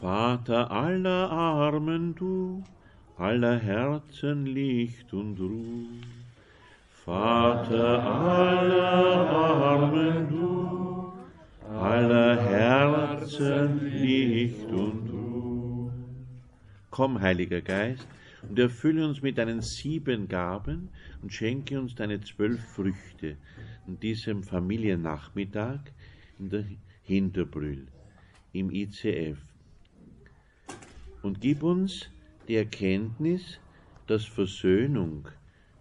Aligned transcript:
Vater 0.00 0.70
aller 0.70 1.28
Armen 1.28 2.14
du, 2.14 2.62
aller 3.18 3.58
Herzen 3.58 4.46
Licht 4.46 5.12
und 5.12 5.40
Ruh. 5.40 5.86
Vater 7.04 8.00
aller 8.04 9.28
Armen 9.28 10.28
du, 10.28 11.12
aller 11.68 12.40
Herzen 12.40 13.84
Licht 14.00 14.70
und 14.70 15.10
Ruh. 15.10 15.90
Komm, 16.90 17.20
Heiliger 17.20 17.60
Geist, 17.60 18.06
und 18.48 18.58
erfülle 18.58 19.06
uns 19.06 19.20
mit 19.20 19.38
deinen 19.38 19.62
sieben 19.62 20.28
Gaben 20.28 20.90
und 21.22 21.32
schenke 21.32 21.80
uns 21.80 21.94
deine 21.94 22.20
zwölf 22.20 22.62
Früchte 22.62 23.36
an 23.86 23.98
diesem 24.00 24.42
Familiennachmittag 24.42 25.80
der 26.38 26.64
Hinterbrühl 27.02 27.86
im 28.52 28.70
ICF. 28.70 29.38
Und 31.22 31.40
gib 31.40 31.62
uns 31.62 32.08
die 32.48 32.56
Erkenntnis, 32.56 33.58
dass 34.06 34.24
Versöhnung 34.24 35.28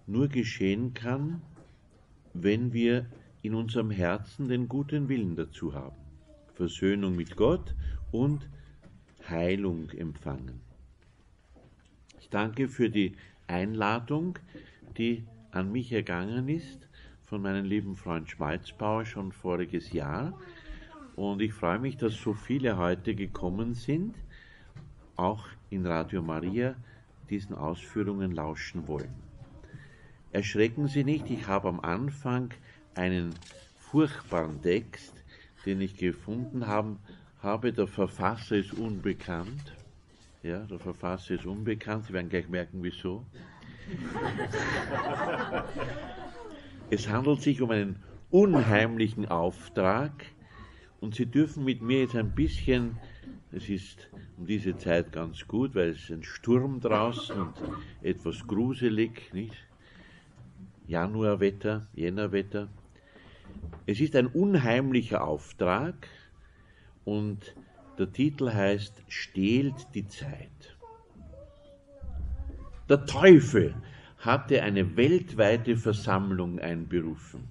nur 0.07 0.27
geschehen 0.27 0.93
kann, 0.93 1.41
wenn 2.33 2.73
wir 2.73 3.05
in 3.41 3.53
unserem 3.53 3.91
Herzen 3.91 4.47
den 4.47 4.67
guten 4.67 5.09
Willen 5.09 5.35
dazu 5.35 5.73
haben. 5.73 5.97
Versöhnung 6.53 7.15
mit 7.15 7.35
Gott 7.35 7.75
und 8.11 8.47
Heilung 9.29 9.89
empfangen. 9.91 10.61
Ich 12.19 12.29
danke 12.29 12.69
für 12.69 12.89
die 12.89 13.15
Einladung, 13.47 14.39
die 14.97 15.25
an 15.51 15.71
mich 15.71 15.91
ergangen 15.91 16.47
ist 16.47 16.87
von 17.33 17.41
meinem 17.41 17.65
lieben 17.65 17.95
Freund 17.95 18.29
Schmalzbauer 18.29 19.07
schon 19.07 19.31
voriges 19.31 19.91
Jahr. 19.91 20.39
Und 21.15 21.41
ich 21.41 21.51
freue 21.51 21.79
mich, 21.79 21.97
dass 21.97 22.13
so 22.13 22.35
viele 22.35 22.77
heute 22.77 23.15
gekommen 23.15 23.73
sind, 23.73 24.13
auch 25.15 25.43
in 25.71 25.87
Radio 25.87 26.21
Maria 26.21 26.75
diesen 27.31 27.55
Ausführungen 27.55 28.33
lauschen 28.33 28.87
wollen. 28.87 29.15
Erschrecken 30.31 30.87
Sie 30.87 31.03
nicht, 31.03 31.27
ich 31.31 31.47
habe 31.47 31.69
am 31.69 31.79
Anfang 31.79 32.53
einen 32.93 33.33
furchtbaren 33.79 34.61
Text, 34.61 35.15
den 35.65 35.81
ich 35.81 35.97
gefunden 35.97 36.67
haben, 36.67 36.99
habe, 37.41 37.73
der 37.73 37.87
Verfasser 37.87 38.57
ist 38.57 38.75
unbekannt. 38.75 39.73
Ja, 40.43 40.59
der 40.59 40.77
Verfasser 40.77 41.33
ist 41.33 41.47
unbekannt, 41.47 42.05
Sie 42.05 42.13
werden 42.13 42.29
gleich 42.29 42.47
merken, 42.47 42.83
wieso. 42.83 43.25
es 46.93 47.09
handelt 47.09 47.41
sich 47.41 47.59
um 47.61 47.71
einen 47.71 47.95
unheimlichen 48.29 49.27
Auftrag 49.27 50.11
und 51.01 51.15
Sie 51.15 51.25
dürfen 51.25 51.63
mit 51.63 51.81
mir 51.81 52.01
jetzt 52.01 52.15
ein 52.15 52.35
bisschen, 52.35 52.97
es 53.51 53.67
ist 53.67 54.09
um 54.37 54.45
diese 54.45 54.77
Zeit 54.77 55.11
ganz 55.11 55.47
gut, 55.47 55.73
weil 55.73 55.89
es 55.89 56.11
ein 56.11 56.23
Sturm 56.23 56.79
draußen 56.79 57.35
und 57.35 57.53
etwas 58.03 58.45
gruselig, 58.45 59.33
nicht? 59.33 59.55
Januarwetter, 60.87 61.87
Jännerwetter. 61.95 62.69
Es 63.87 63.99
ist 63.99 64.15
ein 64.15 64.27
unheimlicher 64.27 65.23
Auftrag 65.23 66.07
und 67.05 67.55
der 67.97 68.11
Titel 68.11 68.51
heißt 68.51 69.03
Stehlt 69.07 69.87
die 69.95 70.07
Zeit. 70.07 70.77
Der 72.87 73.05
Teufel 73.05 73.73
hatte 74.25 74.63
eine 74.63 74.95
weltweite 74.95 75.75
Versammlung 75.75 76.59
einberufen. 76.59 77.43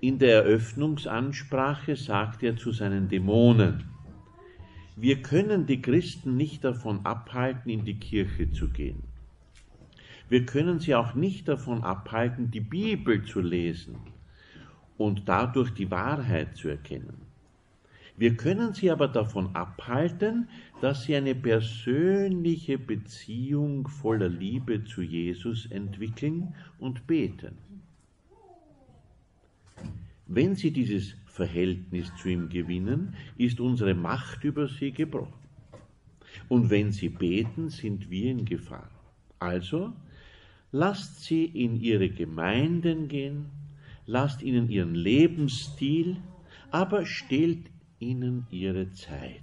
In 0.00 0.18
der 0.18 0.44
Eröffnungsansprache 0.44 1.96
sagt 1.96 2.42
er 2.42 2.56
zu 2.56 2.72
seinen 2.72 3.08
Dämonen, 3.08 3.84
wir 4.96 5.22
können 5.22 5.66
die 5.66 5.80
Christen 5.80 6.36
nicht 6.36 6.64
davon 6.64 7.06
abhalten, 7.06 7.70
in 7.70 7.84
die 7.84 7.98
Kirche 7.98 8.50
zu 8.52 8.68
gehen. 8.68 9.02
Wir 10.28 10.44
können 10.44 10.80
sie 10.80 10.94
auch 10.94 11.14
nicht 11.14 11.48
davon 11.48 11.82
abhalten, 11.82 12.50
die 12.50 12.60
Bibel 12.60 13.24
zu 13.24 13.40
lesen 13.40 13.96
und 14.98 15.28
dadurch 15.28 15.70
die 15.70 15.90
Wahrheit 15.90 16.56
zu 16.56 16.68
erkennen. 16.68 17.31
Wir 18.16 18.36
können 18.36 18.74
sie 18.74 18.90
aber 18.90 19.08
davon 19.08 19.54
abhalten, 19.56 20.48
dass 20.80 21.04
sie 21.04 21.16
eine 21.16 21.34
persönliche 21.34 22.78
Beziehung 22.78 23.88
voller 23.88 24.28
Liebe 24.28 24.84
zu 24.84 25.02
Jesus 25.02 25.66
entwickeln 25.66 26.54
und 26.78 27.06
beten. 27.06 27.56
Wenn 30.26 30.54
sie 30.54 30.70
dieses 30.70 31.14
Verhältnis 31.26 32.12
zu 32.16 32.28
ihm 32.28 32.48
gewinnen, 32.48 33.14
ist 33.36 33.60
unsere 33.60 33.94
Macht 33.94 34.44
über 34.44 34.68
sie 34.68 34.92
gebrochen. 34.92 35.32
Und 36.48 36.70
wenn 36.70 36.92
sie 36.92 37.08
beten, 37.08 37.70
sind 37.70 38.10
wir 38.10 38.30
in 38.30 38.44
Gefahr. 38.44 38.90
Also 39.38 39.92
lasst 40.70 41.24
sie 41.24 41.44
in 41.44 41.76
ihre 41.80 42.08
Gemeinden 42.08 43.08
gehen, 43.08 43.46
lasst 44.06 44.42
ihnen 44.42 44.68
ihren 44.70 44.94
Lebensstil, 44.94 46.16
aber 46.70 47.04
stellt 47.04 47.71
ihnen 48.02 48.46
ihre 48.50 48.90
Zeit, 48.92 49.40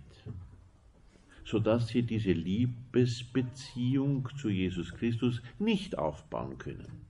sodass 1.46 1.88
sie 1.88 2.04
diese 2.04 2.34
Liebesbeziehung 2.34 4.28
zu 4.38 4.50
Jesus 4.50 4.94
Christus 4.94 5.42
nicht 5.58 5.98
aufbauen 5.98 6.58
können 6.58 7.08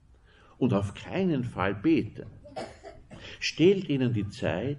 und 0.58 0.72
auf 0.72 0.94
keinen 0.94 1.44
Fall 1.44 1.74
beten. 1.74 2.26
Stellt 3.40 3.88
ihnen 3.88 4.14
die 4.14 4.28
Zeit 4.28 4.78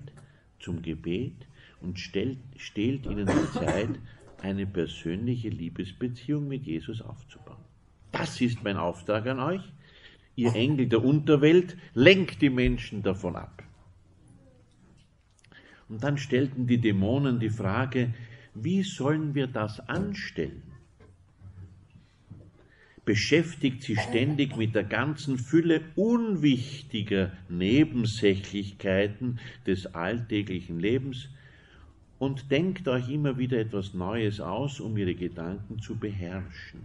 zum 0.60 0.82
Gebet 0.82 1.36
und 1.82 2.00
stellt, 2.00 2.40
stellt 2.56 3.06
ihnen 3.06 3.28
die 3.28 3.60
Zeit, 3.60 4.00
eine 4.42 4.66
persönliche 4.66 5.50
Liebesbeziehung 5.50 6.48
mit 6.48 6.66
Jesus 6.66 7.02
aufzubauen. 7.02 7.64
Das 8.12 8.42
ist 8.42 8.64
mein 8.64 8.78
Auftrag 8.78 9.28
an 9.28 9.40
euch. 9.40 9.62
Ihr 10.36 10.56
Engel 10.56 10.88
der 10.88 11.04
Unterwelt, 11.04 11.78
lenkt 11.94 12.42
die 12.42 12.50
Menschen 12.50 13.04
davon 13.04 13.36
ab. 13.36 13.64
Und 15.92 16.04
dann 16.06 16.18
stellten 16.18 16.68
die 16.68 16.78
Dämonen 16.78 17.42
die 17.42 17.50
Frage, 17.50 18.14
wie 18.56 18.82
sollen 18.82 19.36
wir 19.36 19.48
das 19.48 19.82
anstellen? 19.90 20.64
Beschäftigt 23.04 23.84
sie 23.84 23.98
ständig 23.98 24.56
mit 24.56 24.74
der 24.74 24.86
ganzen 24.86 25.38
Fülle 25.38 25.82
unwichtiger 25.98 27.34
Nebensächlichkeiten 27.50 29.40
des 29.68 29.94
alltäglichen 29.94 30.80
Lebens 30.80 31.28
und 32.20 32.52
denkt 32.52 32.88
euch 32.88 33.10
immer 33.10 33.38
wieder 33.38 33.60
etwas 33.60 33.94
Neues 33.94 34.40
aus, 34.40 34.80
um 34.80 34.96
ihre 34.96 35.16
Gedanken 35.16 35.80
zu 35.80 35.98
beherrschen 35.98 36.80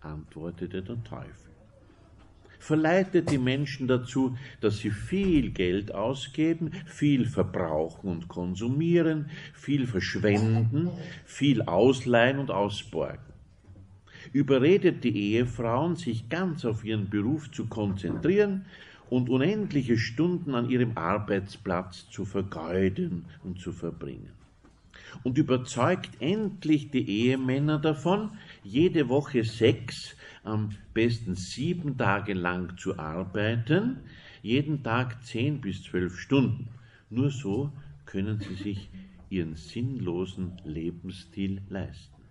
antwortete 0.00 0.82
der 0.82 1.02
Teufel. 1.02 1.49
Verleitet 2.60 3.30
die 3.30 3.38
Menschen 3.38 3.88
dazu, 3.88 4.36
dass 4.60 4.78
sie 4.78 4.90
viel 4.90 5.50
Geld 5.50 5.94
ausgeben, 5.94 6.70
viel 6.86 7.26
verbrauchen 7.26 8.10
und 8.10 8.28
konsumieren, 8.28 9.30
viel 9.54 9.86
verschwenden, 9.86 10.90
viel 11.24 11.62
ausleihen 11.62 12.38
und 12.38 12.50
ausborgen. 12.50 13.32
Überredet 14.32 15.02
die 15.02 15.32
Ehefrauen, 15.32 15.96
sich 15.96 16.28
ganz 16.28 16.64
auf 16.64 16.84
ihren 16.84 17.08
Beruf 17.08 17.50
zu 17.50 17.66
konzentrieren 17.66 18.66
und 19.08 19.28
unendliche 19.28 19.96
Stunden 19.96 20.54
an 20.54 20.70
ihrem 20.70 20.96
Arbeitsplatz 20.96 22.08
zu 22.10 22.24
vergeuden 22.24 23.24
und 23.42 23.58
zu 23.58 23.72
verbringen 23.72 24.30
und 25.22 25.38
überzeugt 25.38 26.10
endlich 26.20 26.90
die 26.90 27.08
Ehemänner 27.08 27.78
davon, 27.78 28.30
jede 28.62 29.08
Woche 29.08 29.44
sechs, 29.44 30.16
am 30.50 30.70
besten 30.92 31.34
sieben 31.34 31.96
Tage 31.96 32.34
lang 32.34 32.76
zu 32.76 32.98
arbeiten, 32.98 34.00
jeden 34.42 34.82
Tag 34.82 35.24
zehn 35.24 35.60
bis 35.60 35.82
zwölf 35.82 36.18
Stunden. 36.18 36.68
Nur 37.08 37.30
so 37.30 37.72
können 38.04 38.40
sie 38.40 38.54
sich 38.54 38.90
ihren 39.28 39.54
sinnlosen 39.54 40.60
Lebensstil 40.64 41.62
leisten. 41.68 42.22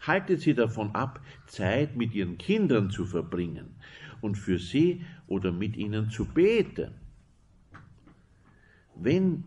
Haltet 0.00 0.42
sie 0.42 0.54
davon 0.54 0.94
ab, 0.94 1.20
Zeit 1.46 1.96
mit 1.96 2.14
ihren 2.14 2.38
Kindern 2.38 2.90
zu 2.90 3.06
verbringen 3.06 3.74
und 4.20 4.36
für 4.36 4.58
sie 4.58 5.02
oder 5.26 5.52
mit 5.52 5.76
ihnen 5.76 6.10
zu 6.10 6.26
beten. 6.26 6.92
Wenn 8.94 9.44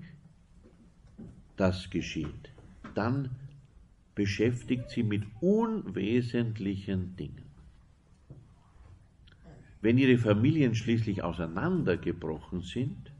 das 1.56 1.89
geschieht, 1.89 2.51
dann 2.95 3.30
beschäftigt 4.15 4.89
sie 4.89 5.04
mit 5.04 5.24
unwesentlichen 5.39 7.15
Dingen. 7.15 7.49
Wenn 9.81 9.98
ihre 9.98 10.18
Familien 10.18 10.76
schließlich 10.76 11.24
auseinandergebrochen 11.24 12.62
sind, 12.62 13.12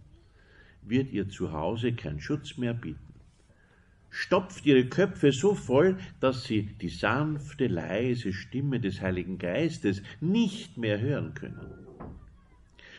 wird 0.82 1.12
ihr 1.12 1.30
Zuhause 1.30 1.94
kein 1.94 2.20
Schutz 2.20 2.58
mehr 2.58 2.74
bieten. 2.74 3.14
Stopft 4.10 4.66
ihre 4.66 4.86
Köpfe 4.86 5.32
so 5.32 5.54
voll, 5.54 5.98
dass 6.20 6.44
sie 6.44 6.64
die 6.64 6.90
sanfte, 6.90 7.68
leise 7.68 8.34
Stimme 8.34 8.80
des 8.80 9.02
Heiligen 9.02 9.38
Geistes 9.38 10.02
nicht 10.20 10.78
mehr 10.78 11.00
hören 11.00 11.34
können. 11.34 11.60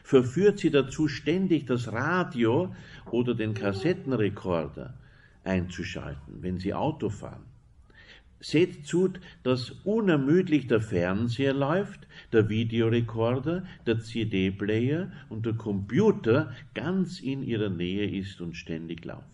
verführt 0.04 0.58
sie 0.58 0.70
dazu, 0.70 1.06
ständig 1.06 1.66
das 1.66 1.92
Radio 1.92 2.74
oder 3.12 3.34
den 3.34 3.54
Kassettenrekorder 3.54 4.94
einzuschalten, 5.44 6.42
wenn 6.42 6.58
sie 6.58 6.74
Auto 6.74 7.10
fahren. 7.10 7.44
Seht 8.40 8.86
zu, 8.86 9.12
dass 9.42 9.70
unermüdlich 9.84 10.66
der 10.66 10.80
Fernseher 10.80 11.52
läuft, 11.52 12.08
der 12.32 12.48
Videorekorder, 12.48 13.64
der 13.86 14.00
CD-Player 14.00 15.10
und 15.28 15.46
der 15.46 15.54
Computer 15.54 16.52
ganz 16.74 17.20
in 17.20 17.42
ihrer 17.42 17.70
Nähe 17.70 18.08
ist 18.08 18.40
und 18.40 18.56
ständig 18.56 19.04
läuft. 19.04 19.24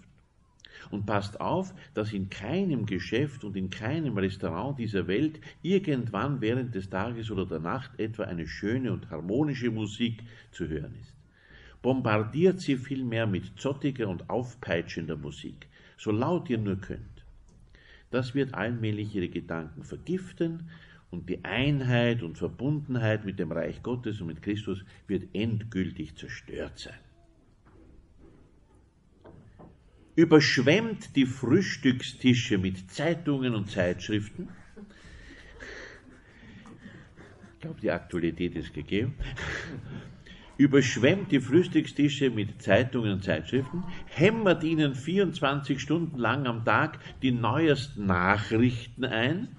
Und 0.91 1.05
passt 1.05 1.41
auf, 1.41 1.75
dass 1.95 2.13
in 2.13 2.29
keinem 2.31 2.87
Geschäft 2.87 3.45
und 3.45 3.57
in 3.57 3.71
keinem 3.71 4.17
Restaurant 4.19 4.79
dieser 4.79 5.09
Welt 5.09 5.41
irgendwann 5.63 6.41
während 6.41 6.75
des 6.75 6.91
Tages 6.91 7.31
oder 7.31 7.47
der 7.47 7.59
Nacht 7.59 7.99
etwa 7.99 8.25
eine 8.25 8.47
schöne 8.47 8.93
und 8.93 9.11
harmonische 9.11 9.71
Musik 9.71 10.23
zu 10.53 10.69
hören 10.69 10.95
ist. 11.01 11.15
Bombardiert 11.83 12.61
sie 12.61 12.77
vielmehr 12.77 13.27
mit 13.27 13.59
zottiger 13.59 14.09
und 14.09 14.31
aufpeitschender 14.31 15.17
Musik, 15.17 15.67
so 15.97 16.11
laut 16.11 16.49
ihr 16.51 16.59
nur 16.59 16.77
könnt. 16.77 17.25
Das 18.11 18.35
wird 18.35 18.55
allmählich 18.55 19.15
ihre 19.15 19.29
Gedanken 19.29 19.83
vergiften 19.83 20.71
und 21.11 21.29
die 21.29 21.45
Einheit 21.45 22.23
und 22.23 22.37
Verbundenheit 22.37 23.25
mit 23.25 23.39
dem 23.39 23.53
Reich 23.53 23.83
Gottes 23.83 24.21
und 24.21 24.29
mit 24.29 24.43
Christus 24.43 24.85
wird 25.07 25.25
endgültig 25.35 26.17
zerstört 26.17 26.79
sein. 26.79 26.99
Überschwemmt 30.15 31.15
die 31.15 31.27
Frühstückstische 31.27 32.59
mit 32.59 32.91
Zeitungen 32.91 33.55
und 33.55 33.71
Zeitschriften. 33.71 34.49
Ich 37.55 37.61
glaube, 37.61 37.81
die 37.81 37.91
Aktualität 37.91 38.55
ist 38.57 38.73
gegeben 38.73 39.15
überschwemmt 40.59 41.33
die 41.33 41.41
Frühstückstische 41.41 42.31
mit 42.31 42.63
Zeitungen 42.63 43.13
und 43.13 43.25
Zeitschriften, 43.25 43.85
hämmert 44.07 44.65
ihnen 44.65 44.95
24 44.95 45.81
Stunden 45.81 46.19
lang 46.19 46.47
am 46.47 46.65
Tag 46.65 46.99
die 47.23 47.33
neuesten 47.33 48.07
Nachrichten 48.07 49.05
ein, 49.05 49.56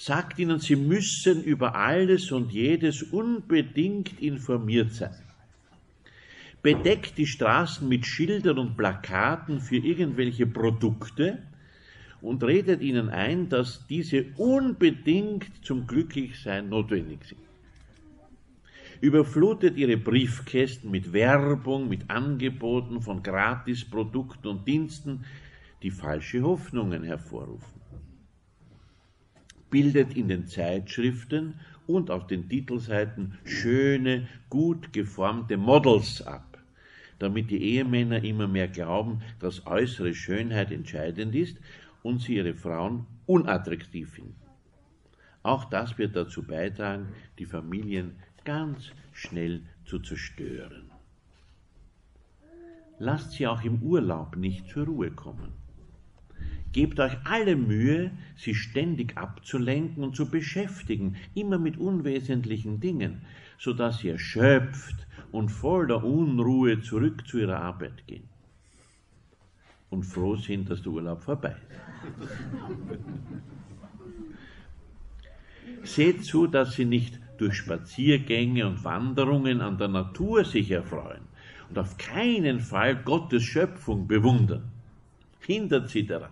sagt 0.00 0.38
ihnen, 0.38 0.60
sie 0.60 0.76
müssen 0.76 1.44
über 1.44 1.74
alles 1.74 2.32
und 2.32 2.52
jedes 2.52 3.02
unbedingt 3.02 4.18
informiert 4.18 4.94
sein, 4.94 5.14
bedeckt 6.62 7.18
die 7.18 7.26
Straßen 7.26 7.86
mit 7.86 8.06
Schildern 8.06 8.58
und 8.58 8.78
Plakaten 8.78 9.60
für 9.60 9.76
irgendwelche 9.76 10.46
Produkte, 10.46 11.42
und 12.22 12.42
redet 12.44 12.82
ihnen 12.82 13.08
ein, 13.08 13.48
dass 13.48 13.86
diese 13.86 14.26
unbedingt 14.36 15.64
zum 15.64 15.86
Glücklichsein 15.86 16.68
notwendig 16.68 17.24
sind. 17.24 17.40
Überflutet 19.00 19.78
ihre 19.78 19.96
Briefkästen 19.96 20.90
mit 20.90 21.14
Werbung, 21.14 21.88
mit 21.88 22.10
Angeboten 22.10 23.00
von 23.00 23.22
Gratisprodukten 23.22 24.50
und 24.50 24.68
Diensten, 24.68 25.24
die 25.82 25.90
falsche 25.90 26.42
Hoffnungen 26.42 27.04
hervorrufen. 27.04 27.79
Bildet 29.70 30.16
in 30.16 30.28
den 30.28 30.46
Zeitschriften 30.46 31.54
und 31.86 32.10
auf 32.10 32.26
den 32.26 32.48
Titelseiten 32.48 33.38
schöne, 33.44 34.28
gut 34.48 34.92
geformte 34.92 35.56
Models 35.56 36.22
ab, 36.22 36.58
damit 37.18 37.50
die 37.50 37.62
Ehemänner 37.62 38.22
immer 38.22 38.48
mehr 38.48 38.68
glauben, 38.68 39.22
dass 39.38 39.66
äußere 39.66 40.14
Schönheit 40.14 40.70
entscheidend 40.70 41.34
ist 41.34 41.58
und 42.02 42.20
sie 42.20 42.36
ihre 42.36 42.54
Frauen 42.54 43.06
unattraktiv 43.26 44.10
finden. 44.10 44.36
Auch 45.42 45.64
das 45.64 45.96
wird 45.98 46.16
dazu 46.16 46.42
beitragen, 46.42 47.08
die 47.38 47.46
Familien 47.46 48.16
ganz 48.44 48.90
schnell 49.12 49.62
zu 49.84 49.98
zerstören. 49.98 50.90
Lasst 52.98 53.32
sie 53.32 53.46
auch 53.46 53.62
im 53.64 53.82
Urlaub 53.82 54.36
nicht 54.36 54.68
zur 54.68 54.84
Ruhe 54.84 55.10
kommen. 55.10 55.59
Gebt 56.72 57.00
euch 57.00 57.16
alle 57.24 57.56
Mühe, 57.56 58.12
sie 58.36 58.54
ständig 58.54 59.18
abzulenken 59.18 60.04
und 60.04 60.14
zu 60.14 60.30
beschäftigen, 60.30 61.16
immer 61.34 61.58
mit 61.58 61.78
unwesentlichen 61.78 62.78
Dingen, 62.78 63.22
so 63.58 63.72
dass 63.72 63.98
sie 63.98 64.10
erschöpft 64.10 65.06
und 65.32 65.48
voller 65.48 66.04
Unruhe 66.04 66.80
zurück 66.80 67.26
zu 67.26 67.38
ihrer 67.38 67.60
Arbeit 67.60 68.06
gehen 68.06 68.28
und 69.90 70.04
froh 70.04 70.36
sind, 70.36 70.70
dass 70.70 70.82
der 70.82 70.92
Urlaub 70.92 71.22
vorbei 71.22 71.56
ist. 75.82 75.94
Seht 75.94 76.24
zu, 76.24 76.46
dass 76.46 76.74
sie 76.74 76.84
nicht 76.84 77.18
durch 77.38 77.56
Spaziergänge 77.56 78.66
und 78.66 78.84
Wanderungen 78.84 79.60
an 79.60 79.78
der 79.78 79.88
Natur 79.88 80.44
sich 80.44 80.70
erfreuen 80.70 81.22
und 81.68 81.78
auf 81.78 81.96
keinen 81.98 82.60
Fall 82.60 82.96
Gottes 82.96 83.42
Schöpfung 83.42 84.06
bewundern. 84.06 84.70
Hindert 85.40 85.88
sie 85.88 86.06
daran. 86.06 86.30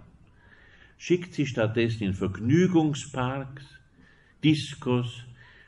Schickt 0.99 1.33
sie 1.33 1.47
stattdessen 1.47 2.05
in 2.05 2.15
Vergnügungsparks, 2.15 3.65
Diskos, 4.43 5.25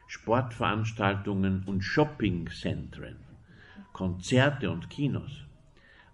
Sportveranstaltungen 0.08 1.62
und 1.66 1.82
Shoppingzentren, 1.82 3.16
Konzerte 3.92 4.70
und 4.70 4.90
Kinos. 4.90 5.44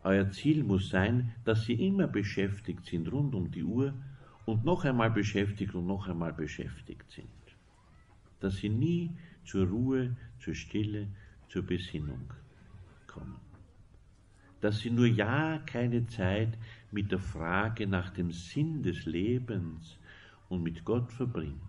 Euer 0.05 0.31
Ziel 0.31 0.63
muss 0.63 0.91
sein, 0.91 1.33
dass 1.45 1.65
Sie 1.65 1.73
immer 1.73 2.07
beschäftigt 2.07 2.85
sind, 2.85 3.11
rund 3.11 3.35
um 3.35 3.51
die 3.51 3.65
Uhr 3.65 3.95
und 4.45 4.65
noch 4.65 4.85
einmal 4.85 5.11
beschäftigt 5.11 5.75
und 5.75 5.87
noch 5.87 6.09
einmal 6.09 6.33
beschäftigt 6.33 7.11
sind. 7.11 7.27
Dass 8.39 8.57
Sie 8.57 8.69
nie 8.69 9.11
zur 9.45 9.67
Ruhe, 9.67 10.15
zur 10.41 10.55
Stille, 10.55 11.09
zur 11.49 11.63
Besinnung 11.63 12.33
kommen. 13.07 13.41
Dass 14.61 14.81
Sie 14.81 14.91
nur 14.91 15.07
ja 15.07 15.59
keine 15.67 16.07
Zeit 16.07 16.57
mit 16.91 17.13
der 17.13 17.19
Frage 17.19 17.87
nach 17.87 18.11
dem 18.11 18.33
Sinn 18.33 18.83
des 18.83 19.07
Lebens 19.07 19.99
und 20.49 20.63
mit 20.63 20.85
Gott 20.85 21.13
verbringen. 21.13 21.61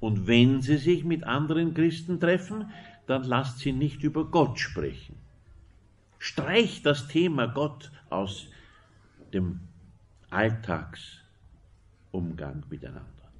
Und 0.00 0.26
wenn 0.26 0.62
Sie 0.62 0.78
sich 0.78 1.04
mit 1.04 1.24
anderen 1.24 1.74
Christen 1.74 2.18
treffen, 2.18 2.70
dann 3.06 3.24
lasst 3.24 3.60
Sie 3.60 3.72
nicht 3.72 4.02
über 4.02 4.24
Gott 4.24 4.58
sprechen 4.58 5.16
Streicht 6.24 6.86
das 6.86 7.08
Thema 7.08 7.48
Gott 7.48 7.90
aus 8.08 8.46
dem 9.32 9.58
Alltagsumgang 10.30 12.62
miteinander. 12.70 13.32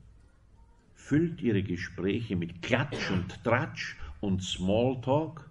Füllt 0.96 1.40
ihre 1.42 1.62
Gespräche 1.62 2.34
mit 2.34 2.60
Klatsch 2.60 3.12
und 3.12 3.44
Tratsch 3.44 3.96
und 4.20 4.42
Smalltalk, 4.42 5.48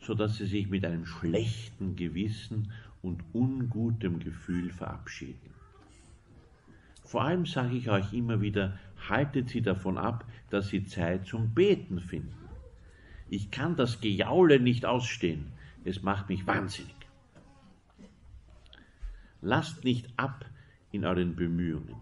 sodass 0.00 0.36
sie 0.36 0.46
sich 0.46 0.68
mit 0.68 0.84
einem 0.84 1.06
schlechten 1.06 1.96
Gewissen 1.96 2.70
und 3.02 3.22
ungutem 3.32 4.18
Gefühl 4.18 4.70
verabschieden. 4.70 5.54
Vor 7.04 7.22
allem 7.22 7.46
sage 7.46 7.76
ich 7.76 7.88
euch 7.88 8.12
immer 8.12 8.40
wieder, 8.40 8.78
haltet 9.08 9.48
sie 9.48 9.62
davon 9.62 9.96
ab, 9.96 10.26
dass 10.50 10.68
sie 10.68 10.84
Zeit 10.84 11.26
zum 11.26 11.54
Beten 11.54 12.00
finden. 12.00 12.48
Ich 13.30 13.50
kann 13.50 13.76
das 13.76 14.00
Gejaule 14.00 14.60
nicht 14.60 14.84
ausstehen. 14.84 15.52
Es 15.84 16.02
macht 16.02 16.28
mich 16.28 16.46
wahnsinnig. 16.46 16.94
Lasst 19.40 19.84
nicht 19.84 20.08
ab 20.16 20.44
in 20.90 21.04
euren 21.04 21.36
Bemühungen. 21.36 21.96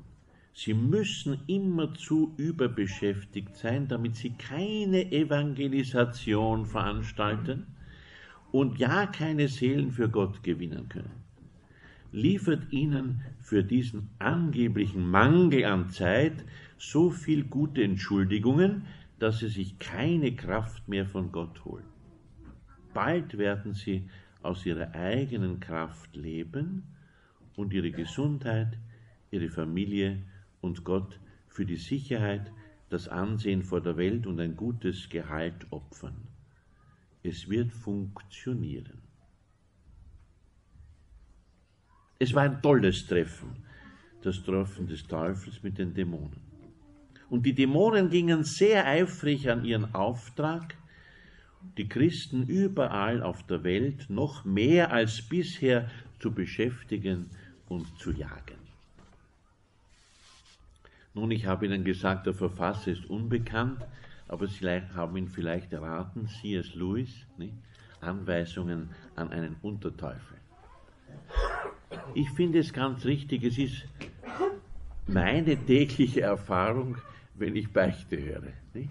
Sie 0.55 0.73
müssen 0.73 1.39
immerzu 1.47 2.33
überbeschäftigt 2.39 3.57
sein, 3.57 3.89
damit 3.89 4.17
sie 4.17 4.31
keine 4.31 5.13
Evangelisation 5.13 6.65
veranstalten 6.67 7.76
und 8.57 8.79
ja 8.79 9.07
keine 9.07 9.49
Seelen 9.49 9.91
für 9.91 10.09
Gott 10.09 10.43
gewinnen 10.43 10.89
können. 10.89 11.23
Liefert 12.11 12.73
ihnen 12.73 13.21
für 13.43 13.63
diesen 13.63 14.09
angeblichen 14.19 15.07
Mangel 15.07 15.67
an 15.67 15.91
Zeit 15.91 16.43
so 16.79 17.11
viel 17.11 17.45
gute 17.45 17.85
Entschuldigungen, 17.85 18.87
dass 19.19 19.41
sie 19.41 19.49
sich 19.49 19.79
keine 19.79 20.35
Kraft 20.35 20.89
mehr 20.89 21.05
von 21.05 21.33
Gott 21.33 21.67
holen. 21.67 21.85
Bald 22.95 23.37
werden 23.37 23.75
sie 23.75 24.09
aus 24.41 24.65
ihrer 24.65 24.93
eigenen 24.95 25.61
Kraft 25.61 26.17
leben 26.17 26.85
und 27.57 27.75
ihre 27.75 27.91
Gesundheit, 27.91 28.79
ihre 29.31 29.51
Familie 29.51 30.23
und 30.63 30.83
Gott 30.83 31.21
für 31.47 31.67
die 31.67 31.77
Sicherheit, 31.77 32.51
das 32.89 33.07
Ansehen 33.07 33.63
vor 33.63 33.83
der 33.83 33.99
Welt 33.99 34.27
und 34.27 34.41
ein 34.41 34.57
gutes 34.57 35.11
Gehalt 35.11 35.67
opfern. 35.71 36.36
Es 37.27 37.49
wird 37.49 37.73
funktionieren. 37.73 39.03
Es 42.21 42.33
war 42.33 42.45
ein 42.45 42.63
tolles 42.63 43.05
Treffen, 43.05 43.51
das 44.23 44.45
Treffen 44.45 44.87
des 44.87 45.05
Teufels 45.09 45.61
mit 45.61 45.77
den 45.77 45.93
Dämonen. 45.93 46.41
Und 47.29 47.45
die 47.45 47.53
Dämonen 47.53 48.11
gingen 48.11 48.45
sehr 48.45 48.87
eifrig 48.87 49.51
an 49.51 49.65
ihren 49.65 49.93
Auftrag, 49.93 50.77
die 51.77 51.89
Christen 51.89 52.45
überall 52.47 53.25
auf 53.25 53.43
der 53.43 53.65
Welt 53.65 54.09
noch 54.09 54.45
mehr 54.45 54.93
als 54.93 55.21
bisher 55.21 55.91
zu 56.21 56.31
beschäftigen 56.31 57.29
und 57.69 57.87
zu 57.99 58.13
jagen. 58.13 58.61
Nun, 61.13 61.33
ich 61.33 61.45
habe 61.47 61.67
Ihnen 61.67 61.83
gesagt, 61.83 62.27
der 62.27 62.35
Verfasser 62.35 62.93
ist 62.93 63.11
unbekannt, 63.11 63.81
aber 64.29 64.47
Sie 64.47 64.67
haben 64.67 65.17
ihn 65.17 65.29
vielleicht 65.29 65.73
erraten, 65.73 66.27
C.S. 66.27 66.75
Lewis, 66.75 67.27
nicht? 67.39 67.55
Anweisungen 68.01 68.91
an 69.15 69.31
einen 69.31 69.57
Unterteufel. 69.63 70.39
Ich 72.15 72.31
finde 72.31 72.59
es 72.59 72.73
ganz 72.73 73.05
richtig, 73.05 73.45
es 73.45 73.59
ist 73.59 73.87
meine 75.07 75.57
tägliche 75.57 76.23
Erfahrung, 76.23 76.97
wenn 77.35 77.57
ich 77.57 77.73
Beichte 77.73 78.23
höre. 78.23 78.53
Nicht? 78.75 78.91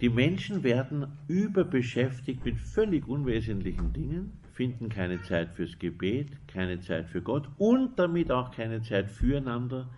Die 0.00 0.08
Menschen 0.08 0.62
werden 0.62 1.06
überbeschäftigt 1.28 2.44
mit 2.44 2.58
völlig 2.58 3.06
unwesentlichen 3.06 3.92
Dingen, 3.92 4.32
finden 4.52 4.88
keine 4.88 5.20
Zeit 5.22 5.52
fürs 5.52 5.78
Gebet, 5.78 6.28
keine 6.48 6.80
Zeit 6.80 7.06
für 7.08 7.22
Gott 7.22 7.48
und 7.58 7.98
damit 7.98 8.32
auch 8.32 8.50
keine 8.50 8.82
Zeit 8.82 9.10
füreinander, 9.10 9.88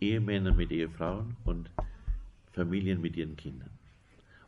Ehemänner 0.00 0.52
mit 0.52 0.70
Ehefrauen 0.72 1.36
und 1.44 1.70
Familien 2.52 3.00
mit 3.00 3.16
ihren 3.16 3.36
Kindern. 3.36 3.70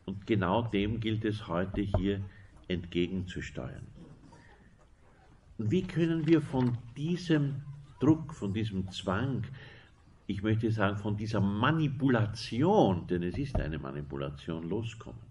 Und 0.05 0.27
genau 0.27 0.61
dem 0.61 0.99
gilt 0.99 1.25
es 1.25 1.47
heute 1.47 1.81
hier 1.81 2.21
entgegenzusteuern. 2.67 3.87
Wie 5.57 5.83
können 5.83 6.27
wir 6.27 6.41
von 6.41 6.77
diesem 6.97 7.61
Druck, 7.99 8.33
von 8.33 8.53
diesem 8.53 8.91
Zwang, 8.91 9.43
ich 10.27 10.43
möchte 10.43 10.69
sagen, 10.71 10.97
von 10.97 11.15
dieser 11.15 11.39
Manipulation, 11.39 13.07
denn 13.07 13.23
es 13.23 13.37
ist 13.37 13.55
eine 13.55 13.79
Manipulation, 13.79 14.67
loskommen? 14.69 15.21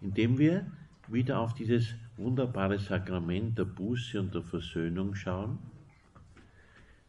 Indem 0.00 0.38
wir 0.38 0.66
wieder 1.08 1.38
auf 1.40 1.54
dieses 1.54 1.94
wunderbare 2.16 2.78
Sakrament 2.78 3.58
der 3.58 3.64
Buße 3.64 4.18
und 4.18 4.34
der 4.34 4.42
Versöhnung 4.42 5.14
schauen, 5.14 5.58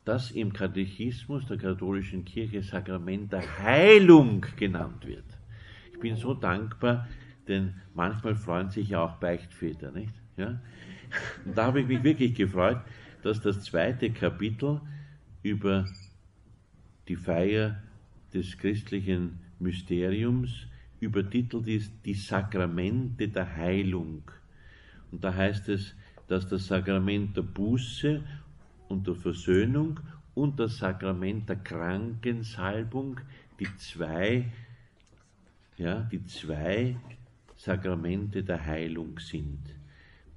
das 0.08 0.32
im 0.32 0.54
Katechismus 0.54 1.46
der 1.48 1.58
katholischen 1.58 2.24
Kirche 2.24 2.64
Sakrament 2.64 3.34
der 3.34 3.60
Heilung 3.60 4.46
genannt 4.56 5.06
wird. 5.06 5.26
Ich 5.92 6.00
bin 6.00 6.16
so 6.16 6.34
dankbar, 6.34 7.08
denn 7.48 7.74
manchmal 7.94 8.36
freuen 8.36 8.70
sich 8.70 8.90
ja 8.90 9.04
auch 9.04 9.18
Beichtväter, 9.18 9.92
nicht? 9.92 10.14
Ja? 10.38 10.62
Und 11.46 11.58
da 11.58 11.66
habe 11.66 11.82
ich 11.82 11.88
mich 11.88 12.04
wirklich 12.04 12.36
gefreut, 12.36 12.80
dass 13.22 13.42
das 13.42 13.62
zweite 13.64 14.12
Kapitel 14.12 14.80
über 15.44 15.86
die 17.10 17.18
Feier 17.18 17.84
des 18.34 18.58
christlichen 18.58 19.40
Mysteriums 19.60 20.68
übertitelt 21.00 21.68
ist 21.68 21.92
Die 22.06 22.14
Sakramente 22.14 23.28
der 23.28 23.56
Heilung. 23.56 24.24
Und 25.12 25.24
da 25.24 25.34
heißt 25.34 25.68
es, 25.70 25.96
dass 26.28 26.48
das 26.48 26.68
Sakrament 26.68 27.36
der 27.36 27.44
Buße 27.44 28.24
und 28.90 29.08
der 29.08 29.16
Versöhnung 29.16 30.00
und 30.36 30.60
das 30.60 30.78
Sakrament 30.78 31.50
der 31.50 31.58
Krankensalbung 31.58 33.20
die 33.60 33.68
zwei, 33.78 34.46
ja, 35.78 36.02
die 36.12 36.24
zwei 36.26 36.96
Sakramente 37.56 38.44
der 38.44 38.64
Heilung 38.64 39.20
sind. 39.20 39.60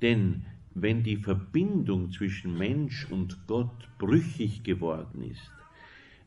Denn 0.01 0.45
wenn 0.75 1.03
die 1.03 1.17
Verbindung 1.17 2.11
zwischen 2.13 2.57
Mensch 2.57 3.07
und 3.11 3.47
Gott 3.47 3.89
brüchig 3.99 4.63
geworden 4.63 5.23
ist, 5.23 5.51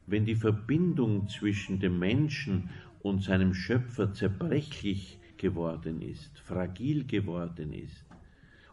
wenn 0.06 0.25
die 0.25 0.36
Verbindung 0.36 1.30
zwischen 1.30 1.80
dem 1.80 1.98
Menschen 1.98 2.70
und 3.01 3.24
seinem 3.24 3.53
Schöpfer 3.53 4.13
zerbrechlich 4.13 5.18
geworden 5.38 6.01
ist, 6.01 6.39
fragil 6.39 7.06
geworden 7.06 7.74
ist 7.74 8.06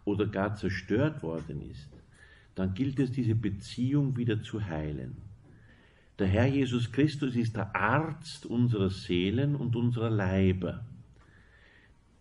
oder 0.05 0.27
gar 0.27 0.55
zerstört 0.57 1.23
worden 1.23 1.71
ist, 1.71 1.89
dann 2.55 2.75
gilt 2.75 2.99
es, 2.99 3.13
diese 3.13 3.35
Beziehung 3.35 4.17
wieder 4.17 4.43
zu 4.43 4.65
heilen. 4.65 5.17
Der 6.19 6.27
Herr 6.27 6.47
Jesus 6.47 6.93
Christus 6.93 7.35
ist 7.37 7.57
der 7.57 7.75
Arzt 7.75 8.47
unserer 8.47 8.91
Seelen 8.91 9.57
und 9.57 9.77
unserer 9.77 10.11
Leiber 10.11 10.85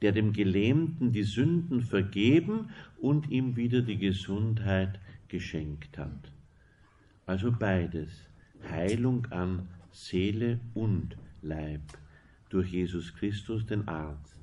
der 0.02 0.12
dem 0.12 0.34
Gelähmten 0.34 1.12
die 1.12 1.24
Sünden 1.24 1.82
vergeben 1.82 2.70
und 3.00 3.30
ihm 3.30 3.56
wieder 3.56 3.82
die 3.82 3.98
Gesundheit 3.98 5.00
geschenkt 5.28 5.98
hat. 5.98 6.32
Also 7.26 7.52
beides, 7.52 8.10
Heilung 8.70 9.26
an 9.28 9.68
Seele 9.92 10.60
und 10.74 11.18
Leib 11.42 11.82
durch 12.50 12.72
Jesus 12.72 13.14
Christus, 13.16 13.66
den 13.66 13.88
Arzt. 13.88 14.36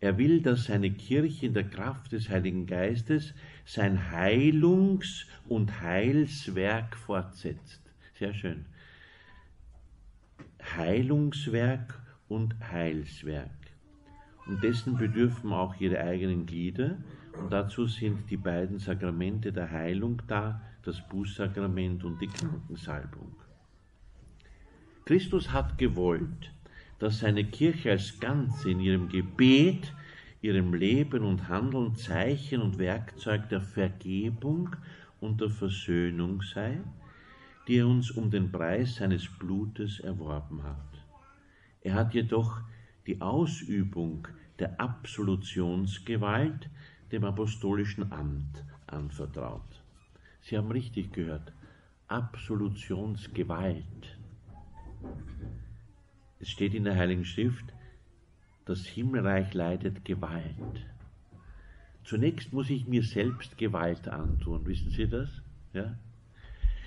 Er 0.00 0.18
will, 0.18 0.40
dass 0.40 0.64
seine 0.64 0.90
Kirche 0.90 1.46
in 1.46 1.54
der 1.54 1.68
Kraft 1.68 2.12
des 2.12 2.28
Heiligen 2.28 2.66
Geistes 2.66 3.34
sein 3.66 4.10
Heilungs- 4.12 5.26
und 5.48 5.82
Heilswerk 5.82 6.96
fortsetzt. 6.96 7.82
Sehr 8.18 8.32
schön. 8.32 8.64
Heilungswerk 10.62 12.00
und 12.28 12.54
Heilswerk 12.72 13.50
und 14.46 14.62
dessen 14.62 14.96
bedürfen 14.96 15.52
auch 15.52 15.78
ihre 15.80 16.00
eigenen 16.00 16.46
Glieder. 16.46 16.96
Und 17.38 17.52
dazu 17.52 17.86
sind 17.86 18.30
die 18.30 18.36
beiden 18.36 18.78
Sakramente 18.78 19.52
der 19.52 19.70
Heilung 19.70 20.22
da, 20.26 20.62
das 20.82 21.06
Bußsakrament 21.08 22.04
und 22.04 22.20
die 22.20 22.28
Krankensalbung. 22.28 23.34
Christus 25.04 25.52
hat 25.52 25.76
gewollt, 25.78 26.52
dass 26.98 27.18
seine 27.18 27.44
Kirche 27.44 27.90
als 27.90 28.18
Ganze 28.18 28.70
in 28.70 28.80
ihrem 28.80 29.08
Gebet, 29.08 29.92
ihrem 30.46 30.74
Leben 30.74 31.24
und 31.24 31.48
Handeln 31.48 31.96
Zeichen 31.96 32.62
und 32.62 32.78
Werkzeug 32.78 33.48
der 33.48 33.60
Vergebung 33.60 34.76
und 35.20 35.40
der 35.40 35.50
Versöhnung 35.50 36.40
sei, 36.42 36.78
die 37.66 37.78
er 37.78 37.88
uns 37.88 38.12
um 38.12 38.30
den 38.30 38.52
Preis 38.52 38.94
seines 38.94 39.26
Blutes 39.26 39.98
erworben 39.98 40.62
hat. 40.62 41.04
Er 41.80 41.94
hat 41.94 42.14
jedoch 42.14 42.60
die 43.08 43.20
Ausübung 43.20 44.28
der 44.60 44.80
Absolutionsgewalt 44.80 46.70
dem 47.10 47.24
apostolischen 47.24 48.12
Amt 48.12 48.64
anvertraut. 48.86 49.82
Sie 50.42 50.56
haben 50.56 50.70
richtig 50.70 51.12
gehört, 51.12 51.52
Absolutionsgewalt. 52.06 54.16
Es 56.38 56.50
steht 56.50 56.74
in 56.74 56.84
der 56.84 56.94
Heiligen 56.94 57.24
Schrift, 57.24 57.64
das 58.66 58.84
Himmelreich 58.84 59.54
leidet 59.54 60.04
Gewalt. 60.04 60.84
Zunächst 62.04 62.52
muss 62.52 62.68
ich 62.68 62.86
mir 62.86 63.02
selbst 63.02 63.56
Gewalt 63.56 64.08
antun, 64.08 64.66
wissen 64.66 64.90
Sie 64.90 65.08
das? 65.08 65.30
Ja? 65.72 65.96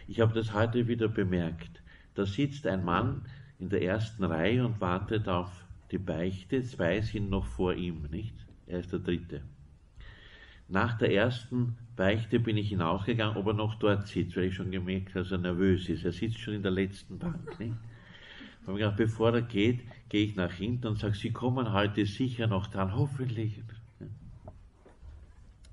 Ich 0.08 0.20
habe 0.20 0.34
das 0.34 0.54
heute 0.54 0.88
wieder 0.88 1.08
bemerkt. 1.08 1.82
Da 2.16 2.26
sitzt 2.26 2.68
ein 2.68 2.84
Mann 2.84 3.24
in 3.60 3.70
der 3.70 3.82
ersten 3.82 4.24
Reihe 4.24 4.66
und 4.66 4.80
wartet 4.82 5.28
auf 5.28 5.66
die 5.92 5.98
Beichte, 5.98 6.64
zwei 6.64 7.02
sind 7.02 7.30
noch 7.30 7.46
vor 7.46 7.74
ihm, 7.74 8.04
nicht? 8.12 8.36
Er 8.68 8.80
ist 8.80 8.92
der 8.92 9.00
Dritte. 9.00 9.42
Nach 10.68 10.98
der 10.98 11.12
ersten 11.14 11.78
Beichte 11.96 12.40
bin 12.40 12.58
ich 12.58 12.70
hinausgegangen, 12.70 13.38
ob 13.38 13.48
er 13.48 13.54
noch 13.54 13.76
dort 13.76 14.08
sitzt, 14.08 14.36
weil 14.38 14.46
ich 14.46 14.56
schon 14.56 14.70
gemerkt 14.70 15.10
habe, 15.10 15.22
dass 15.22 15.32
er 15.32 15.40
nervös 15.40 15.90
ist. 15.90 16.04
Er 16.04 16.12
sitzt 16.12 16.40
schon 16.40 16.54
in 16.54 16.62
der 16.62 16.72
letzten 16.72 17.18
Bank. 17.18 17.60
Nicht? 17.60 17.74
Ich 18.62 18.68
habe 18.68 18.78
gedacht, 18.78 18.98
bevor 18.98 19.34
er 19.34 19.42
geht, 19.42 19.80
gehe 20.10 20.26
ich 20.26 20.36
nach 20.36 20.52
hinten 20.52 20.88
und 20.88 21.00
sage, 21.00 21.16
Sie 21.16 21.32
kommen 21.32 21.72
heute 21.72 22.06
sicher 22.06 22.48
noch 22.48 22.68
dran, 22.68 22.96
hoffentlich. 22.96 23.62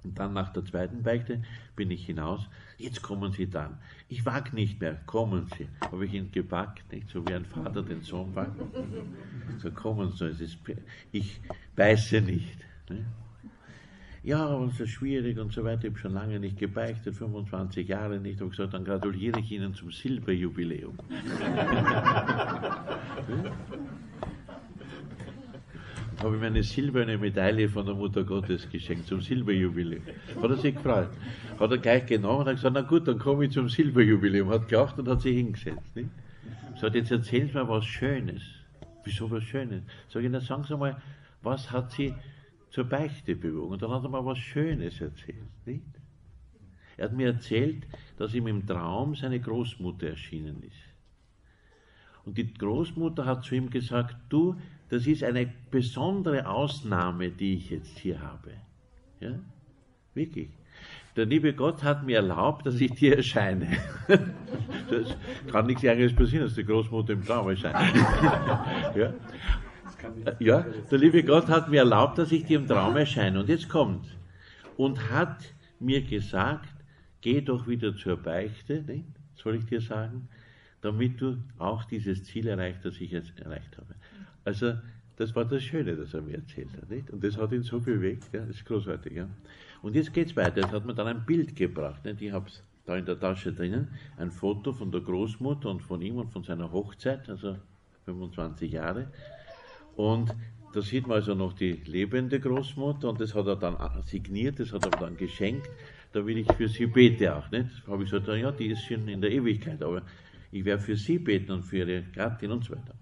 Und 0.05 0.19
dann 0.19 0.35
nach 0.35 0.53
der 0.53 0.65
zweiten 0.65 1.03
Beichte 1.03 1.43
bin 1.75 1.91
ich 1.91 2.07
hinaus. 2.07 2.49
Jetzt 2.79 3.03
kommen 3.03 3.33
Sie 3.33 3.51
dann. 3.51 3.79
Ich 4.09 4.25
wag 4.25 4.53
nicht 4.53 4.81
mehr, 4.81 4.95
kommen 5.07 5.49
Sie. 5.59 5.69
Habe 5.81 6.07
ich 6.07 6.15
ihn 6.15 6.31
gepackt, 6.31 6.93
nicht? 6.93 7.11
so 7.11 7.27
wie 7.27 7.35
ein 7.35 7.45
Vater 7.45 7.83
den 7.83 8.03
Sohn 8.03 8.33
packt. 8.33 8.61
So 9.59 9.73
kommen 9.73 10.13
Sie, 10.13 10.27
es 10.27 10.41
ist, 10.41 10.59
ich 11.11 11.41
beiße 11.75 12.21
nicht. 12.21 12.59
Ne? 12.89 13.05
Ja, 14.23 14.47
aber 14.47 14.67
es 14.67 14.79
ist 14.79 14.91
schwierig 14.91 15.39
und 15.39 15.53
so 15.53 15.65
weiter. 15.65 15.85
Ich 15.85 15.91
habe 15.91 15.99
schon 15.99 16.13
lange 16.13 16.39
nicht 16.39 16.59
gebeichtet, 16.59 17.17
25 17.17 17.89
Jahre 17.89 18.21
nicht. 18.21 18.35
Ich 18.35 18.41
habe 18.41 18.51
gesagt, 18.51 18.75
dann 18.75 18.85
gratuliere 18.85 19.41
ich 19.41 19.51
Ihnen 19.51 19.75
zum 19.75 19.91
Silberjubiläum. 19.91 20.97
habe 26.19 26.35
ich 26.35 26.41
mir 26.41 26.47
eine 26.47 26.63
silberne 26.63 27.19
Medaille 27.19 27.69
von 27.69 27.85
der 27.85 27.95
Mutter 27.95 28.25
Gottes 28.25 28.69
geschenkt 28.71 29.07
zum 29.07 29.21
Silberjubiläum. 29.21 30.03
Hat 30.41 30.51
er 30.51 30.57
sich 30.57 30.75
gefreut. 30.75 31.11
Hat 31.59 31.71
er 31.71 31.79
gleich 31.79 32.07
genommen 32.07 32.41
und 32.41 32.47
hat 32.47 32.57
gesagt, 32.57 32.75
na 32.75 32.81
gut, 32.81 33.07
dann 33.07 33.19
komme 33.19 33.47
ich 33.47 33.53
zum 33.53 33.69
Silberjubiläum. 33.69 34.49
Hat 34.49 34.69
gelacht 34.69 34.99
und 34.99 35.09
hat 35.09 35.21
sich 35.21 35.37
hingesetzt. 35.37 35.95
Nicht? 35.95 36.09
Sagt, 36.81 36.95
jetzt 36.95 37.11
erzählt 37.11 37.55
mir 37.55 37.69
was 37.69 37.85
Schönes. 37.85 38.43
Wieso 39.05 39.31
was 39.31 39.45
Schönes? 39.45 39.83
Sag 40.09 40.23
ich, 40.23 40.31
na 40.31 40.41
sagen 40.41 40.65
Sie 40.65 40.77
mal, 40.77 41.01
was 41.43 41.71
hat 41.71 41.93
Sie 41.93 42.15
zur 42.71 42.85
Beichte 42.85 43.37
bewogen? 43.37 43.75
Und 43.75 43.83
dann 43.83 43.91
hat 43.91 44.03
er 44.03 44.09
mal 44.09 44.25
was 44.25 44.39
Schönes 44.39 45.01
erzählt. 45.01 45.39
Nicht? 45.65 45.87
Er 46.97 47.07
hat 47.07 47.13
mir 47.13 47.29
erzählt, 47.29 47.87
dass 48.17 48.35
ihm 48.35 48.47
im 48.47 48.67
Traum 48.67 49.15
seine 49.15 49.39
Großmutter 49.39 50.09
erschienen 50.09 50.63
ist. 50.63 50.77
Und 52.25 52.39
die 52.39 52.53
Großmutter 52.53 53.25
hat 53.25 53.45
zu 53.45 53.55
ihm 53.55 53.71
gesagt, 53.71 54.17
du, 54.29 54.57
das 54.89 55.07
ist 55.07 55.25
eine 55.25 55.53
besondere 55.71 56.47
Ausnahme, 56.47 57.31
die 57.31 57.55
ich 57.55 57.71
jetzt 57.71 57.99
hier 57.99 58.21
habe. 58.21 58.53
Ja? 59.21 59.39
Wirklich. 60.15 60.51
Der 61.17 61.27
liebe 61.27 61.55
Gott 61.55 61.83
hat 61.83 62.05
mir 62.05 62.17
erlaubt, 62.17 62.67
dass 62.67 62.81
ich 62.81 62.93
dir 62.93 63.17
erscheine. 63.17 63.69
Das 64.89 65.17
kann 65.51 65.67
nichts 65.67 65.83
Ärgeres 65.83 66.15
passieren, 66.15 66.45
dass 66.45 66.55
die 66.55 66.65
Großmutter 66.65 67.15
im 67.15 67.25
Traum 67.25 67.49
erscheint. 67.49 67.97
ja. 68.95 69.13
ja, 70.39 70.65
der 70.89 70.99
liebe 70.99 71.25
Gott 71.25 71.49
hat 71.49 71.69
mir 71.69 71.81
erlaubt, 71.81 72.19
dass 72.19 72.31
ich 72.31 72.45
dir 72.45 72.61
im 72.61 72.69
Traum 72.69 72.97
erscheine. 72.97 73.41
Und 73.41 73.49
jetzt 73.49 73.69
kommt. 73.69 74.07
Und 74.77 75.11
hat 75.11 75.39
mir 75.81 76.03
gesagt, 76.03 76.69
geh 77.21 77.41
doch 77.41 77.67
wieder 77.67 77.97
zur 77.97 78.17
Beichte, 78.17 78.83
nicht? 78.83 79.09
soll 79.35 79.57
ich 79.57 79.67
dir 79.67 79.81
sagen, 79.81 80.29
damit 80.81 81.21
du 81.21 81.39
auch 81.59 81.85
dieses 81.85 82.25
Ziel 82.25 82.47
erreicht, 82.47 82.85
das 82.85 83.01
ich 83.01 83.11
jetzt 83.11 83.39
erreicht 83.41 83.77
habe. 83.77 83.95
Also, 84.47 84.75
das 85.17 85.35
war 85.35 85.45
das 85.45 85.65
Schöne, 85.65 85.97
das 85.97 86.15
er 86.15 86.23
mir 86.23 86.37
erzählt 86.37 86.73
hat. 86.77 86.89
Nicht? 86.89 87.11
Und 87.11 87.25
das 87.25 87.37
hat 87.37 87.51
ihn 87.51 87.63
so 87.63 87.81
bewegt, 87.81 88.29
ja? 88.33 88.41
das 88.41 88.57
ist 88.57 88.65
großartig. 88.65 89.13
Ja? 89.13 89.29
Und 89.83 89.97
jetzt 89.97 90.13
geht 90.13 90.29
es 90.29 90.37
weiter. 90.37 90.61
Jetzt 90.61 90.73
hat 90.73 90.87
mir 90.87 90.95
dann 90.95 91.09
ein 91.09 91.27
Bild 91.27 91.57
gebracht. 91.57 92.05
Nicht? 92.05 92.23
Ich 92.23 92.33
habe 92.33 92.47
es 92.47 92.63
da 92.85 92.97
in 92.97 93.05
der 93.05 93.19
Tasche 93.19 93.53
drinnen, 93.53 93.89
ein 94.17 94.31
Foto 94.31 94.73
von 94.73 94.93
der 94.93 95.01
Großmutter 95.01 95.69
und 95.69 95.83
von 95.83 96.01
ihm 96.01 96.19
und 96.19 96.31
von 96.31 96.45
seiner 96.45 96.71
Hochzeit, 96.71 97.29
also 97.29 97.57
25 98.05 98.71
Jahre. 98.71 99.09
Und 99.97 100.33
da 100.73 100.81
sieht 100.81 101.09
man 101.09 101.17
also 101.17 101.35
noch 101.35 101.55
die 101.55 101.73
lebende 101.73 102.39
Großmutter 102.39 103.09
und 103.09 103.21
das 103.21 103.35
hat 103.35 103.49
er 103.49 103.57
dann 103.57 103.77
signiert, 104.05 104.61
das 104.61 104.73
hat 104.73 104.85
er 104.85 104.93
dann 104.93 105.17
geschenkt. 105.17 105.69
Da 106.13 106.25
will 106.25 106.39
ich 106.39 106.53
für 106.53 106.69
sie 106.69 106.87
beten 106.87 107.29
auch. 107.31 107.51
Nicht? 107.51 107.71
Da 107.85 107.93
habe 107.93 108.05
ich 108.05 108.11
gesagt, 108.11 108.29
ja, 108.29 108.53
die 108.53 108.67
ist 108.69 108.85
schon 108.85 109.09
in 109.09 109.21
der 109.21 109.33
Ewigkeit, 109.33 109.83
aber 109.83 110.03
ich 110.53 110.65
werde 110.65 110.83
für 110.83 110.95
sie 110.95 111.19
beten 111.19 111.51
und 111.51 111.65
für 111.65 111.79
ihre 111.79 112.03
Gattin 112.15 112.53
und 112.53 112.63
so 112.63 112.75
weiter. 112.75 112.95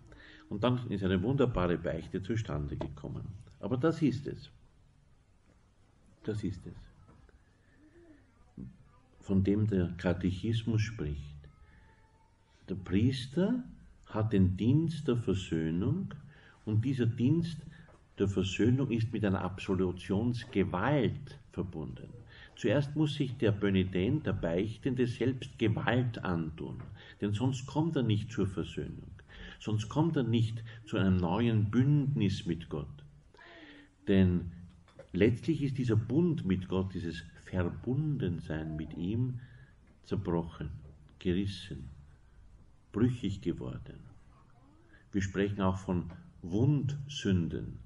Und 0.55 0.63
dann 0.63 0.89
ist 0.89 1.03
eine 1.03 1.21
wunderbare 1.21 1.77
Beichte 1.77 2.23
zustande 2.23 2.77
gekommen. 2.77 3.27
Aber 3.59 3.77
das 3.77 4.01
ist 4.03 4.29
es. 4.29 4.53
Das 6.23 6.45
ist 6.45 6.65
es. 6.65 6.77
Von 9.19 9.43
dem 9.43 9.67
der 9.67 9.89
Katechismus 9.97 10.81
spricht. 10.81 11.41
Der 12.69 12.77
Priester 12.77 13.65
hat 14.07 14.33
den 14.33 14.57
Dienst 14.57 15.09
der 15.09 15.17
Versöhnung 15.17 16.15
und 16.65 16.85
dieser 16.85 17.07
Dienst 17.07 17.59
der 18.21 18.29
Versöhnung 18.29 18.93
ist 18.93 19.13
mit 19.13 19.25
einer 19.25 19.41
Absolutionsgewalt 19.41 21.41
verbunden. 21.51 22.11
Zuerst 22.55 22.95
muss 22.95 23.15
sich 23.15 23.37
der 23.39 23.51
Bönitent, 23.51 24.25
der 24.25 24.35
Beichtende, 24.35 25.09
selbst 25.09 25.59
Gewalt 25.59 26.25
antun, 26.25 26.81
denn 27.21 27.33
sonst 27.33 27.67
kommt 27.67 27.97
er 27.97 28.05
nicht 28.05 28.31
zur 28.31 28.47
Versöhnung 28.47 29.14
sonst 29.61 29.89
kommt 29.89 30.17
er 30.17 30.23
nicht 30.23 30.63
zu 30.87 30.97
einem 30.97 31.17
neuen 31.17 31.71
Bündnis 31.71 32.47
mit 32.47 32.69
Gott. 32.69 33.05
Denn 34.09 34.53
letztlich 35.13 35.63
ist 35.63 35.79
dieser 35.79 35.97
Bund 35.97 36.45
mit 36.45 36.69
Gott, 36.69 36.95
dieses 36.95 37.23
Verbundensein 37.45 38.77
mit 38.77 38.95
ihm, 38.97 39.41
zerbrochen, 40.03 40.71
gerissen, 41.19 41.89
brüchig 42.93 43.41
geworden. 43.41 44.01
Wir 45.13 45.23
sprechen 45.23 45.63
auch 45.63 45.79
von 45.79 46.11
Wundsünden, 46.43 47.79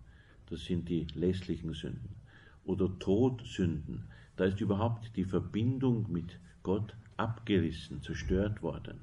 das 0.46 0.64
sind 0.64 0.88
die 0.88 1.06
lässlichen 1.14 1.74
Sünden, 1.74 2.16
oder 2.64 2.98
Todsünden, 2.98 4.04
da 4.36 4.44
ist 4.44 4.60
überhaupt 4.60 5.16
die 5.16 5.24
Verbindung 5.24 6.10
mit 6.10 6.38
Gott 6.62 6.96
abgerissen, 7.16 8.02
zerstört 8.02 8.62
worden 8.62 9.00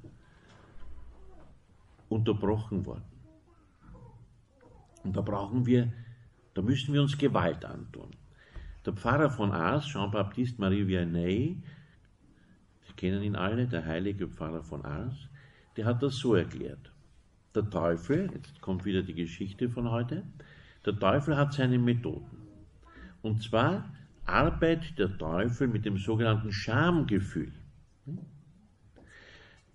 unterbrochen 2.16 2.86
worden. 2.86 3.04
Und 5.04 5.16
da 5.16 5.22
brauchen 5.22 5.66
wir, 5.66 5.92
da 6.54 6.62
müssen 6.62 6.94
wir 6.94 7.02
uns 7.02 7.18
Gewalt 7.18 7.64
antun. 7.64 8.12
Der 8.86 8.94
Pfarrer 8.94 9.30
von 9.30 9.52
Ars, 9.52 9.86
Jean-Baptiste 9.88 10.60
Marie 10.60 10.88
Vianney, 10.88 11.62
Sie 12.88 12.94
kennen 12.94 13.24
ihn 13.24 13.36
alle, 13.36 13.68
der 13.68 13.86
heilige 13.86 14.28
Pfarrer 14.28 14.64
von 14.64 14.84
Ars, 14.86 15.16
der 15.76 15.86
hat 15.86 16.02
das 16.02 16.16
so 16.18 16.36
erklärt. 16.36 16.92
Der 17.54 17.70
Teufel, 17.70 18.32
jetzt 18.34 18.62
kommt 18.62 18.86
wieder 18.86 19.02
die 19.02 19.14
Geschichte 19.14 19.70
von 19.70 19.92
heute, 19.92 20.24
der 20.86 20.98
Teufel 20.98 21.36
hat 21.36 21.54
seine 21.54 21.80
Methoden. 21.80 22.42
Und 23.22 23.42
zwar 23.42 23.92
arbeitet 24.26 24.98
der 25.00 25.18
Teufel 25.18 25.68
mit 25.68 25.86
dem 25.86 25.98
sogenannten 25.98 26.52
Schamgefühl. 26.52 27.52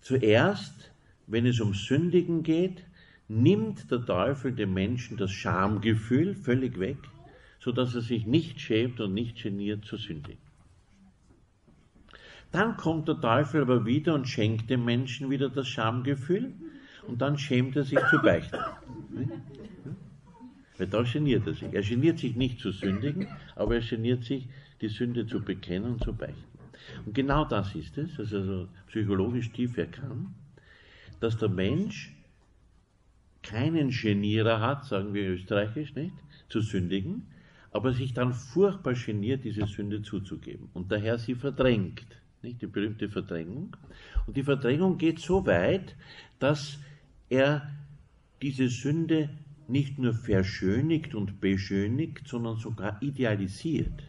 Zuerst 0.00 0.89
wenn 1.30 1.46
es 1.46 1.60
um 1.60 1.74
Sündigen 1.74 2.42
geht, 2.42 2.84
nimmt 3.28 3.90
der 3.90 4.04
Teufel 4.04 4.52
dem 4.52 4.74
Menschen 4.74 5.16
das 5.16 5.30
Schamgefühl 5.30 6.34
völlig 6.34 6.80
weg, 6.80 6.98
sodass 7.60 7.94
er 7.94 8.00
sich 8.00 8.26
nicht 8.26 8.60
schämt 8.60 9.00
und 9.00 9.14
nicht 9.14 9.40
geniert 9.40 9.84
zu 9.84 9.96
sündigen. 9.96 10.42
Dann 12.50 12.76
kommt 12.76 13.06
der 13.06 13.20
Teufel 13.20 13.62
aber 13.62 13.86
wieder 13.86 14.14
und 14.14 14.26
schenkt 14.26 14.70
dem 14.70 14.84
Menschen 14.84 15.30
wieder 15.30 15.48
das 15.48 15.68
Schamgefühl 15.68 16.52
und 17.06 17.22
dann 17.22 17.38
schämt 17.38 17.76
er 17.76 17.84
sich 17.84 18.00
zu 18.10 18.18
beichten. 18.20 18.58
Weil 20.76 20.86
da 20.88 21.02
geniert 21.02 21.46
er 21.46 21.54
sich. 21.54 21.72
Er 21.72 21.82
geniert 21.82 22.18
sich 22.18 22.34
nicht 22.34 22.58
zu 22.58 22.72
sündigen, 22.72 23.28
aber 23.54 23.76
er 23.76 23.82
geniert 23.82 24.24
sich, 24.24 24.48
die 24.80 24.88
Sünde 24.88 25.26
zu 25.26 25.40
bekennen 25.40 25.92
und 25.92 26.02
zu 26.02 26.12
beichten. 26.12 26.42
Und 27.06 27.14
genau 27.14 27.44
das 27.44 27.76
ist 27.76 27.96
es, 27.98 28.18
also 28.18 28.66
psychologisch 28.88 29.52
tief 29.52 29.78
erkannt 29.78 30.30
dass 31.20 31.37
der 31.37 31.48
Mensch 31.48 32.14
keinen 33.42 33.90
Genierer 33.90 34.61
hat, 34.61 34.85
sagen 34.85 35.14
wir 35.14 35.30
österreichisch, 35.30 35.94
nicht, 35.94 36.14
zu 36.48 36.61
sündigen, 36.61 37.26
aber 37.72 37.92
sich 37.92 38.12
dann 38.12 38.35
furchtbar 38.35 38.94
geniert, 38.94 39.44
diese 39.44 39.66
Sünde 39.66 40.02
zuzugeben 40.02 40.68
und 40.74 40.90
daher 40.90 41.18
sie 41.18 41.35
verdrängt, 41.35 42.04
nicht, 42.42 42.61
die 42.62 42.66
berühmte 42.66 43.09
Verdrängung. 43.09 43.76
Und 44.26 44.37
die 44.37 44.42
Verdrängung 44.42 44.98
geht 44.98 45.20
so 45.20 45.44
weit, 45.46 45.94
dass 46.38 46.78
er 47.28 47.70
diese 48.42 48.68
Sünde 48.68 49.28
nicht 49.68 49.98
nur 49.98 50.14
verschönigt 50.14 51.14
und 51.14 51.40
beschönigt, 51.40 52.26
sondern 52.26 52.56
sogar 52.56 53.00
idealisiert. 53.02 54.02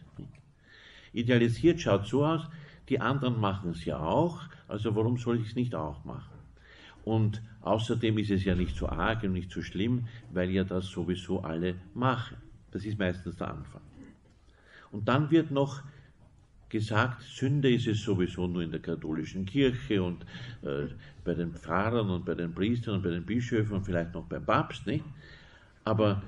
Idealisiert 1.12 1.80
schaut 1.80 2.06
so 2.06 2.24
aus, 2.24 2.48
die 2.88 3.00
anderen 3.00 3.38
machen 3.38 3.70
es 3.70 3.84
ja 3.84 3.98
auch, 3.98 4.40
also 4.66 4.96
warum 4.96 5.18
soll 5.18 5.40
ich 5.40 5.48
es 5.48 5.54
nicht 5.54 5.74
auch 5.74 6.04
machen? 6.04 6.31
Und 7.04 7.42
außerdem 7.62 8.18
ist 8.18 8.30
es 8.30 8.44
ja 8.44 8.54
nicht 8.54 8.76
so 8.76 8.88
arg 8.88 9.24
und 9.24 9.32
nicht 9.32 9.50
so 9.50 9.62
schlimm, 9.62 10.06
weil 10.32 10.50
ja 10.50 10.64
das 10.64 10.86
sowieso 10.86 11.40
alle 11.40 11.74
machen. 11.94 12.36
Das 12.70 12.84
ist 12.84 12.98
meistens 12.98 13.36
der 13.36 13.48
Anfang. 13.48 13.82
Und 14.92 15.08
dann 15.08 15.30
wird 15.30 15.50
noch 15.50 15.82
gesagt, 16.68 17.22
Sünde 17.22 17.72
ist 17.72 17.86
es 17.86 18.02
sowieso 18.02 18.46
nur 18.46 18.62
in 18.62 18.70
der 18.70 18.80
katholischen 18.80 19.44
Kirche 19.44 20.02
und 20.02 20.24
äh, 20.62 20.86
bei 21.24 21.34
den 21.34 21.52
Pfarrern 21.52 22.08
und 22.08 22.24
bei 22.24 22.34
den 22.34 22.54
Priestern 22.54 22.96
und 22.96 23.02
bei 23.02 23.10
den 23.10 23.26
Bischöfen 23.26 23.76
und 23.76 23.84
vielleicht 23.84 24.14
noch 24.14 24.24
beim 24.24 24.44
Papst, 24.44 24.86
nicht? 24.86 25.04
Aber 25.84 26.22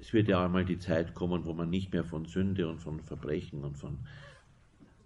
es 0.00 0.12
wird 0.12 0.28
ja 0.28 0.44
einmal 0.44 0.64
die 0.64 0.78
Zeit 0.78 1.14
kommen, 1.14 1.44
wo 1.44 1.52
man 1.52 1.70
nicht 1.70 1.92
mehr 1.92 2.04
von 2.04 2.24
Sünde 2.26 2.68
und 2.68 2.80
von 2.80 3.00
Verbrechen 3.00 3.64
und 3.64 3.76
von 3.76 3.98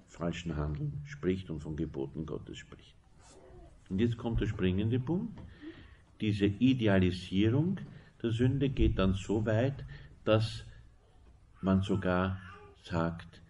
falschen 0.08 0.56
Handeln 0.56 1.02
spricht 1.04 1.50
und 1.50 1.60
von 1.60 1.76
Geboten 1.76 2.26
Gottes 2.26 2.58
spricht. 2.58 2.99
Und 3.90 3.98
jetzt 3.98 4.16
kommt 4.16 4.40
der 4.40 4.46
springende 4.46 4.98
Punkt. 4.98 5.38
Diese 6.20 6.46
Idealisierung 6.46 7.80
der 8.22 8.30
Sünde 8.30 8.70
geht 8.70 8.98
dann 8.98 9.14
so 9.14 9.44
weit, 9.44 9.84
dass 10.24 10.64
man 11.60 11.82
sogar 11.82 12.38
sagt, 12.84 13.42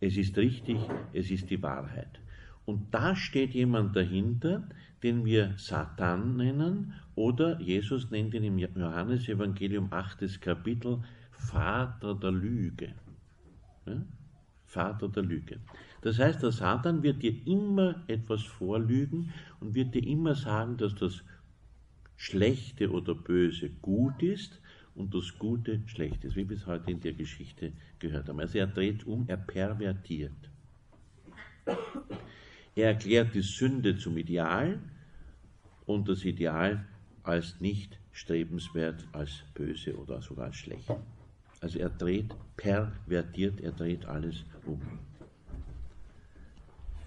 es 0.00 0.16
ist 0.16 0.36
richtig, 0.36 0.78
es 1.12 1.30
ist 1.30 1.50
die 1.50 1.62
Wahrheit. 1.62 2.20
Und 2.66 2.92
da 2.92 3.14
steht 3.14 3.54
jemand 3.54 3.94
dahinter, 3.94 4.68
den 5.02 5.24
wir 5.24 5.54
Satan 5.56 6.36
nennen, 6.36 6.94
oder 7.14 7.60
Jesus 7.60 8.10
nennt 8.10 8.34
ihn 8.34 8.44
im 8.44 8.58
Johannesevangelium 8.58 9.92
8. 9.92 10.40
Kapitel 10.40 11.02
Vater 11.30 12.14
der 12.14 12.32
Lüge. 12.32 12.94
Ja? 13.86 14.02
Vater 14.64 15.08
der 15.08 15.22
Lüge. 15.22 15.60
Das 16.04 16.18
heißt, 16.18 16.42
der 16.42 16.52
Satan 16.52 17.02
wird 17.02 17.22
dir 17.22 17.34
immer 17.46 18.04
etwas 18.08 18.42
vorlügen 18.42 19.32
und 19.60 19.74
wird 19.74 19.94
dir 19.94 20.06
immer 20.06 20.34
sagen, 20.34 20.76
dass 20.76 20.94
das 20.94 21.24
Schlechte 22.14 22.90
oder 22.90 23.14
Böse 23.14 23.70
gut 23.70 24.22
ist 24.22 24.60
und 24.94 25.14
das 25.14 25.38
Gute 25.38 25.80
schlecht 25.86 26.22
ist, 26.24 26.36
wie 26.36 26.46
wir 26.46 26.58
es 26.58 26.66
heute 26.66 26.90
in 26.90 27.00
der 27.00 27.14
Geschichte 27.14 27.72
gehört 28.00 28.28
haben. 28.28 28.38
Also 28.38 28.58
er 28.58 28.66
dreht 28.66 29.06
um, 29.06 29.24
er 29.28 29.38
pervertiert. 29.38 30.50
Er 32.74 32.88
erklärt 32.88 33.34
die 33.34 33.40
Sünde 33.40 33.96
zum 33.96 34.18
Ideal 34.18 34.78
und 35.86 36.06
das 36.06 36.26
Ideal 36.26 36.84
als 37.22 37.62
nicht 37.62 37.98
strebenswert, 38.12 39.08
als 39.12 39.44
böse 39.54 39.96
oder 39.96 40.20
sogar 40.20 40.48
als 40.48 40.56
schlecht. 40.56 40.92
Also 41.62 41.78
er 41.78 41.88
dreht, 41.88 42.34
pervertiert, 42.58 43.62
er 43.62 43.72
dreht 43.72 44.04
alles 44.04 44.44
um. 44.66 44.82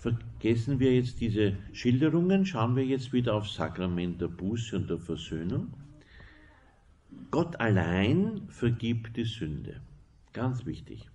Vergessen 0.08 0.80
wir 0.80 0.96
jetzt 0.96 1.20
diese 1.20 1.58
Schilderungen, 1.74 2.46
schauen 2.46 2.78
wir 2.78 2.86
jetzt 2.86 3.12
wieder 3.12 3.34
aufs 3.34 3.56
Sakrament 3.56 4.22
der 4.22 4.30
Buße 4.30 4.78
und 4.78 4.90
der 4.90 5.00
Versöhnung. 5.00 5.74
Gott 7.30 7.60
allein 7.60 8.44
vergibt 8.48 9.18
die 9.18 9.26
Sünde. 9.26 9.82
Ganz 10.32 10.66
wichtig. 10.66 11.10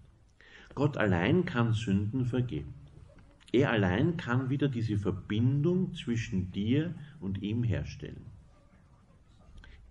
Gott 0.75 0.99
allein 0.99 1.47
kann 1.47 1.73
Sünden 1.73 2.27
vergeben. 2.27 2.75
Er 3.51 3.71
allein 3.71 4.19
kann 4.19 4.51
wieder 4.51 4.69
diese 4.69 4.99
Verbindung 4.99 5.95
zwischen 5.95 6.53
dir 6.53 6.95
und 7.19 7.41
ihm 7.41 7.63
herstellen. 7.63 8.27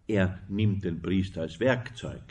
Er 0.07 0.39
nimmt 0.47 0.83
den 0.83 1.01
Priester 1.01 1.41
als 1.41 1.59
Werkzeug. 1.59 2.21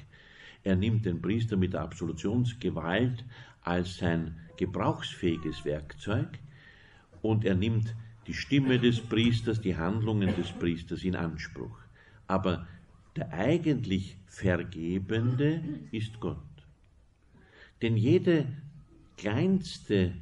Er 0.63 0.77
nimmt 0.77 1.05
den 1.05 1.21
Priester 1.21 1.57
mit 1.57 1.73
der 1.73 1.81
Absolutionsgewalt 1.81 3.25
als 3.63 3.97
sein 3.97 4.37
gebrauchsfähiges 4.57 5.65
Werkzeug 5.65 6.39
und 7.23 7.45
er 7.45 7.55
nimmt 7.55 7.95
die 8.27 8.35
Stimme 8.35 8.79
des 8.79 9.01
Priesters, 9.01 9.61
die 9.61 9.77
Handlungen 9.77 10.35
des 10.37 10.53
Priesters 10.53 11.03
in 11.03 11.17
Anspruch. 11.17 11.79
Aber 12.27 12.67
der 13.17 13.33
eigentlich 13.33 14.17
Vergebende 14.27 15.63
ist 15.91 16.21
Gott. 16.21 16.39
Denn 17.83 17.97
jede 17.97 18.47
kleinste 19.17 20.13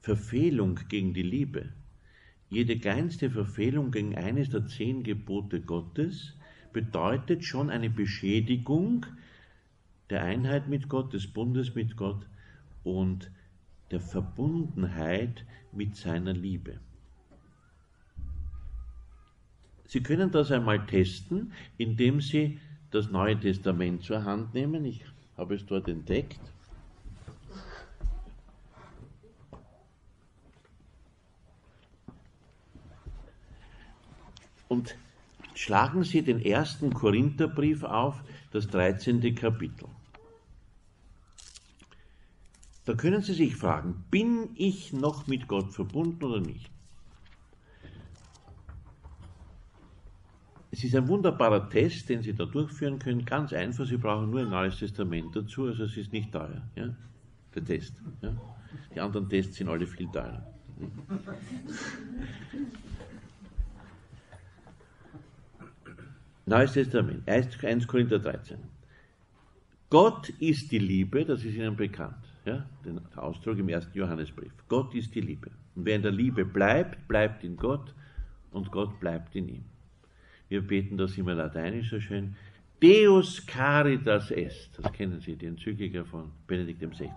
Verfehlung 0.00 0.80
gegen 0.88 1.12
die 1.12 1.22
Liebe, 1.22 1.72
jede 2.48 2.78
kleinste 2.78 3.30
Verfehlung 3.30 3.90
gegen 3.90 4.14
eines 4.14 4.50
der 4.50 4.66
zehn 4.66 5.02
Gebote 5.02 5.60
Gottes 5.60 6.34
bedeutet 6.72 7.44
schon 7.44 7.70
eine 7.70 7.90
Beschädigung 7.90 9.04
der 10.10 10.22
Einheit 10.22 10.68
mit 10.68 10.88
Gott, 10.88 11.12
des 11.12 11.26
Bundes 11.26 11.74
mit 11.74 11.96
Gott 11.96 12.26
und 12.84 13.30
der 13.90 14.00
Verbundenheit 14.00 15.44
mit 15.72 15.96
seiner 15.96 16.32
Liebe. 16.32 16.80
Sie 19.86 20.02
können 20.02 20.30
das 20.32 20.50
einmal 20.50 20.84
testen, 20.86 21.52
indem 21.78 22.20
Sie 22.20 22.58
das 22.90 23.10
Neue 23.10 23.38
Testament 23.38 24.02
zur 24.02 24.24
Hand 24.24 24.54
nehmen. 24.54 24.84
Ich 24.84 25.04
habe 25.36 25.54
es 25.54 25.64
dort 25.64 25.88
entdeckt. 25.88 26.40
Und 34.68 34.96
schlagen 35.54 36.02
Sie 36.02 36.22
den 36.22 36.40
ersten 36.40 36.92
Korintherbrief 36.92 37.84
auf, 37.84 38.22
das 38.50 38.66
13. 38.68 39.34
Kapitel. 39.34 39.86
Da 42.86 42.94
können 42.94 43.20
Sie 43.20 43.34
sich 43.34 43.54
fragen, 43.56 44.04
bin 44.10 44.50
ich 44.54 44.92
noch 44.92 45.26
mit 45.26 45.48
Gott 45.48 45.74
verbunden 45.74 46.22
oder 46.24 46.40
nicht? 46.40 46.70
Es 50.70 50.84
ist 50.84 50.94
ein 50.94 51.08
wunderbarer 51.08 51.68
Test, 51.68 52.08
den 52.08 52.22
Sie 52.22 52.32
da 52.32 52.44
durchführen 52.44 53.00
können. 53.00 53.24
Ganz 53.24 53.52
einfach, 53.52 53.86
Sie 53.86 53.96
brauchen 53.96 54.30
nur 54.30 54.40
ein 54.40 54.50
neues 54.50 54.78
Testament 54.78 55.34
dazu, 55.34 55.64
also 55.66 55.82
es 55.84 55.96
ist 55.96 56.12
nicht 56.12 56.30
teuer, 56.30 56.62
ja? 56.76 56.94
der 57.54 57.64
Test. 57.64 57.94
Ja? 58.22 58.36
Die 58.94 59.00
anderen 59.00 59.28
Tests 59.28 59.56
sind 59.56 59.68
alle 59.68 59.86
viel 59.86 60.06
teurer. 60.06 60.46
Neues 66.46 66.72
Testament, 66.74 67.28
1 67.28 67.88
Korinther 67.88 68.20
13. 68.20 68.58
Gott 69.90 70.28
ist 70.38 70.70
die 70.70 70.78
Liebe, 70.78 71.24
das 71.24 71.42
ist 71.42 71.56
Ihnen 71.56 71.74
bekannt, 71.74 72.25
ja? 72.46 72.66
den 72.84 73.00
Ausdruck 73.16 73.58
im 73.58 73.68
ersten 73.68 73.96
Johannesbrief. 73.96 74.52
Gott 74.68 74.94
ist 74.94 75.14
die 75.14 75.20
Liebe. 75.20 75.50
Und 75.74 75.84
wer 75.84 75.96
in 75.96 76.02
der 76.02 76.12
Liebe 76.12 76.44
bleibt, 76.44 77.06
bleibt 77.08 77.44
in 77.44 77.56
Gott 77.56 77.94
und 78.50 78.70
Gott 78.70 78.98
bleibt 79.00 79.34
in 79.36 79.48
ihm. 79.48 79.64
Wir 80.48 80.66
beten 80.66 80.96
das 80.96 81.18
immer 81.18 81.34
lateinisch 81.34 81.90
so 81.90 82.00
schön. 82.00 82.36
Deus 82.80 83.44
caritas 83.46 84.30
est. 84.30 84.78
Das 84.78 84.92
kennen 84.92 85.20
Sie, 85.20 85.36
die 85.36 85.46
Enzyklika 85.46 86.04
von 86.04 86.30
Benedikt 86.46 86.80
XVI. 86.80 87.10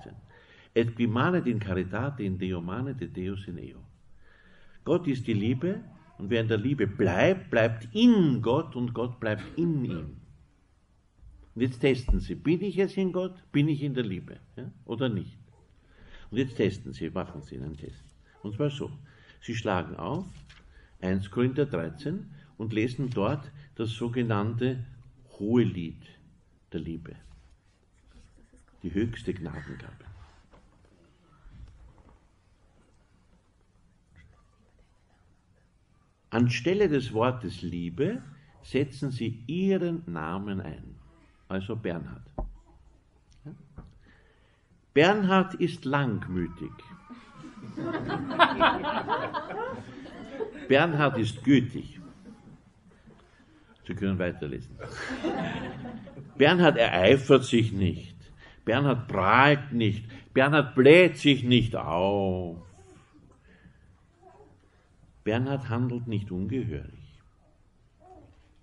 Et 0.74 0.96
qui 0.96 1.08
manet 1.08 1.48
in 1.48 1.60
caritate 1.60 2.24
in 2.24 2.38
Deo 2.38 2.62
manet 2.62 3.02
et 3.02 3.16
Deus 3.16 3.48
in 3.48 3.58
eo. 3.58 3.80
Gott 4.86 5.08
ist 5.08 5.28
die 5.28 5.34
Liebe 5.34 5.82
und 6.18 6.30
wer 6.30 6.42
in 6.42 6.48
der 6.48 6.58
Liebe 6.58 6.88
bleibt, 6.88 7.50
bleibt 7.50 7.88
in 7.94 8.42
Gott 8.42 8.76
und 8.76 8.94
Gott 8.94 9.20
bleibt 9.20 9.44
in 9.58 9.86
ihm. 9.86 10.19
Und 11.60 11.64
jetzt 11.64 11.82
testen 11.82 12.22
Sie, 12.22 12.36
bin 12.36 12.62
ich 12.62 12.76
jetzt 12.76 12.96
in 12.96 13.12
Gott, 13.12 13.36
bin 13.52 13.68
ich 13.68 13.84
in 13.84 13.94
der 13.94 14.06
Liebe 14.06 14.40
ja, 14.56 14.72
oder 14.86 15.10
nicht? 15.10 15.38
Und 16.32 16.38
jetzt 16.38 16.56
testen 16.56 16.94
Sie, 16.94 17.10
machen 17.10 17.42
Sie 17.42 17.58
einen 17.58 17.76
Test. 17.76 18.02
Und 18.44 18.56
zwar 18.56 18.70
so, 18.70 18.90
Sie 19.42 19.54
schlagen 19.54 19.98
auf 19.98 20.24
1 21.02 21.30
Korinther 21.30 21.66
13 21.66 22.32
und 22.58 22.72
lesen 22.72 23.10
dort 23.10 23.52
das 23.76 23.90
sogenannte 23.90 24.86
Hohelied 25.38 26.02
der 26.72 26.80
Liebe, 26.80 27.14
die 28.82 28.94
höchste 28.94 29.34
Gnadengabe. 29.34 30.06
Anstelle 36.30 36.88
des 36.88 37.12
Wortes 37.12 37.62
Liebe 37.62 38.24
setzen 38.64 39.12
Sie 39.12 39.44
Ihren 39.46 40.04
Namen 40.06 40.62
ein, 40.62 40.99
also 41.50 41.76
Bernhard. 41.76 42.22
Bernhard 44.94 45.56
ist 45.56 45.86
langmütig. 45.86 46.72
Bernhard 50.68 51.18
ist 51.18 51.44
gütig. 51.44 52.00
Sie 53.88 53.96
können 53.96 54.20
weiterlesen. 54.20 54.78
Bernhard 56.38 56.78
ereifert 56.78 57.44
sich 57.44 57.72
nicht. 57.72 58.16
Bernhard 58.64 59.08
prahlt 59.08 59.74
nicht. 59.74 60.06
Bernhard 60.34 60.76
bläht 60.76 61.18
sich 61.18 61.44
nicht 61.44 61.76
auf. 61.76 62.58
Bernhard 65.24 65.70
handelt 65.70 66.08
nicht 66.08 66.32
ungehörig. 66.32 67.20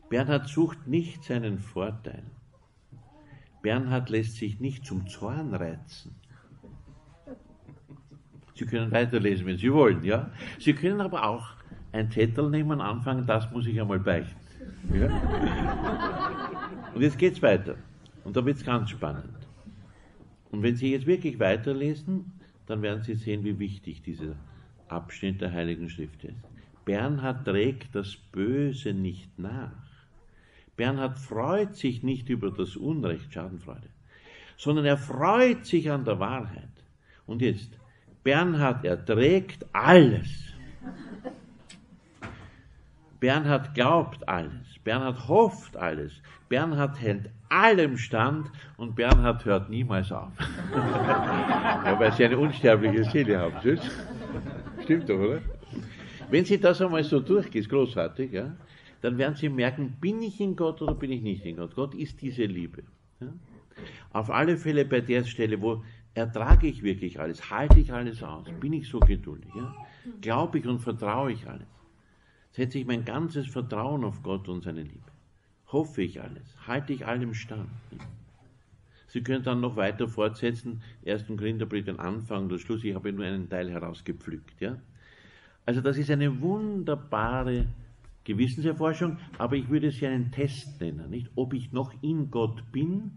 Bernhard 0.09 0.46
sucht 0.49 0.87
nicht 0.87 1.25
seinen 1.25 1.59
Vorteil. 1.59 2.22
Bernhard 3.66 4.11
lässt 4.11 4.37
sich 4.37 4.61
nicht 4.61 4.87
zum 4.87 5.09
Zorn 5.09 5.52
reizen. 5.52 6.14
Sie 8.55 8.64
können 8.64 8.92
weiterlesen, 8.92 9.44
wenn 9.44 9.59
Sie 9.59 9.72
wollen, 9.72 10.05
ja? 10.05 10.31
Sie 10.61 10.72
können 10.72 11.00
aber 11.00 11.26
auch 11.26 11.48
ein 11.90 12.09
Zettel 12.12 12.48
nehmen 12.48 12.70
und 12.70 12.81
anfangen, 12.81 13.26
das 13.26 13.50
muss 13.50 13.66
ich 13.66 13.81
einmal 13.81 13.98
beichten. 13.98 14.38
Ja? 14.94 15.09
Und 16.94 17.02
jetzt 17.02 17.18
geht 17.18 17.33
es 17.33 17.42
weiter. 17.42 17.74
Und 18.22 18.37
da 18.37 18.46
es 18.46 18.64
ganz 18.64 18.90
spannend. 18.90 19.35
Und 20.52 20.62
wenn 20.62 20.76
Sie 20.76 20.92
jetzt 20.92 21.09
wirklich 21.09 21.40
weiterlesen, 21.40 22.35
dann 22.66 22.83
werden 22.83 23.02
Sie 23.02 23.14
sehen, 23.14 23.42
wie 23.42 23.59
wichtig 23.59 24.00
dieser 24.00 24.37
Abschnitt 24.87 25.40
der 25.40 25.50
Heiligen 25.50 25.90
Schrift 25.90 26.22
ist. 26.22 26.37
Bernhard 26.85 27.44
trägt 27.44 27.96
das 27.96 28.14
Böse 28.31 28.94
nicht 28.94 29.37
nach. 29.40 29.86
Bernhard 30.77 31.19
freut 31.19 31.75
sich 31.77 32.03
nicht 32.03 32.29
über 32.29 32.51
das 32.51 32.77
Unrecht, 32.77 33.33
Schadenfreude, 33.33 33.89
sondern 34.57 34.85
er 34.85 34.99
freut 34.99 35.65
sich 35.65 35.91
an 35.91 36.05
der 36.05 36.21
Wahrheit. 36.21 36.69
Und 37.27 37.43
jetzt, 37.43 37.79
Bernhard 38.23 38.85
erträgt 38.85 39.65
alles. 39.73 40.29
Bernhard 43.19 43.75
glaubt 43.75 44.29
alles. 44.29 44.79
Bernhard 44.85 45.27
hofft 45.29 45.77
alles. 45.77 46.12
Bernhard 46.49 47.01
hält 47.01 47.31
allem 47.49 47.97
stand 47.97 48.51
und 48.77 48.95
Bernhard 48.95 49.45
hört 49.45 49.71
niemals 49.71 50.12
auf. 50.12 50.33
ja, 50.75 51.97
weil 51.99 52.12
sie 52.12 52.25
eine 52.25 52.39
unsterbliche 52.39 53.05
Seele 53.05 53.39
haben. 53.39 53.57
Stimmt 54.83 55.09
doch, 55.09 55.19
oder? 55.19 55.41
Wenn 56.31 56.45
Sie 56.45 56.59
das 56.59 56.83
einmal 56.83 57.05
so 57.05 57.21
durchgehen, 57.21 57.62
ist 57.62 57.71
großartig, 57.71 58.33
ja, 58.33 58.51
dann 59.07 59.19
werden 59.19 59.37
Sie 59.37 59.49
merken, 59.49 59.99
bin 60.01 60.21
ich 60.21 60.40
in 60.40 60.57
Gott 60.57 60.83
oder 60.83 60.92
bin 60.92 61.12
ich 61.12 61.23
nicht 61.23 61.45
in 61.47 61.55
Gott? 61.59 61.77
Gott 61.77 61.95
ist 61.95 62.21
diese 62.23 62.45
Liebe. 62.45 62.83
Ja? 63.21 63.29
Auf 64.12 64.31
alle 64.31 64.57
Fälle 64.57 64.85
bei 64.85 65.01
der 65.01 65.23
Stelle, 65.23 65.62
wo 65.62 65.85
ertrage 66.12 66.66
ich 66.66 66.83
wirklich 66.83 67.21
alles, 67.21 67.49
halte 67.49 67.79
ich 67.79 67.92
alles 67.92 68.21
aus, 68.25 68.49
bin 68.59 68.73
ich 68.73 68.88
so 68.88 68.99
geduldig, 68.99 69.53
ja? 69.55 69.73
glaube 70.21 70.59
ich 70.59 70.66
und 70.66 70.81
vertraue 70.81 71.31
ich 71.31 71.47
alles, 71.47 71.69
setze 72.51 72.81
ich 72.81 72.87
mein 72.87 73.05
ganzes 73.05 73.47
Vertrauen 73.47 74.03
auf 74.03 74.25
Gott 74.25 74.49
und 74.49 74.64
seine 74.64 74.83
Liebe, 74.83 75.12
hoffe 75.69 76.03
ich 76.03 76.21
alles, 76.21 76.57
halte 76.66 76.92
ich 76.92 77.07
allem 77.07 77.33
stand. 77.33 77.71
Ja? 77.92 77.99
Sie 79.07 79.23
können 79.23 79.45
dann 79.45 79.61
noch 79.61 79.77
weiter 79.77 80.09
fortsetzen, 80.09 80.83
ersten 81.05 81.37
Korintherbrief, 81.37 81.85
den 81.85 82.01
Anfang 82.01 82.47
oder 82.47 82.59
Schluss, 82.59 82.83
ich 82.83 82.97
habe 82.97 83.12
nur 83.12 83.25
einen 83.25 83.49
Teil 83.49 83.71
herausgepflückt, 83.71 84.61
ja. 84.61 84.79
Also 85.64 85.81
das 85.81 85.97
ist 85.97 86.11
eine 86.11 86.40
wunderbare 86.40 87.66
Gewissenserforschung, 88.27 89.19
aber 89.39 89.57
ich 89.57 89.69
würde 89.71 89.91
sie 89.91 90.07
einen 90.07 90.33
Test 90.33 90.81
nennen, 90.81 91.09
nicht? 91.11 91.31
Ob 91.37 91.55
ich 91.55 91.73
noch 91.73 91.95
in 92.03 92.31
Gott 92.31 92.73
bin 92.73 93.12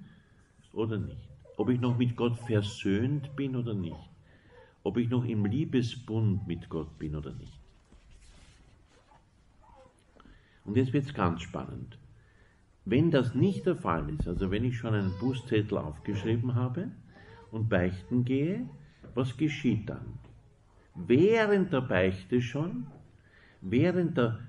oder 0.71 0.97
nicht. 0.97 1.27
Ob 1.57 1.69
ich 1.69 1.81
noch 1.81 1.97
mit 1.97 2.15
Gott 2.15 2.37
versöhnt 2.37 3.35
bin 3.35 3.55
oder 3.55 3.73
nicht. 3.73 3.97
Ob 4.83 4.97
ich 4.97 5.09
noch 5.09 5.25
im 5.25 5.45
Liebesbund 5.45 6.47
mit 6.47 6.69
Gott 6.69 6.97
bin 6.99 7.15
oder 7.15 7.33
nicht. 7.33 7.59
Und 10.63 10.77
jetzt 10.77 10.93
wird 10.93 11.05
es 11.05 11.13
ganz 11.13 11.41
spannend. 11.41 11.97
Wenn 12.85 13.09
das 13.09 13.33
nicht 13.33 13.65
der 13.65 13.75
Fall 13.75 14.09
ist, 14.11 14.27
also 14.27 14.51
wenn 14.51 14.63
ich 14.63 14.77
schon 14.77 14.93
einen 14.93 15.17
Bußzettel 15.19 15.77
aufgeschrieben 15.77 16.53
habe 16.53 16.91
und 17.51 17.67
beichten 17.67 18.25
gehe, 18.25 18.69
was 19.15 19.35
geschieht 19.35 19.89
dann? 19.89 20.19
Während 20.93 21.73
der 21.73 21.81
Beichte 21.81 22.41
schon, 22.41 22.85
während 23.61 24.17
der, 24.17 24.39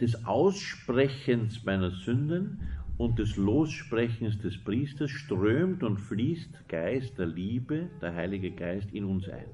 des 0.00 0.24
Aussprechens 0.24 1.64
meiner 1.64 1.90
Sünden 1.90 2.60
und 2.96 3.18
des 3.18 3.36
Lossprechens 3.36 4.38
des 4.38 4.58
Priesters 4.58 5.10
strömt 5.10 5.82
und 5.82 5.98
fließt 5.98 6.68
Geist 6.68 7.18
der 7.18 7.26
Liebe, 7.26 7.88
der 8.00 8.14
Heilige 8.14 8.50
Geist 8.50 8.92
in 8.92 9.04
uns 9.04 9.28
ein. 9.28 9.46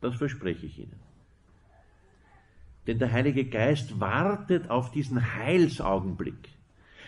Das 0.00 0.16
verspreche 0.16 0.66
ich 0.66 0.78
Ihnen. 0.78 1.00
Denn 2.86 2.98
der 2.98 3.10
Heilige 3.10 3.44
Geist 3.44 3.98
wartet 3.98 4.70
auf 4.70 4.92
diesen 4.92 5.34
Heilsaugenblick. 5.34 6.50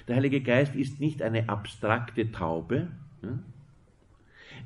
Der 0.09 0.17
Heilige 0.17 0.41
Geist 0.41 0.75
ist 0.75 1.01
nicht 1.01 1.23
eine 1.23 1.49
abstrakte 1.49 2.33
Taube. 2.33 2.89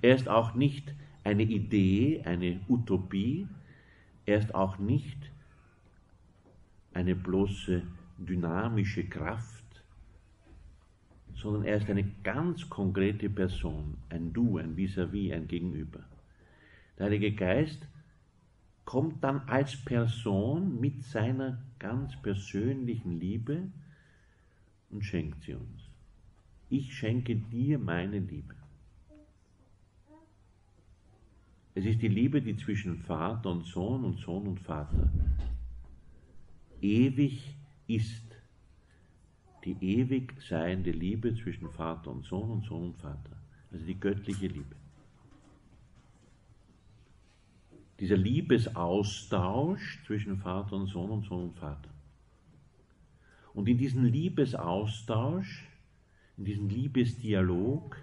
Er 0.01 0.15
ist 0.15 0.29
auch 0.29 0.55
nicht 0.55 0.95
eine 1.25 1.43
Idee, 1.43 2.23
eine 2.25 2.61
Utopie. 2.69 3.47
Er 4.25 4.39
ist 4.39 4.55
auch 4.55 4.79
nicht 4.79 5.32
eine 6.95 7.15
bloße 7.15 7.83
dynamische 8.19 9.05
Kraft, 9.05 9.63
sondern 11.35 11.65
er 11.65 11.77
ist 11.77 11.89
eine 11.89 12.05
ganz 12.23 12.69
konkrete 12.69 13.29
Person, 13.31 13.97
ein 14.11 14.33
Du, 14.33 14.59
ein 14.59 14.77
Vis-à-vis, 14.77 15.31
-vis, 15.31 15.35
ein 15.35 15.49
Gegenüber. 15.49 16.01
Der 16.99 17.07
Heilige 17.07 17.33
Geist 17.33 17.87
kommt 18.85 19.25
dann 19.25 19.41
als 19.49 19.77
Person 19.77 20.81
mit 20.81 21.03
seiner 21.05 21.59
ganz 21.79 22.21
persönlichen 22.21 23.19
Liebe 23.19 23.69
und 24.91 25.03
schenkt 25.05 25.43
sie 25.45 25.55
uns. 25.55 25.89
Ich 26.69 26.95
schenke 26.95 27.37
dir 27.37 27.79
meine 27.79 28.19
Liebe. 28.19 28.55
Es 31.75 31.87
ist 31.87 32.03
die 32.03 32.09
Liebe, 32.09 32.43
die 32.43 32.57
zwischen 32.57 32.99
Vater 32.99 33.51
und 33.51 33.65
Sohn 33.65 34.05
und 34.05 34.19
Sohn 34.19 34.47
und 34.47 34.61
Vater 34.61 35.11
ewig 36.83 37.57
ist. 37.87 38.23
Die 39.65 39.77
ewig 39.81 40.35
seiende 40.43 40.91
Liebe 40.91 41.35
zwischen 41.37 41.71
Vater 41.71 42.11
und 42.11 42.25
Sohn 42.25 42.51
und 42.51 42.65
Sohn 42.65 42.83
und 42.85 42.97
Vater. 42.97 43.37
Also 43.71 43.87
die 43.87 43.99
göttliche 43.99 44.49
Liebe. 44.49 44.75
dieser 48.03 48.17
Liebesaustausch 48.17 50.03
zwischen 50.05 50.37
Vater 50.37 50.75
und 50.75 50.89
Sohn 50.89 51.11
und 51.11 51.25
Sohn 51.25 51.45
und 51.45 51.55
Vater. 51.55 51.89
Und 53.55 53.69
in 53.69 53.79
diesem 53.79 54.05
Liebesaustausch, 54.05 55.69
in 56.37 56.45
diesem 56.45 56.69
Liebesdialog, 56.69 57.97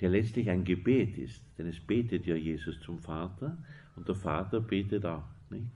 der 0.00 0.08
letztlich 0.08 0.48
ein 0.48 0.64
Gebet 0.64 1.18
ist, 1.18 1.42
denn 1.58 1.66
es 1.66 1.78
betet 1.78 2.24
ja 2.24 2.34
Jesus 2.34 2.80
zum 2.80 2.98
Vater 2.98 3.58
und 3.94 4.08
der 4.08 4.14
Vater 4.14 4.58
betet 4.58 5.04
auch. 5.04 5.24
Nicht? 5.50 5.66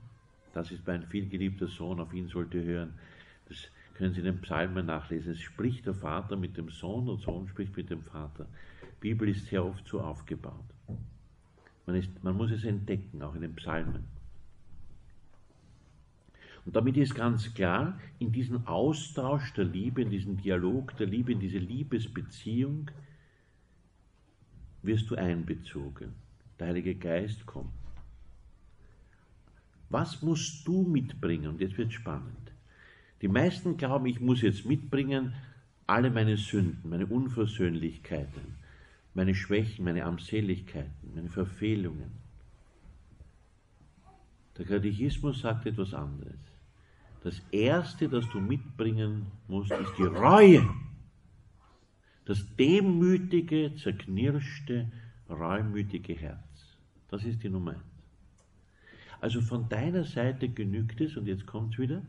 Das 0.53 0.71
ist 0.71 0.85
mein 0.87 1.03
vielgeliebter 1.07 1.67
Sohn, 1.67 1.99
auf 1.99 2.13
ihn 2.13 2.27
sollte 2.27 2.63
hören. 2.63 2.93
Das 3.47 3.69
können 3.95 4.13
Sie 4.13 4.19
in 4.19 4.25
den 4.25 4.41
Psalmen 4.41 4.85
nachlesen. 4.85 5.33
Es 5.33 5.41
spricht 5.41 5.85
der 5.85 5.93
Vater 5.93 6.37
mit 6.37 6.57
dem 6.57 6.69
Sohn 6.69 7.09
und 7.09 7.21
Sohn 7.21 7.47
spricht 7.47 7.75
mit 7.75 7.89
dem 7.89 8.01
Vater. 8.01 8.47
Die 8.81 9.09
Bibel 9.09 9.29
ist 9.29 9.47
sehr 9.47 9.65
oft 9.65 9.87
so 9.87 10.01
aufgebaut. 10.01 10.65
Man, 11.85 11.95
ist, 11.95 12.23
man 12.23 12.35
muss 12.35 12.51
es 12.51 12.63
entdecken, 12.63 13.21
auch 13.21 13.35
in 13.35 13.41
den 13.41 13.55
Psalmen. 13.55 14.05
Und 16.65 16.75
damit 16.75 16.97
ist 16.97 17.15
ganz 17.15 17.53
klar, 17.53 17.99
in 18.19 18.31
diesem 18.31 18.67
Austausch 18.67 19.53
der 19.53 19.65
Liebe, 19.65 20.01
in 20.01 20.09
diesem 20.09 20.37
Dialog 20.37 20.95
der 20.97 21.07
Liebe, 21.07 21.31
in 21.31 21.39
diese 21.39 21.57
Liebesbeziehung, 21.57 22.91
wirst 24.83 25.09
du 25.09 25.15
einbezogen. 25.15 26.13
Der 26.59 26.67
Heilige 26.67 26.95
Geist 26.95 27.45
kommt. 27.45 27.78
Was 29.89 30.21
musst 30.21 30.67
du 30.67 30.83
mitbringen? 30.83 31.47
Und 31.47 31.61
jetzt 31.61 31.77
wird 31.77 31.93
spannend. 31.93 32.51
Die 33.21 33.27
meisten 33.27 33.77
glauben, 33.77 34.05
ich 34.05 34.19
muss 34.19 34.41
jetzt 34.41 34.65
mitbringen 34.65 35.33
alle 35.87 36.11
meine 36.11 36.37
Sünden, 36.37 36.89
meine 36.89 37.07
Unversöhnlichkeiten, 37.07 38.55
meine 39.13 39.33
Schwächen, 39.33 39.85
meine 39.85 40.05
Armseligkeiten, 40.05 41.13
meine 41.15 41.29
Verfehlungen. 41.29 42.11
Der 44.57 44.65
Katechismus 44.65 45.39
sagt 45.41 45.65
etwas 45.65 45.93
anderes. 45.93 46.37
Das 47.23 47.41
Erste, 47.51 48.07
das 48.07 48.29
du 48.29 48.39
mitbringen 48.39 49.25
musst, 49.47 49.71
ist 49.71 49.97
die 49.97 50.03
Reue. 50.03 50.69
Das 52.25 52.45
demütige, 52.55 53.75
zerknirschte, 53.75 54.91
reumütige 55.29 56.13
Herz. 56.13 56.77
Das 57.09 57.23
ist 57.23 57.43
die 57.43 57.49
Nummer 57.49 57.71
eins. 57.71 57.88
Also 59.21 59.41
von 59.41 59.67
deiner 59.67 60.05
Seite 60.05 60.49
genügt 60.49 61.01
es, 61.01 61.17
und 61.17 61.27
jetzt 61.27 61.45
kommt 61.45 61.73
es 61.73 61.79
wieder, 61.79 62.01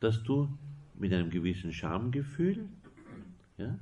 dass 0.00 0.22
du 0.22 0.48
mit 0.94 1.12
einem 1.12 1.30
gewissen 1.30 1.72
Schamgefühl, 1.72 2.68
ja, 3.56 3.78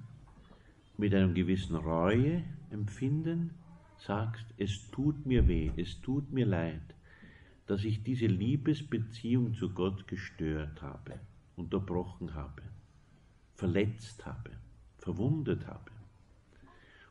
mit 0.96 1.14
einem 1.14 1.34
gewissen 1.34 1.76
Reueempfinden 1.76 3.50
sagst, 3.98 4.44
es 4.58 4.90
tut 4.90 5.26
mir 5.26 5.48
weh, 5.48 5.70
es 5.76 6.00
tut 6.00 6.30
mir 6.32 6.46
leid, 6.46 6.94
dass 7.66 7.84
ich 7.84 8.02
diese 8.02 8.26
Liebesbeziehung 8.26 9.54
zu 9.54 9.70
Gott 9.70 10.06
gestört 10.06 10.82
habe, 10.82 11.20
unterbrochen 11.56 12.34
habe, 12.34 12.62
verletzt 13.54 14.24
habe, 14.26 14.50
verwundet 14.98 15.66
habe. 15.66 15.90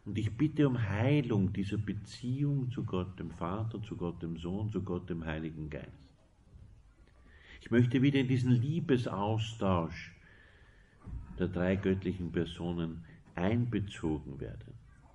Und 0.06 0.18
ich 0.18 0.36
bitte 0.36 0.68
um 0.68 0.82
Heilung 0.82 1.54
dieser 1.54 1.78
Beziehung 1.78 2.72
zu 2.72 2.84
Gott, 2.84 3.20
dem 3.20 3.32
Vater, 3.32 3.82
zu 3.84 3.96
Gott, 3.96 4.22
dem 4.22 4.38
Sohn, 4.38 4.72
zu 4.72 4.82
Gott, 4.82 5.10
dem 5.10 5.26
Heiligen 5.26 5.70
Geist. 5.70 5.88
Ich 7.62 7.72
möchte 7.72 8.02
wieder 8.02 8.20
in 8.20 8.28
diesen 8.28 8.52
Liebesaustausch 8.52 10.16
der 11.38 11.48
drei 11.48 11.76
göttlichen 11.76 12.32
Personen 12.32 13.04
einbezogen 13.36 14.40
werden. 14.40 14.74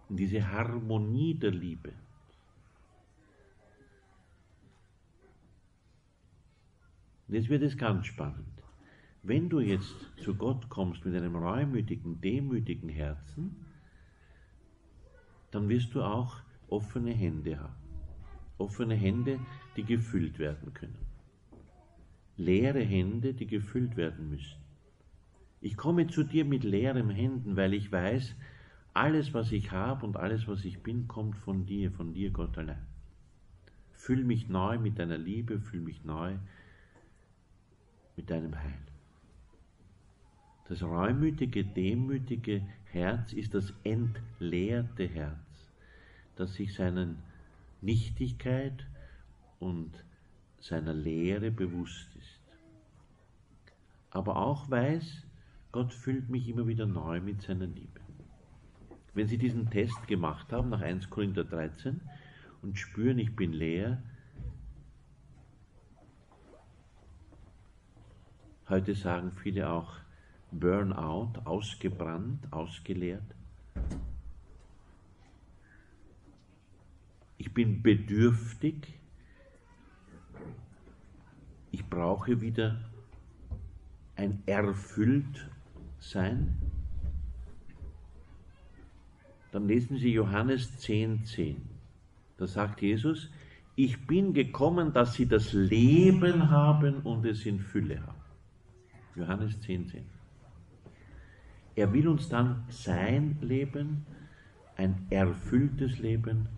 In 0.08 0.16
diese 0.16 0.50
Harmonie 0.50 1.34
der 1.34 1.50
Liebe. 1.50 1.92
Jetzt 7.28 7.48
wird 7.48 7.62
es 7.62 7.76
ganz 7.76 8.06
spannend. 8.06 8.46
Wenn 9.22 9.48
du 9.48 9.60
jetzt 9.60 9.94
zu 10.22 10.34
Gott 10.34 10.68
kommst 10.68 11.04
mit 11.06 11.14
einem 11.14 11.36
reumütigen, 11.36 12.20
demütigen 12.20 12.90
Herzen, 12.90 13.63
dann 15.54 15.68
wirst 15.68 15.94
du 15.94 16.02
auch 16.02 16.40
offene 16.68 17.12
Hände 17.12 17.58
haben. 17.60 17.74
Offene 18.58 18.94
Hände, 18.94 19.38
die 19.76 19.84
gefüllt 19.84 20.38
werden 20.38 20.74
können. 20.74 20.98
Leere 22.36 22.80
Hände, 22.80 23.34
die 23.34 23.46
gefüllt 23.46 23.96
werden 23.96 24.30
müssen. 24.30 24.58
Ich 25.60 25.76
komme 25.76 26.08
zu 26.08 26.24
dir 26.24 26.44
mit 26.44 26.64
leeren 26.64 27.10
Händen, 27.10 27.56
weil 27.56 27.72
ich 27.74 27.90
weiß, 27.90 28.34
alles, 28.92 29.32
was 29.32 29.52
ich 29.52 29.70
habe 29.72 30.04
und 30.04 30.16
alles, 30.16 30.46
was 30.46 30.64
ich 30.64 30.82
bin, 30.82 31.08
kommt 31.08 31.36
von 31.36 31.66
dir, 31.66 31.90
von 31.90 32.12
dir, 32.14 32.30
Gott 32.30 32.58
allein. 32.58 32.86
Füll 33.92 34.24
mich 34.24 34.48
neu 34.48 34.78
mit 34.78 34.98
deiner 34.98 35.18
Liebe, 35.18 35.60
füll 35.60 35.80
mich 35.80 36.04
neu 36.04 36.36
mit 38.16 38.30
deinem 38.30 38.56
Heil. 38.56 38.78
Das 40.68 40.82
reumütige, 40.82 41.64
demütige 41.64 42.62
Herz 42.84 43.32
ist 43.32 43.54
das 43.54 43.72
entleerte 43.82 45.06
Herz, 45.06 45.43
das 46.36 46.54
sich 46.54 46.74
seiner 46.74 47.14
Nichtigkeit 47.80 48.86
und 49.58 49.92
seiner 50.60 50.94
Leere 50.94 51.50
bewusst 51.50 52.08
ist. 52.16 52.40
Aber 54.10 54.36
auch 54.36 54.70
weiß, 54.70 55.24
Gott 55.72 55.92
füllt 55.92 56.28
mich 56.28 56.48
immer 56.48 56.66
wieder 56.66 56.86
neu 56.86 57.20
mit 57.20 57.42
seiner 57.42 57.66
Liebe. 57.66 58.00
Wenn 59.12 59.28
Sie 59.28 59.38
diesen 59.38 59.70
Test 59.70 60.06
gemacht 60.06 60.52
haben 60.52 60.70
nach 60.70 60.80
1 60.80 61.10
Korinther 61.10 61.44
13 61.44 62.00
und 62.62 62.78
spüren, 62.78 63.18
ich 63.18 63.36
bin 63.36 63.52
leer, 63.52 64.02
heute 68.68 68.94
sagen 68.94 69.30
viele 69.30 69.70
auch 69.70 69.96
Burnout, 70.50 71.40
ausgebrannt, 71.44 72.52
ausgeleert. 72.52 73.34
Ich 77.44 77.52
bin 77.52 77.82
bedürftig, 77.82 78.98
ich 81.72 81.84
brauche 81.84 82.40
wieder 82.40 82.80
ein 84.16 84.42
erfüllt 84.46 85.50
sein? 85.98 86.56
Dann 89.52 89.68
lesen 89.68 89.98
Sie 89.98 90.14
Johannes 90.14 90.72
10,10. 90.80 91.24
10. 91.24 91.56
Da 92.38 92.46
sagt 92.46 92.80
Jesus, 92.80 93.28
ich 93.76 94.06
bin 94.06 94.32
gekommen, 94.32 94.94
dass 94.94 95.12
sie 95.12 95.26
das 95.26 95.52
Leben 95.52 96.48
haben 96.48 97.02
und 97.02 97.26
es 97.26 97.44
in 97.44 97.60
Fülle 97.60 98.00
haben. 98.00 98.22
Johannes 99.16 99.58
10,10. 99.58 99.90
10. 99.90 100.04
Er 101.76 101.92
will 101.92 102.08
uns 102.08 102.26
dann 102.30 102.64
sein 102.70 103.36
Leben, 103.42 104.06
ein 104.78 105.06
erfülltes 105.10 105.98
Leben, 105.98 106.48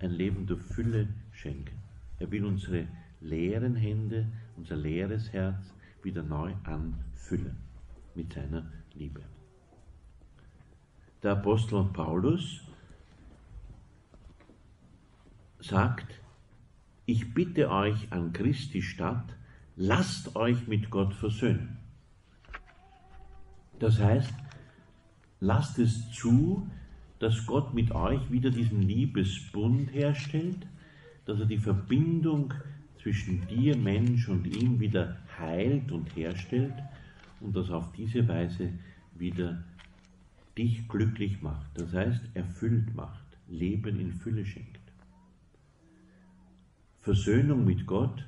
ein 0.00 0.10
Leben 0.10 0.46
der 0.46 0.56
Fülle 0.56 1.08
schenken. 1.32 1.78
Er 2.18 2.30
will 2.30 2.44
unsere 2.44 2.86
leeren 3.20 3.76
Hände, 3.76 4.26
unser 4.56 4.76
leeres 4.76 5.32
Herz 5.32 5.74
wieder 6.02 6.22
neu 6.22 6.52
anfüllen 6.64 7.56
mit 8.14 8.32
seiner 8.32 8.70
Liebe. 8.94 9.22
Der 11.22 11.32
Apostel 11.32 11.84
Paulus 11.92 12.60
sagt, 15.60 16.20
ich 17.06 17.32
bitte 17.32 17.70
euch 17.70 18.12
an 18.12 18.32
Christi 18.32 18.82
statt, 18.82 19.34
lasst 19.76 20.36
euch 20.36 20.66
mit 20.68 20.90
Gott 20.90 21.14
versöhnen. 21.14 21.78
Das 23.78 23.98
heißt, 23.98 24.34
lasst 25.40 25.78
es 25.78 26.10
zu, 26.12 26.68
dass 27.18 27.46
Gott 27.46 27.74
mit 27.74 27.92
euch 27.92 28.30
wieder 28.30 28.50
diesen 28.50 28.82
Liebesbund 28.82 29.92
herstellt, 29.92 30.66
dass 31.24 31.40
er 31.40 31.46
die 31.46 31.58
Verbindung 31.58 32.52
zwischen 33.02 33.46
dir, 33.48 33.76
Mensch, 33.76 34.28
und 34.28 34.46
ihm 34.46 34.80
wieder 34.80 35.18
heilt 35.38 35.92
und 35.92 36.14
herstellt 36.16 36.74
und 37.40 37.54
das 37.56 37.70
auf 37.70 37.92
diese 37.92 38.26
Weise 38.28 38.70
wieder 39.14 39.62
dich 40.56 40.88
glücklich 40.88 41.42
macht, 41.42 41.66
das 41.74 41.92
heißt 41.92 42.22
erfüllt 42.34 42.94
macht, 42.94 43.24
Leben 43.48 44.00
in 44.00 44.12
Fülle 44.12 44.44
schenkt. 44.44 44.80
Versöhnung 47.00 47.64
mit 47.64 47.86
Gott 47.86 48.24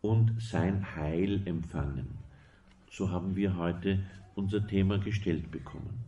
und 0.00 0.40
sein 0.40 0.96
Heil 0.96 1.42
empfangen. 1.46 2.06
So 2.90 3.10
haben 3.10 3.36
wir 3.36 3.56
heute 3.56 4.00
unser 4.34 4.66
Thema 4.66 4.98
gestellt 4.98 5.50
bekommen. 5.50 6.07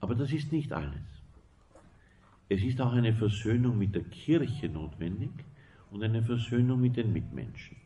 Aber 0.00 0.14
das 0.14 0.32
ist 0.32 0.52
nicht 0.52 0.72
alles. 0.72 1.18
Es 2.48 2.62
ist 2.62 2.80
auch 2.80 2.92
eine 2.92 3.12
Versöhnung 3.12 3.78
mit 3.78 3.94
der 3.94 4.04
Kirche 4.04 4.68
notwendig 4.68 5.30
und 5.90 6.02
eine 6.02 6.22
Versöhnung 6.22 6.80
mit 6.80 6.96
den 6.96 7.12
Mitmenschen. 7.12 7.76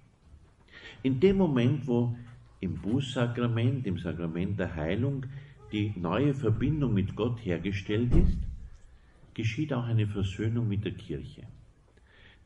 In 1.03 1.19
dem 1.19 1.37
Moment, 1.37 1.87
wo 1.87 2.17
im 2.61 2.77
Bußsakrament, 2.77 3.87
im 3.87 3.99
Sakrament 3.99 4.59
der 4.59 4.75
Heilung, 4.75 5.27
die 5.73 5.93
neue 5.97 6.35
Verbindung 6.35 6.95
mit 6.95 7.17
Gott 7.17 7.45
hergestellt 7.45 8.15
ist, 8.15 8.39
geschieht 9.35 9.73
auch 9.73 9.85
eine 9.85 10.07
Versöhnung 10.07 10.69
mit 10.69 10.85
der 10.85 10.93
Kirche. 10.93 11.43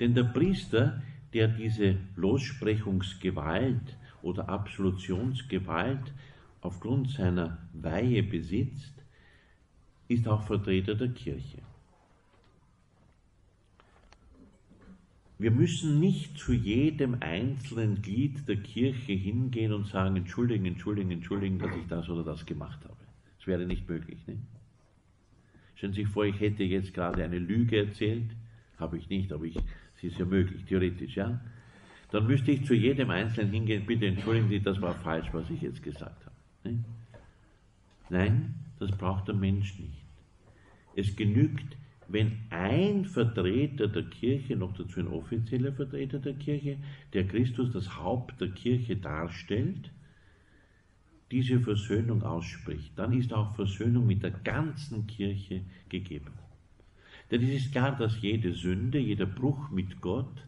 Denn 0.01 0.15
der 0.15 0.25
Priester, 0.25 1.03
der 1.35 1.49
diese 1.49 1.97
Lossprechungsgewalt 2.17 3.97
oder 4.23 4.49
Absolutionsgewalt 4.49 6.15
aufgrund 6.63 7.11
seiner 7.11 7.59
Weihe 7.75 8.23
besitzt, 8.23 8.96
ist 10.09 10.29
auch 10.29 10.43
Vertreter 10.43 10.95
der 10.95 11.09
Kirche. 11.09 11.59
Wir 15.39 15.51
müssen 15.51 16.01
nicht 16.01 16.39
zu 16.39 16.55
jedem 16.55 17.19
einzelnen 17.21 18.01
Glied 18.01 18.49
der 18.49 18.57
Kirche 18.57 19.13
hingehen 19.13 19.73
und 19.73 19.87
sagen, 19.87 20.17
entschuldigen, 20.17 20.65
entschuldigen, 20.65 21.11
entschuldigen, 21.11 21.59
dass 21.59 21.77
ich 21.77 21.87
das 21.89 22.09
oder 22.09 22.25
das 22.25 22.47
gemacht 22.47 22.83
habe. 22.85 22.97
Das 23.39 23.47
wäre 23.47 23.67
nicht 23.67 23.87
möglich. 23.89 24.19
Ne? 24.27 24.39
Stellen 25.75 25.93
Sie 25.93 26.05
sich 26.05 26.11
vor, 26.11 26.25
ich 26.25 26.41
hätte 26.41 26.65
jetzt 26.65 26.95
gerade 26.95 27.23
eine 27.23 27.39
Lüge 27.39 27.77
erzählt, 27.77 28.31
habe 28.79 28.97
ich 28.97 29.11
nicht, 29.11 29.31
aber 29.31 29.45
ich, 29.45 29.57
es 29.97 30.05
ist 30.05 30.19
ja 30.19 30.25
möglich, 30.25 30.65
theoretisch, 30.65 31.17
ja. 31.17 31.39
Dann 32.11 32.27
müsste 32.27 32.53
ich 32.53 32.65
zu 32.65 32.73
jedem 32.73 33.11
Einzelnen 33.11 33.53
hingehen, 33.53 33.85
bitte 33.85 34.07
entschuldigen 34.07 34.49
Sie, 34.49 34.61
das 34.61 34.81
war 34.81 34.95
falsch, 34.95 35.29
was 35.33 35.51
ich 35.51 35.61
jetzt 35.61 35.83
gesagt 35.83 36.25
habe. 36.25 36.37
Ne? 36.65 36.85
Nein, 38.09 38.55
das 38.79 38.91
braucht 38.93 39.29
der 39.29 39.35
Mensch 39.35 39.79
nicht. 39.79 40.05
Es 40.95 41.15
genügt, 41.15 41.77
wenn 42.09 42.39
ein 42.51 43.05
Vertreter 43.05 43.89
der 43.89 44.05
Kirche, 44.05 44.57
noch 44.57 44.75
dazu 44.75 45.01
ein 45.01 45.09
offizieller 45.09 45.73
Vertreter 45.73 46.19
der 46.19 46.35
Kirche, 46.35 46.79
der 47.13 47.27
Christus 47.27 47.73
das 47.73 47.97
Haupt 47.97 48.41
der 48.41 48.51
Kirche 48.51 48.97
darstellt, 48.97 49.91
diese 51.33 51.59
Versöhnung 51.59 52.23
ausspricht, 52.23 52.93
dann 52.97 53.13
ist 53.13 53.33
auch 53.33 53.55
Versöhnung 53.57 54.07
mit 54.07 54.23
der 54.23 54.31
ganzen 54.31 55.07
Kirche 55.07 55.63
gegeben. 55.89 56.33
Denn 57.31 57.43
es 57.43 57.65
ist 57.65 57.73
klar, 57.73 57.97
dass 57.97 58.21
jede 58.21 58.53
Sünde, 58.55 58.99
jeder 58.99 59.27
Bruch 59.27 59.71
mit 59.71 60.01
Gott 60.01 60.47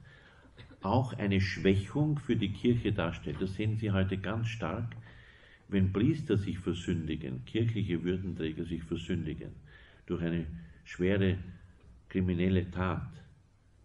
auch 0.80 1.12
eine 1.14 1.40
Schwächung 1.40 2.18
für 2.18 2.36
die 2.36 2.52
Kirche 2.52 2.92
darstellt. 2.92 3.38
Das 3.40 3.54
sehen 3.54 3.76
Sie 3.78 3.90
heute 3.90 4.16
ganz 4.16 4.46
stark, 4.46 4.96
wenn 5.68 5.92
Priester 5.92 6.36
sich 6.36 6.58
versündigen, 6.58 7.44
kirchliche 7.44 8.02
Würdenträger 8.02 8.64
sich 8.64 8.82
versündigen 8.82 9.50
durch 10.06 10.22
eine 10.22 10.46
schwere 10.84 11.38
kriminelle 12.08 12.70
Tat, 12.70 13.10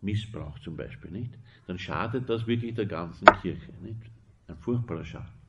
Missbrauch 0.02 0.60
zum 0.60 0.76
Beispiel, 0.78 1.12
nicht? 1.12 1.38
dann 1.68 1.78
schadet 1.80 2.30
das 2.30 2.48
wirklich 2.48 2.76
der 2.76 2.86
ganzen 2.86 3.26
Kirche. 3.42 3.72
Nicht? 3.82 4.02
Ein 4.48 4.58
furchtbarer 4.58 5.06
Schaden. 5.06 5.44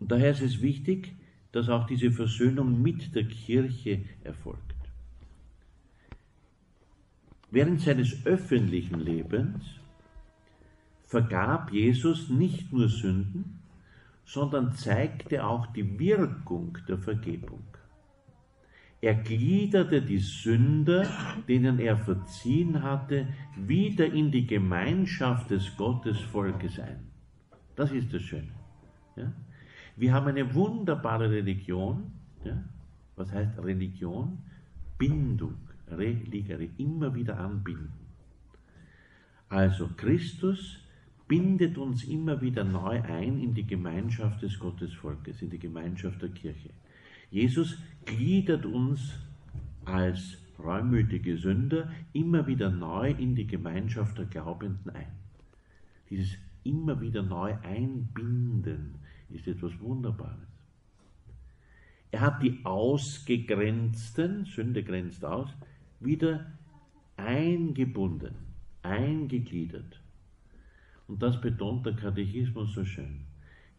Und 0.00 0.10
daher 0.10 0.30
ist 0.30 0.42
es 0.42 0.60
wichtig, 0.62 1.14
dass 1.52 1.68
auch 1.68 1.86
diese 1.86 2.10
Versöhnung 2.10 2.82
mit 2.82 3.14
der 3.14 3.24
Kirche 3.24 4.04
erfolgt. 4.22 4.62
Während 7.50 7.80
seines 7.80 8.26
öffentlichen 8.26 9.00
Lebens 9.00 9.64
vergab 11.08 11.72
Jesus 11.72 12.28
nicht 12.28 12.70
nur 12.70 12.88
Sünden, 12.88 13.60
sondern 14.24 14.72
zeigte 14.74 15.44
auch 15.44 15.66
die 15.68 15.98
Wirkung 15.98 16.76
der 16.86 16.98
Vergebung. 16.98 17.64
Er 19.00 19.14
gliederte 19.14 20.02
die 20.02 20.18
Sünder, 20.18 21.08
denen 21.48 21.78
er 21.78 21.96
verziehen 21.96 22.82
hatte, 22.82 23.26
wieder 23.56 24.04
in 24.12 24.30
die 24.30 24.46
Gemeinschaft 24.46 25.50
des 25.50 25.76
Gottesvolkes 25.76 26.78
ein. 26.78 27.06
Das 27.74 27.90
ist 27.90 28.12
das 28.12 28.22
Schöne. 28.22 28.52
Ja? 29.16 29.32
Wir 29.96 30.12
haben 30.12 30.26
eine 30.26 30.52
wunderbare 30.54 31.30
Religion. 31.30 32.12
Ja? 32.44 32.62
Was 33.16 33.32
heißt 33.32 33.58
Religion? 33.62 34.38
Bindung, 34.98 35.56
Religere, 35.90 36.68
immer 36.76 37.14
wieder 37.14 37.38
anbinden. 37.38 37.92
Also 39.48 39.88
Christus 39.96 40.80
bindet 41.28 41.76
uns 41.76 42.04
immer 42.04 42.40
wieder 42.40 42.64
neu 42.64 43.02
ein 43.02 43.38
in 43.38 43.54
die 43.54 43.66
Gemeinschaft 43.66 44.42
des 44.42 44.58
Gottesvolkes, 44.58 45.42
in 45.42 45.50
die 45.50 45.58
Gemeinschaft 45.58 46.22
der 46.22 46.30
Kirche. 46.30 46.70
Jesus 47.30 47.78
gliedert 48.06 48.64
uns 48.64 49.14
als 49.84 50.38
reumütige 50.58 51.36
Sünder 51.36 51.90
immer 52.14 52.46
wieder 52.46 52.70
neu 52.70 53.10
in 53.10 53.34
die 53.34 53.46
Gemeinschaft 53.46 54.18
der 54.18 54.24
Glaubenden 54.24 54.90
ein. 54.90 55.12
Dieses 56.10 56.36
immer 56.64 57.00
wieder 57.00 57.22
neu 57.22 57.54
einbinden 57.62 58.94
ist 59.30 59.46
etwas 59.46 59.78
Wunderbares. 59.80 60.48
Er 62.10 62.20
hat 62.22 62.42
die 62.42 62.64
Ausgegrenzten, 62.64 64.46
Sünde 64.46 64.82
grenzt 64.82 65.24
aus, 65.24 65.50
wieder 66.00 66.52
eingebunden, 67.16 68.34
eingegliedert. 68.82 70.00
Und 71.08 71.20
das 71.22 71.40
betont 71.40 71.84
der 71.84 71.94
Katechismus 71.94 72.74
so 72.74 72.84
schön. 72.84 73.20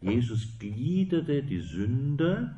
Jesus 0.02 0.58
gliederte 0.58 1.42
die 1.42 1.60
Sünder 1.60 2.56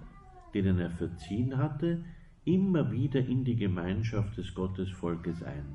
denen 0.55 0.79
er 0.79 0.91
verziehen 0.91 1.57
hatte, 1.57 2.05
immer 2.45 2.91
wieder 2.91 3.21
in 3.21 3.45
die 3.45 3.57
Gemeinschaft 3.57 4.37
des 4.37 4.55
Gottesvolkes 4.55 5.43
ein, 5.43 5.75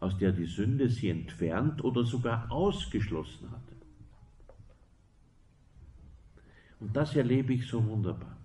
aus 0.00 0.18
der 0.18 0.32
die 0.32 0.46
Sünde 0.46 0.88
sie 0.88 1.10
entfernt 1.10 1.82
oder 1.84 2.04
sogar 2.04 2.50
ausgeschlossen 2.50 3.50
hatte. 3.50 3.76
Und 6.80 6.96
das 6.96 7.14
erlebe 7.14 7.52
ich 7.54 7.66
so 7.66 7.84
wunderbar. 7.86 8.36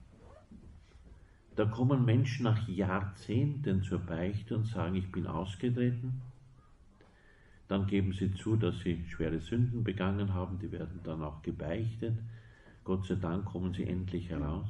Da 1.55 1.65
kommen 1.65 2.05
Menschen 2.05 2.43
nach 2.43 2.67
Jahrzehnten 2.67 3.81
zur 3.81 3.97
Beichte 3.97 4.55
und 4.55 4.65
sagen, 4.65 4.95
ich 4.95 5.11
bin 5.11 5.25
ausgetreten. 5.25 6.21
Dann 7.67 7.85
geben 7.87 8.13
sie 8.13 8.33
zu, 8.33 8.55
dass 8.55 8.79
sie 8.79 9.03
schwere 9.09 9.39
Sünden 9.39 9.83
begangen 9.83 10.33
haben, 10.33 10.57
die 10.59 10.71
werden 10.71 11.01
dann 11.03 11.21
auch 11.21 11.41
gebeichtet. 11.41 12.17
Gott 12.83 13.05
sei 13.05 13.15
Dank 13.15 13.45
kommen 13.45 13.73
sie 13.73 13.85
endlich 13.85 14.29
heraus. 14.29 14.67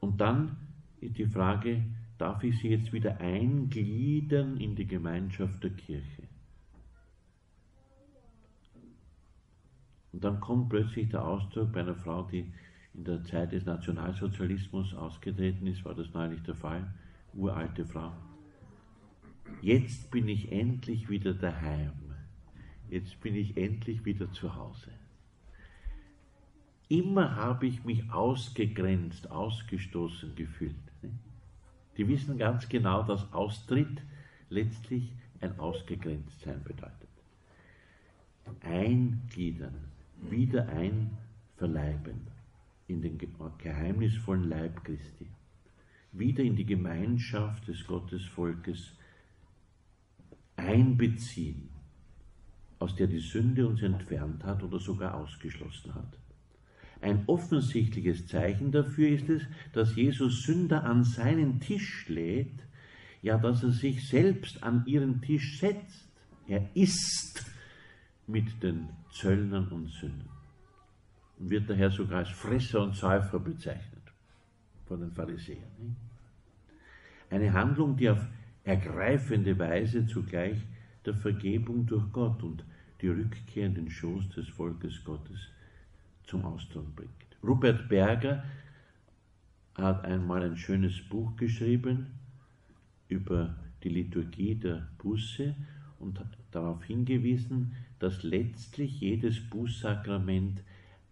Und 0.00 0.20
dann 0.20 0.56
ist 1.00 1.16
die 1.16 1.26
Frage, 1.26 1.82
darf 2.18 2.44
ich 2.44 2.58
sie 2.58 2.68
jetzt 2.68 2.92
wieder 2.92 3.18
eingliedern 3.20 4.58
in 4.58 4.76
die 4.76 4.86
Gemeinschaft 4.86 5.62
der 5.64 5.70
Kirche? 5.70 6.24
Und 10.12 10.22
dann 10.22 10.40
kommt 10.40 10.68
plötzlich 10.68 11.08
der 11.08 11.24
Ausdruck 11.24 11.72
bei 11.72 11.80
einer 11.80 11.94
Frau, 11.94 12.22
die 12.22 12.52
in 12.92 13.04
der 13.04 13.24
Zeit 13.24 13.52
des 13.52 13.64
Nationalsozialismus 13.64 14.94
ausgetreten 14.94 15.66
ist, 15.66 15.84
war 15.84 15.94
das 15.94 16.12
neulich 16.12 16.42
der 16.42 16.54
Fall, 16.54 16.86
uralte 17.32 17.84
Frau. 17.84 18.12
Jetzt 19.60 20.10
bin 20.10 20.28
ich 20.28 20.52
endlich 20.52 21.08
wieder 21.08 21.34
daheim. 21.34 21.92
Jetzt 22.90 23.20
bin 23.20 23.34
ich 23.34 23.56
endlich 23.56 24.04
wieder 24.04 24.30
zu 24.32 24.54
Hause. 24.54 24.90
immer 26.88 27.34
habe 27.36 27.66
ich 27.66 27.84
mich 27.84 28.10
ausgegrenzt, 28.10 29.30
ausgestoßen 29.30 30.34
gefühlt. 30.36 30.74
Die 31.96 32.06
wissen 32.08 32.38
ganz 32.38 32.68
genau, 32.68 33.02
dass 33.02 33.32
Austritt 33.32 34.02
letztlich 34.50 35.12
ein 35.40 35.58
Ausgegrenztsein 35.58 36.62
bedeutet. 36.62 37.08
Eingliedern, 38.60 39.74
wieder 40.30 40.68
einverleiben 40.68 42.26
in 42.86 43.00
den 43.00 43.18
geheimnisvollen 43.58 44.48
Leib 44.48 44.84
Christi, 44.84 45.26
wieder 46.12 46.44
in 46.44 46.56
die 46.56 46.66
Gemeinschaft 46.66 47.66
des 47.68 47.86
Gottesvolkes 47.86 48.92
einbeziehen, 50.56 51.68
aus 52.78 52.94
der 52.96 53.06
die 53.06 53.20
Sünde 53.20 53.66
uns 53.66 53.82
entfernt 53.82 54.44
hat 54.44 54.62
oder 54.62 54.78
sogar 54.78 55.14
ausgeschlossen 55.14 55.94
hat. 55.94 56.18
Ein 57.00 57.24
offensichtliches 57.26 58.26
Zeichen 58.26 58.72
dafür 58.72 59.08
ist 59.08 59.28
es, 59.28 59.42
dass 59.72 59.94
Jesus 59.94 60.44
Sünder 60.44 60.84
an 60.84 61.04
seinen 61.04 61.60
Tisch 61.60 62.08
lädt, 62.08 62.64
ja, 63.20 63.36
dass 63.38 63.62
er 63.62 63.72
sich 63.72 64.08
selbst 64.08 64.62
an 64.62 64.84
ihren 64.86 65.20
Tisch 65.20 65.58
setzt. 65.58 66.08
Er 66.46 66.68
isst 66.74 67.44
mit 68.26 68.62
den 68.62 68.88
Zöllnern 69.10 69.68
und 69.68 69.90
Sündern. 69.90 70.28
Und 71.38 71.50
wird 71.50 71.68
daher 71.68 71.90
sogar 71.90 72.18
als 72.18 72.30
Fresser 72.30 72.82
und 72.82 72.94
Säufer 72.94 73.38
bezeichnet 73.38 74.02
von 74.86 75.00
den 75.00 75.12
Pharisäern. 75.12 75.96
Eine 77.30 77.52
Handlung, 77.52 77.96
die 77.96 78.08
auf 78.08 78.24
ergreifende 78.64 79.58
Weise 79.58 80.06
zugleich 80.06 80.58
der 81.04 81.14
Vergebung 81.14 81.86
durch 81.86 82.10
Gott 82.12 82.42
und 82.42 82.64
die 83.00 83.08
Rückkehr 83.08 83.66
in 83.66 83.74
den 83.74 83.90
Schoß 83.90 84.30
des 84.30 84.48
Volkes 84.48 85.04
Gottes 85.04 85.38
zum 86.24 86.44
Ausdruck 86.44 86.96
bringt. 86.96 87.10
Rupert 87.42 87.88
Berger 87.88 88.42
hat 89.74 90.04
einmal 90.04 90.42
ein 90.42 90.56
schönes 90.56 91.00
Buch 91.08 91.36
geschrieben 91.36 92.06
über 93.08 93.54
die 93.82 93.90
Liturgie 93.90 94.54
der 94.54 94.88
Buße 94.98 95.54
und 95.98 96.18
hat 96.18 96.38
darauf 96.50 96.82
hingewiesen, 96.84 97.76
dass 97.98 98.22
letztlich 98.22 99.00
jedes 99.00 99.40
Bußsakrament 99.50 100.62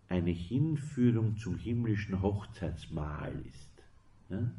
eine 0.09 0.31
Hinführung 0.31 1.37
zum 1.37 1.59
himmlischen 1.59 2.23
Hochzeitsmahl 2.23 3.33
ist. 3.47 3.71
Ja? 4.31 4.51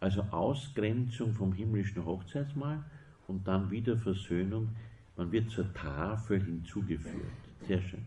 Also 0.00 0.22
Ausgrenzung 0.30 1.32
vom 1.32 1.52
himmlischen 1.52 2.04
Hochzeitsmahl 2.04 2.84
und 3.26 3.46
dann 3.46 3.70
wieder 3.70 3.96
Versöhnung. 3.96 4.68
Man 5.16 5.32
wird 5.32 5.50
zur 5.50 5.72
Tafel 5.74 6.42
hinzugeführt. 6.42 7.24
Sehr 7.66 7.82
schön. 7.82 8.04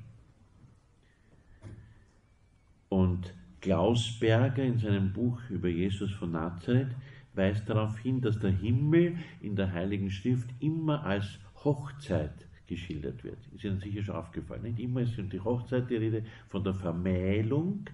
Und 2.87 3.33
Klausberger 3.61 4.63
in 4.63 4.79
seinem 4.79 5.13
Buch 5.13 5.39
über 5.49 5.69
Jesus 5.69 6.11
von 6.11 6.31
Nazareth 6.31 6.95
weist 7.33 7.69
darauf 7.69 7.99
hin, 7.99 8.21
dass 8.21 8.39
der 8.39 8.51
Himmel 8.51 9.17
in 9.39 9.55
der 9.55 9.71
Heiligen 9.71 10.09
Schrift 10.09 10.49
immer 10.59 11.03
als 11.05 11.39
Hochzeit 11.63 12.47
geschildert 12.67 13.23
wird. 13.23 13.37
Ist 13.53 13.63
Ihnen 13.63 13.79
sicher 13.79 14.03
schon 14.03 14.15
aufgefallen. 14.15 14.63
Nicht 14.63 14.79
immer 14.79 15.01
ist 15.01 15.15
die 15.17 15.39
Hochzeit 15.39 15.89
die 15.89 15.97
Rede 15.97 16.23
von 16.49 16.63
der 16.63 16.73
Vermählung 16.73 17.85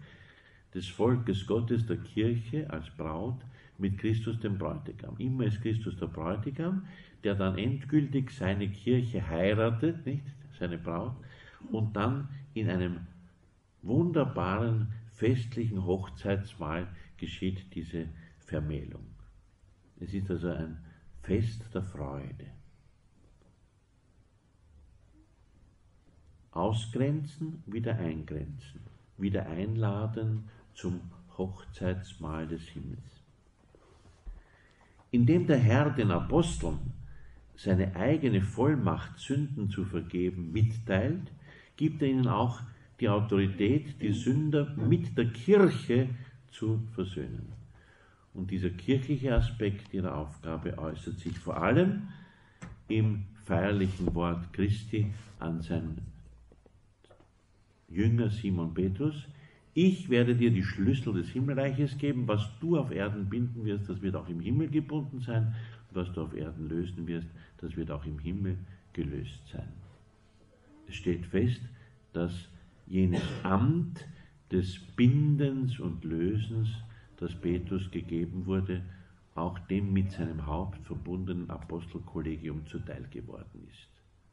des 0.73 0.87
Volkes 0.87 1.45
Gottes, 1.45 1.85
der 1.85 1.97
Kirche 1.97 2.69
als 2.69 2.89
Braut 2.91 3.43
mit 3.77 3.97
Christus 3.97 4.39
dem 4.39 4.57
Bräutigam. 4.57 5.15
Immer 5.17 5.45
ist 5.45 5.61
Christus 5.61 5.97
der 5.97 6.07
Bräutigam, 6.07 6.87
der 7.23 7.35
dann 7.35 7.57
endgültig 7.57 8.31
seine 8.31 8.69
Kirche 8.69 9.27
heiratet, 9.27 10.05
nicht 10.05 10.23
seine 10.59 10.77
Braut, 10.77 11.15
und 11.71 11.95
dann 11.95 12.29
in 12.53 12.69
einem 12.69 13.07
wunderbaren 13.81 14.93
festlichen 15.13 15.85
Hochzeitsmahl 15.85 16.87
geschieht 17.17 17.73
diese 17.75 18.07
Vermählung. 18.39 19.05
Es 19.99 20.13
ist 20.13 20.29
also 20.29 20.49
ein 20.49 20.77
Fest 21.21 21.73
der 21.73 21.83
Freude. 21.83 22.45
Ausgrenzen, 26.51 27.61
wieder 27.65 27.97
eingrenzen, 27.97 28.81
wieder 29.17 29.45
einladen 29.47 30.49
zum 30.73 31.01
Hochzeitsmahl 31.37 32.47
des 32.47 32.61
Himmels. 32.69 33.16
Indem 35.11 35.47
der 35.47 35.57
Herr 35.57 35.89
den 35.89 36.11
Aposteln 36.11 36.79
seine 37.55 37.95
eigene 37.95 38.41
Vollmacht, 38.41 39.17
Sünden 39.19 39.69
zu 39.69 39.85
vergeben, 39.85 40.51
mitteilt, 40.51 41.31
gibt 41.75 42.01
er 42.01 42.09
ihnen 42.09 42.27
auch 42.27 42.59
die 42.99 43.09
Autorität, 43.09 44.01
die 44.01 44.13
Sünder 44.13 44.75
mit 44.75 45.17
der 45.17 45.31
Kirche 45.31 46.09
zu 46.51 46.81
versöhnen. 46.93 47.53
Und 48.33 48.51
dieser 48.51 48.69
kirchliche 48.69 49.35
Aspekt 49.35 49.93
ihrer 49.93 50.15
Aufgabe 50.15 50.77
äußert 50.77 51.19
sich 51.19 51.37
vor 51.39 51.57
allem 51.61 52.09
im 52.87 53.23
feierlichen 53.45 54.13
Wort 54.13 54.53
Christi 54.53 55.11
an 55.39 55.61
seinen 55.61 56.01
Jünger 57.89 58.29
Simon 58.29 58.73
Petrus. 58.73 59.15
Ich 59.79 60.09
werde 60.09 60.35
dir 60.35 60.49
die 60.49 60.63
Schlüssel 60.63 61.13
des 61.13 61.29
Himmelreiches 61.29 61.99
geben. 61.99 62.27
Was 62.27 62.49
du 62.59 62.79
auf 62.79 62.89
Erden 62.89 63.29
binden 63.29 63.63
wirst, 63.63 63.87
das 63.87 64.01
wird 64.01 64.15
auch 64.15 64.27
im 64.27 64.39
Himmel 64.39 64.69
gebunden 64.69 65.19
sein. 65.19 65.53
Was 65.91 66.11
du 66.13 66.23
auf 66.23 66.33
Erden 66.33 66.67
lösen 66.67 67.05
wirst, 67.05 67.27
das 67.59 67.77
wird 67.77 67.91
auch 67.91 68.03
im 68.03 68.17
Himmel 68.17 68.57
gelöst 68.93 69.39
sein. 69.51 69.67
Es 70.87 70.95
steht 70.95 71.27
fest, 71.27 71.61
dass 72.11 72.49
jenes 72.87 73.21
Amt 73.43 74.03
des 74.51 74.79
Bindens 74.95 75.79
und 75.79 76.03
Lösens, 76.03 76.69
das 77.17 77.35
Petrus 77.35 77.91
gegeben 77.91 78.47
wurde, 78.47 78.81
auch 79.35 79.59
dem 79.59 79.93
mit 79.93 80.09
seinem 80.09 80.47
Haupt 80.47 80.83
verbundenen 80.87 81.51
Apostelkollegium 81.51 82.65
zuteil 82.65 83.05
geworden 83.11 83.67
ist. 83.69 83.87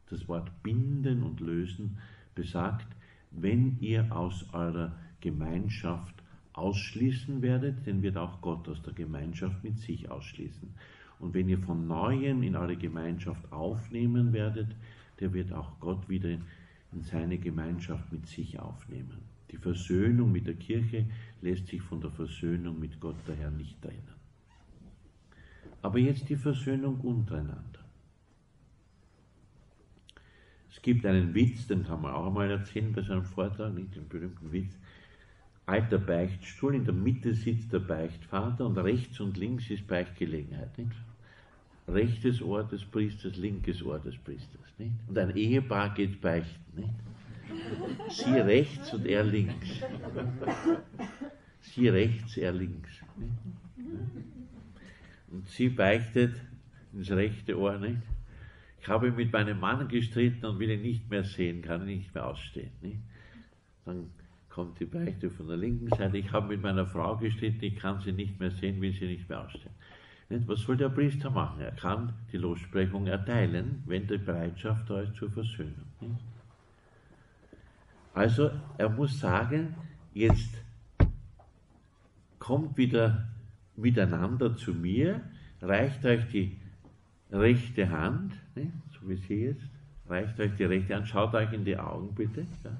Das 0.08 0.26
Wort 0.26 0.50
binden 0.62 1.22
und 1.22 1.40
lösen 1.40 1.98
besagt, 2.34 2.86
wenn 3.30 3.76
ihr 3.80 4.10
aus 4.10 4.46
eurer 4.54 4.96
Gemeinschaft 5.24 6.14
ausschließen 6.52 7.40
werdet, 7.40 7.86
dann 7.86 8.02
wird 8.02 8.18
auch 8.18 8.42
Gott 8.42 8.68
aus 8.68 8.82
der 8.82 8.92
Gemeinschaft 8.92 9.64
mit 9.64 9.78
sich 9.78 10.10
ausschließen. 10.10 10.68
Und 11.18 11.32
wenn 11.32 11.48
ihr 11.48 11.58
von 11.58 11.86
neuem 11.86 12.42
in 12.42 12.56
eure 12.56 12.76
Gemeinschaft 12.76 13.50
aufnehmen 13.50 14.34
werdet, 14.34 14.68
der 15.20 15.32
wird 15.32 15.50
auch 15.52 15.80
Gott 15.80 16.06
wieder 16.10 16.28
in 16.28 17.02
seine 17.02 17.38
Gemeinschaft 17.38 18.12
mit 18.12 18.26
sich 18.26 18.58
aufnehmen. 18.58 19.18
Die 19.50 19.56
Versöhnung 19.56 20.30
mit 20.30 20.46
der 20.46 20.54
Kirche 20.54 21.06
lässt 21.40 21.68
sich 21.68 21.80
von 21.80 22.02
der 22.02 22.10
Versöhnung 22.10 22.78
mit 22.78 23.00
Gott 23.00 23.16
daher 23.26 23.50
nicht 23.50 23.80
trennen. 23.80 24.14
Aber 25.80 25.98
jetzt 25.98 26.28
die 26.28 26.36
Versöhnung 26.36 27.00
untereinander. 27.00 27.80
Es 30.70 30.82
gibt 30.82 31.06
einen 31.06 31.34
Witz, 31.34 31.66
den 31.66 31.84
kann 31.84 32.02
man 32.02 32.12
auch 32.12 32.26
einmal 32.26 32.50
erzählen 32.50 32.92
bei 32.92 33.02
seinem 33.02 33.24
Vortrag, 33.24 33.72
nicht 33.72 33.94
den 33.94 34.08
berühmten 34.08 34.52
Witz. 34.52 34.74
Alter 35.66 35.98
Beichtstuhl, 35.98 36.74
in 36.74 36.84
der 36.84 36.94
Mitte 36.94 37.34
sitzt 37.34 37.72
der 37.72 37.78
Beichtvater 37.78 38.66
und 38.66 38.76
rechts 38.78 39.18
und 39.20 39.36
links 39.36 39.70
ist 39.70 39.86
Beichtgelegenheit. 39.86 40.76
Nicht? 40.76 40.92
rechtes 41.88 42.40
Ohr 42.42 42.64
des 42.64 42.84
Priesters, 42.84 43.36
linkes 43.36 43.82
Ohr 43.82 43.98
des 43.98 44.16
Priesters. 44.16 44.60
Nicht? 44.78 44.94
Und 45.08 45.18
ein 45.18 45.36
Ehepaar 45.36 45.94
geht 45.94 46.20
beichten. 46.20 46.80
Nicht? 46.80 46.94
Sie 48.10 48.32
rechts 48.32 48.92
und 48.94 49.06
er 49.06 49.22
links. 49.22 49.68
Sie 51.60 51.88
rechts, 51.88 52.36
er 52.36 52.52
links. 52.52 52.90
Und 55.30 55.48
sie 55.48 55.68
beichtet 55.68 56.34
ins 56.92 57.10
rechte 57.10 57.58
Ohr. 57.58 57.78
Nicht? 57.78 58.02
Ich 58.80 58.88
habe 58.88 59.10
mit 59.12 59.32
meinem 59.32 59.60
Mann 59.60 59.86
gestritten 59.88 60.44
und 60.46 60.58
will 60.58 60.70
ihn 60.70 60.82
nicht 60.82 61.08
mehr 61.10 61.24
sehen, 61.24 61.62
kann 61.62 61.82
ihn 61.82 61.98
nicht 61.98 62.14
mehr 62.14 62.26
ausstehen. 62.26 62.70
Nicht? 62.82 62.98
Dann 63.84 64.10
kommt 64.54 64.78
die 64.78 64.84
Beichte 64.84 65.30
von 65.30 65.48
der 65.48 65.56
linken 65.56 65.88
Seite. 65.88 66.16
Ich 66.16 66.30
habe 66.30 66.46
mit 66.46 66.62
meiner 66.62 66.86
Frau 66.86 67.16
gestritten, 67.16 67.64
ich 67.64 67.76
kann 67.76 68.00
sie 68.00 68.12
nicht 68.12 68.38
mehr 68.38 68.52
sehen, 68.52 68.80
will 68.80 68.92
sie 68.92 69.06
nicht 69.06 69.28
mehr 69.28 69.44
ausstehen. 69.44 69.74
Was 70.46 70.60
soll 70.60 70.76
der 70.76 70.90
Priester 70.90 71.28
machen? 71.28 71.60
Er 71.60 71.72
kann 71.72 72.12
die 72.30 72.36
Lossprechung 72.36 73.08
erteilen, 73.08 73.82
wenn 73.86 74.06
die 74.06 74.16
Bereitschaft 74.16 74.88
da 74.88 75.00
ist 75.00 75.16
zur 75.16 75.30
Versöhnung. 75.30 76.18
Also 78.14 78.50
er 78.78 78.88
muss 78.88 79.18
sagen, 79.18 79.74
jetzt 80.12 80.54
kommt 82.38 82.76
wieder 82.76 83.26
miteinander 83.74 84.56
zu 84.56 84.72
mir, 84.72 85.20
reicht 85.62 86.04
euch 86.06 86.28
die 86.28 86.56
rechte 87.32 87.90
Hand, 87.90 88.34
so 88.54 89.08
wie 89.08 89.16
sie 89.16 89.46
jetzt, 89.46 89.66
reicht 90.08 90.38
euch 90.38 90.54
die 90.56 90.64
rechte 90.64 90.94
Hand, 90.94 91.08
schaut 91.08 91.34
euch 91.34 91.52
in 91.52 91.64
die 91.64 91.76
Augen 91.76 92.14
bitte. 92.14 92.46
Ja. 92.62 92.70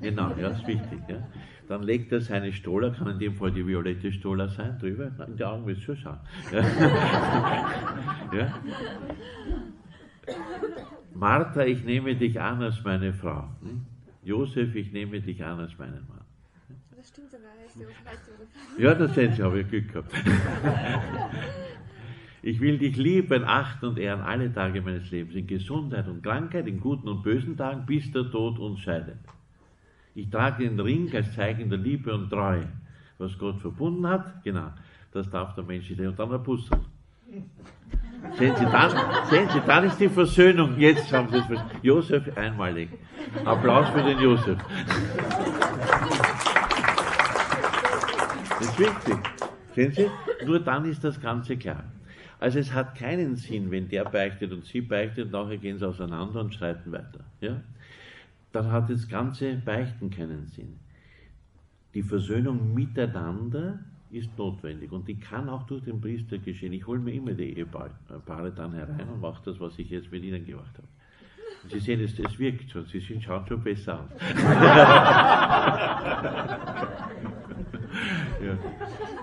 Genau, 0.00 0.34
ja, 0.40 0.48
ist 0.48 0.66
wichtig. 0.66 0.98
Ja. 1.08 1.26
Dann 1.68 1.82
legt 1.82 2.10
er 2.12 2.20
seine 2.20 2.52
Stola, 2.52 2.90
kann 2.90 3.08
in 3.08 3.18
dem 3.18 3.34
Fall 3.34 3.52
die 3.52 3.66
violette 3.66 4.12
Stola 4.12 4.48
sein, 4.48 4.78
drüber, 4.78 5.12
in 5.26 5.36
die 5.36 5.44
Augen 5.44 5.66
willst 5.66 5.82
du 5.82 5.94
schon 5.94 5.96
schauen. 5.96 6.18
Ja. 6.52 6.60
ja. 8.38 8.54
Martha, 11.14 11.64
ich 11.64 11.84
nehme 11.84 12.16
dich 12.16 12.40
an 12.40 12.62
als 12.62 12.82
meine 12.82 13.12
Frau. 13.12 13.48
Josef, 14.22 14.74
ich 14.74 14.92
nehme 14.92 15.20
dich 15.20 15.44
an 15.44 15.60
als 15.60 15.78
meinen 15.78 16.06
Mann. 16.08 16.24
das 16.96 17.08
stimmt 17.08 17.30
sogar. 17.30 17.50
Josef, 17.74 18.04
heißt 18.04 18.28
Josef. 18.28 18.48
Ja, 18.78 18.94
das 18.94 19.14
sehen 19.14 19.34
Sie, 19.34 19.42
habe 19.42 19.60
ich 19.60 19.68
Glück 19.68 19.92
gehabt. 19.92 20.12
Ich 22.42 22.60
will 22.60 22.78
dich 22.78 22.96
lieben, 22.96 23.44
achten 23.44 23.86
und 23.86 23.98
ehren 23.98 24.22
alle 24.22 24.52
Tage 24.52 24.80
meines 24.80 25.10
Lebens, 25.10 25.34
in 25.34 25.46
Gesundheit 25.46 26.08
und 26.08 26.22
Krankheit, 26.22 26.66
in 26.66 26.80
guten 26.80 27.06
und 27.08 27.22
bösen 27.22 27.56
Tagen, 27.56 27.84
bis 27.84 28.10
der 28.12 28.30
Tod 28.30 28.58
uns 28.58 28.80
scheidet. 28.80 29.18
Ich 30.14 30.28
trage 30.28 30.68
den 30.68 30.78
Ring 30.80 31.10
als 31.14 31.34
Zeichen 31.34 31.68
der 31.70 31.78
Liebe 31.78 32.12
und 32.12 32.30
Treue. 32.30 32.66
Was 33.18 33.36
Gott 33.38 33.60
verbunden 33.60 34.06
hat, 34.06 34.42
genau, 34.42 34.70
das 35.12 35.28
darf 35.30 35.54
der 35.54 35.64
Mensch 35.64 35.90
nicht. 35.90 36.00
Und 36.00 36.18
dann 36.18 36.32
ein 36.32 36.42
Puzzle. 36.42 36.78
Sehen 38.38 38.54
Sie, 38.56 38.64
dann, 38.64 38.90
sehen 39.28 39.48
Sie, 39.52 39.60
dann 39.66 39.84
ist 39.84 39.98
die 39.98 40.08
Versöhnung. 40.08 40.78
Jetzt 40.78 41.12
haben 41.12 41.28
Sie 41.30 41.38
es 41.38 41.44
verstanden. 41.46 41.76
Josef, 41.82 42.36
einmalig. 42.36 42.88
Applaus 43.44 43.88
für 43.90 44.02
den 44.02 44.18
Josef. 44.18 44.58
Das 48.58 48.68
ist 48.68 48.78
wichtig. 48.78 49.16
Sehen 49.74 49.92
Sie? 49.92 50.10
Nur 50.46 50.60
dann 50.60 50.84
ist 50.84 51.04
das 51.04 51.20
Ganze 51.20 51.56
klar. 51.56 51.84
Also 52.40 52.58
es 52.58 52.72
hat 52.72 52.96
keinen 52.96 53.36
Sinn, 53.36 53.70
wenn 53.70 53.88
der 53.88 54.04
beichtet 54.04 54.50
und 54.52 54.64
sie 54.64 54.80
beichtet 54.80 55.30
nachher 55.30 55.58
gehen 55.58 55.78
sie 55.78 55.86
auseinander 55.86 56.40
und 56.40 56.54
streiten 56.54 56.90
weiter. 56.90 57.20
Ja? 57.40 57.60
Dann 58.52 58.70
hat 58.70 58.90
das 58.90 59.08
ganze 59.08 59.54
Beichten 59.56 60.10
keinen 60.10 60.46
Sinn. 60.46 60.78
Die 61.94 62.02
Versöhnung 62.02 62.74
miteinander 62.74 63.80
ist 64.10 64.36
notwendig 64.36 64.90
und 64.90 65.06
die 65.06 65.18
kann 65.18 65.48
auch 65.48 65.62
durch 65.64 65.84
den 65.84 66.00
Priester 66.00 66.38
geschehen. 66.38 66.72
Ich 66.72 66.86
hole 66.86 66.98
mir 66.98 67.12
immer 67.12 67.32
die 67.32 67.56
Ehepaare 67.56 68.52
dann 68.54 68.72
herein 68.74 69.08
und 69.08 69.20
mache 69.20 69.42
das, 69.44 69.60
was 69.60 69.78
ich 69.78 69.90
jetzt 69.90 70.10
mit 70.10 70.24
ihnen 70.24 70.44
gemacht 70.44 70.76
habe. 70.76 70.88
Und 71.62 71.70
Sie 71.72 71.78
sehen, 71.78 72.00
es, 72.00 72.18
es 72.18 72.38
wirkt 72.38 72.70
schon, 72.70 72.86
Sie 72.86 73.00
sind, 73.00 73.22
schauen 73.22 73.46
schon 73.46 73.62
besser 73.62 74.00
aus. 74.00 74.10
ja. 78.42 78.58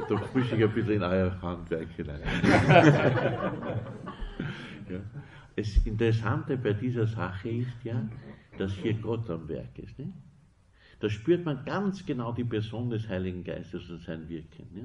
Da 0.07 0.21
mische 0.33 0.55
ich 0.55 0.63
ein 0.63 0.71
bisschen 0.71 0.93
in 0.93 1.03
euer 1.03 1.41
Handwerk 1.41 1.89
hinein. 1.95 2.21
ja. 4.89 4.99
Das 5.55 5.77
Interessante 5.85 6.57
bei 6.57 6.73
dieser 6.73 7.07
Sache 7.07 7.49
ist 7.49 7.83
ja, 7.83 7.95
dass 8.57 8.73
hier 8.73 8.93
Gott 8.95 9.29
am 9.29 9.47
Werk 9.47 9.77
ist. 9.79 9.97
Nicht? 9.97 10.13
Da 10.99 11.09
spürt 11.09 11.45
man 11.45 11.63
ganz 11.65 12.05
genau 12.05 12.31
die 12.31 12.43
Person 12.43 12.89
des 12.89 13.07
Heiligen 13.07 13.43
Geistes 13.43 13.89
und 13.89 14.01
sein 14.01 14.27
Wirken. 14.29 14.67
Ja? 14.75 14.83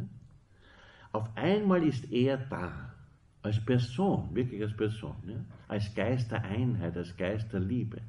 Auf 1.12 1.36
einmal 1.36 1.82
ist 1.82 2.10
er 2.12 2.36
da, 2.36 2.94
als 3.42 3.64
Person, 3.64 4.34
wirklich 4.34 4.62
als 4.62 4.76
Person, 4.76 5.16
ja? 5.26 5.44
als 5.68 5.94
Geist 5.94 6.30
der 6.30 6.44
Einheit, 6.44 6.96
als 6.96 7.16
Geist 7.16 7.52
der 7.52 7.60
Liebe, 7.60 8.00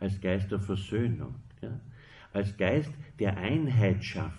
als 0.00 0.20
Geist 0.20 0.50
der 0.50 0.60
Versöhnung, 0.60 1.36
ja? 1.60 1.80
als 2.32 2.56
Geist 2.56 2.92
der 3.18 3.36
Einheit 3.36 4.04
schafft. 4.04 4.38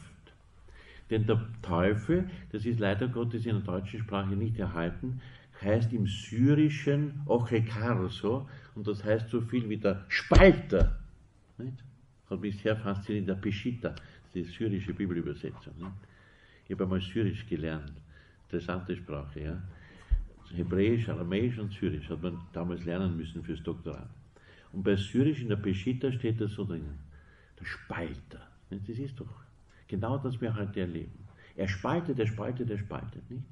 Denn 1.10 1.26
der 1.26 1.42
Teufel, 1.62 2.30
das 2.52 2.66
ist 2.66 2.80
leider 2.80 3.08
Gottes 3.08 3.46
in 3.46 3.56
der 3.56 3.64
deutschen 3.64 4.00
Sprache 4.00 4.36
nicht 4.36 4.58
erhalten, 4.58 5.22
heißt 5.62 5.94
im 5.94 6.08
Syrischen 6.08 7.22
Ochekarso 7.26 8.48
und 8.76 8.88
das 8.88 9.04
heißt 9.04 9.30
so 9.30 9.42
viel 9.42 9.70
wie 9.70 9.78
der 9.78 10.06
Spalter. 10.08 11.00
Nicht? 11.58 11.84
Hat 12.30 12.40
mich 12.42 12.58
sehr 12.62 12.76
fasziniert, 12.76 13.28
der 13.28 13.36
Peshitta, 13.36 13.94
die 14.34 14.44
syrische 14.44 14.94
Bibelübersetzung. 14.94 15.74
Nicht? 15.78 15.92
Ich 16.66 16.72
habe 16.72 16.84
einmal 16.84 17.02
Syrisch 17.02 17.46
gelernt, 17.48 17.94
interessante 18.46 18.96
Sprache. 18.96 19.40
Ja? 19.42 19.62
Hebräisch, 20.54 21.10
Aramäisch 21.10 21.58
und 21.58 21.74
Syrisch 21.74 22.10
hat 22.10 22.22
man 22.22 22.40
damals 22.54 22.86
lernen 22.86 23.18
müssen 23.18 23.44
fürs 23.44 23.64
Doktorat. 23.64 24.10
Und 24.72 24.84
bei 24.84 24.96
Syrisch 24.96 25.42
in 25.42 25.50
der 25.50 25.56
Peshitta 25.56 26.12
steht 26.12 26.40
das 26.42 26.52
so 26.52 26.66
drin, 26.66 26.86
der 27.60 27.66
Spalter. 27.66 28.48
Das 28.70 28.98
ist 28.98 29.20
doch 29.20 29.44
genau 29.88 30.18
das, 30.18 30.34
was 30.34 30.42
wir 30.42 30.56
heute 30.56 30.82
erleben. 30.82 31.28
Er 31.56 31.68
spaltet, 31.68 32.20
er 32.20 32.28
spaltet, 32.28 32.70
er 32.70 32.78
spaltet, 32.78 33.30
nicht? 33.30 33.44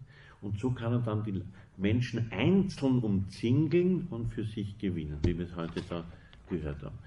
Und 0.41 0.59
so 0.59 0.71
kann 0.71 0.93
er 0.93 0.99
dann 0.99 1.23
die 1.23 1.41
Menschen 1.77 2.31
einzeln 2.31 2.99
umzingeln 2.99 4.07
und 4.09 4.33
für 4.33 4.43
sich 4.43 4.77
gewinnen, 4.77 5.17
wie 5.23 5.37
wir 5.37 5.45
es 5.45 5.55
heute 5.55 5.81
da 5.87 6.03
gehört 6.49 6.81
haben. 6.83 6.97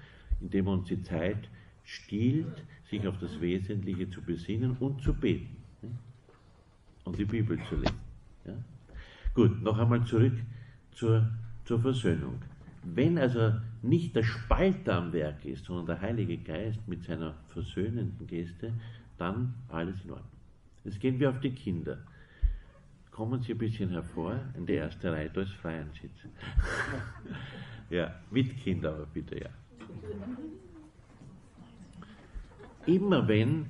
Indem 0.41 0.67
er 0.67 0.73
uns 0.73 0.87
die 0.87 1.01
Zeit 1.03 1.49
stiehlt, 1.83 2.63
sich 2.89 3.05
auf 3.07 3.17
das 3.19 3.39
Wesentliche 3.41 4.09
zu 4.09 4.21
besinnen 4.21 4.77
und 4.79 5.01
zu 5.01 5.13
beten. 5.13 5.57
Und 7.03 7.17
die 7.17 7.25
Bibel 7.25 7.59
zu 7.69 7.75
lesen. 7.75 7.99
Ja? 8.45 8.53
Gut, 9.33 9.61
noch 9.61 9.77
einmal 9.77 10.03
zurück 10.05 10.37
zur, 10.91 11.29
zur 11.65 11.79
Versöhnung. 11.79 12.41
Wenn 12.83 13.17
also 13.17 13.53
nicht 13.81 14.15
der 14.15 14.23
Spalter 14.23 14.95
am 14.95 15.13
Werk 15.13 15.43
ist, 15.45 15.65
sondern 15.65 15.85
der 15.87 16.01
Heilige 16.01 16.37
Geist 16.37 16.79
mit 16.87 17.03
seiner 17.03 17.35
versöhnenden 17.47 18.25
Geste, 18.27 18.73
dann 19.17 19.53
alles 19.69 19.95
in 20.03 20.11
Ordnung. 20.11 20.29
Jetzt 20.83 20.99
gehen 20.99 21.19
wir 21.19 21.29
auf 21.29 21.39
die 21.39 21.51
Kinder. 21.51 21.97
Kommen 23.15 23.41
Sie 23.41 23.53
ein 23.53 23.57
bisschen 23.57 23.91
hervor, 23.91 24.37
in 24.57 24.65
die 24.65 24.73
erste 24.73 25.09
Reihe, 25.09 25.29
da 25.29 25.45
freien 25.45 25.89
Sitz. 25.93 26.27
ja, 27.89 28.13
mit 28.29 28.57
Kindern 28.57 28.95
aber 28.95 29.05
bitte, 29.05 29.39
ja. 29.39 29.49
Immer 32.85 33.25
wenn 33.25 33.67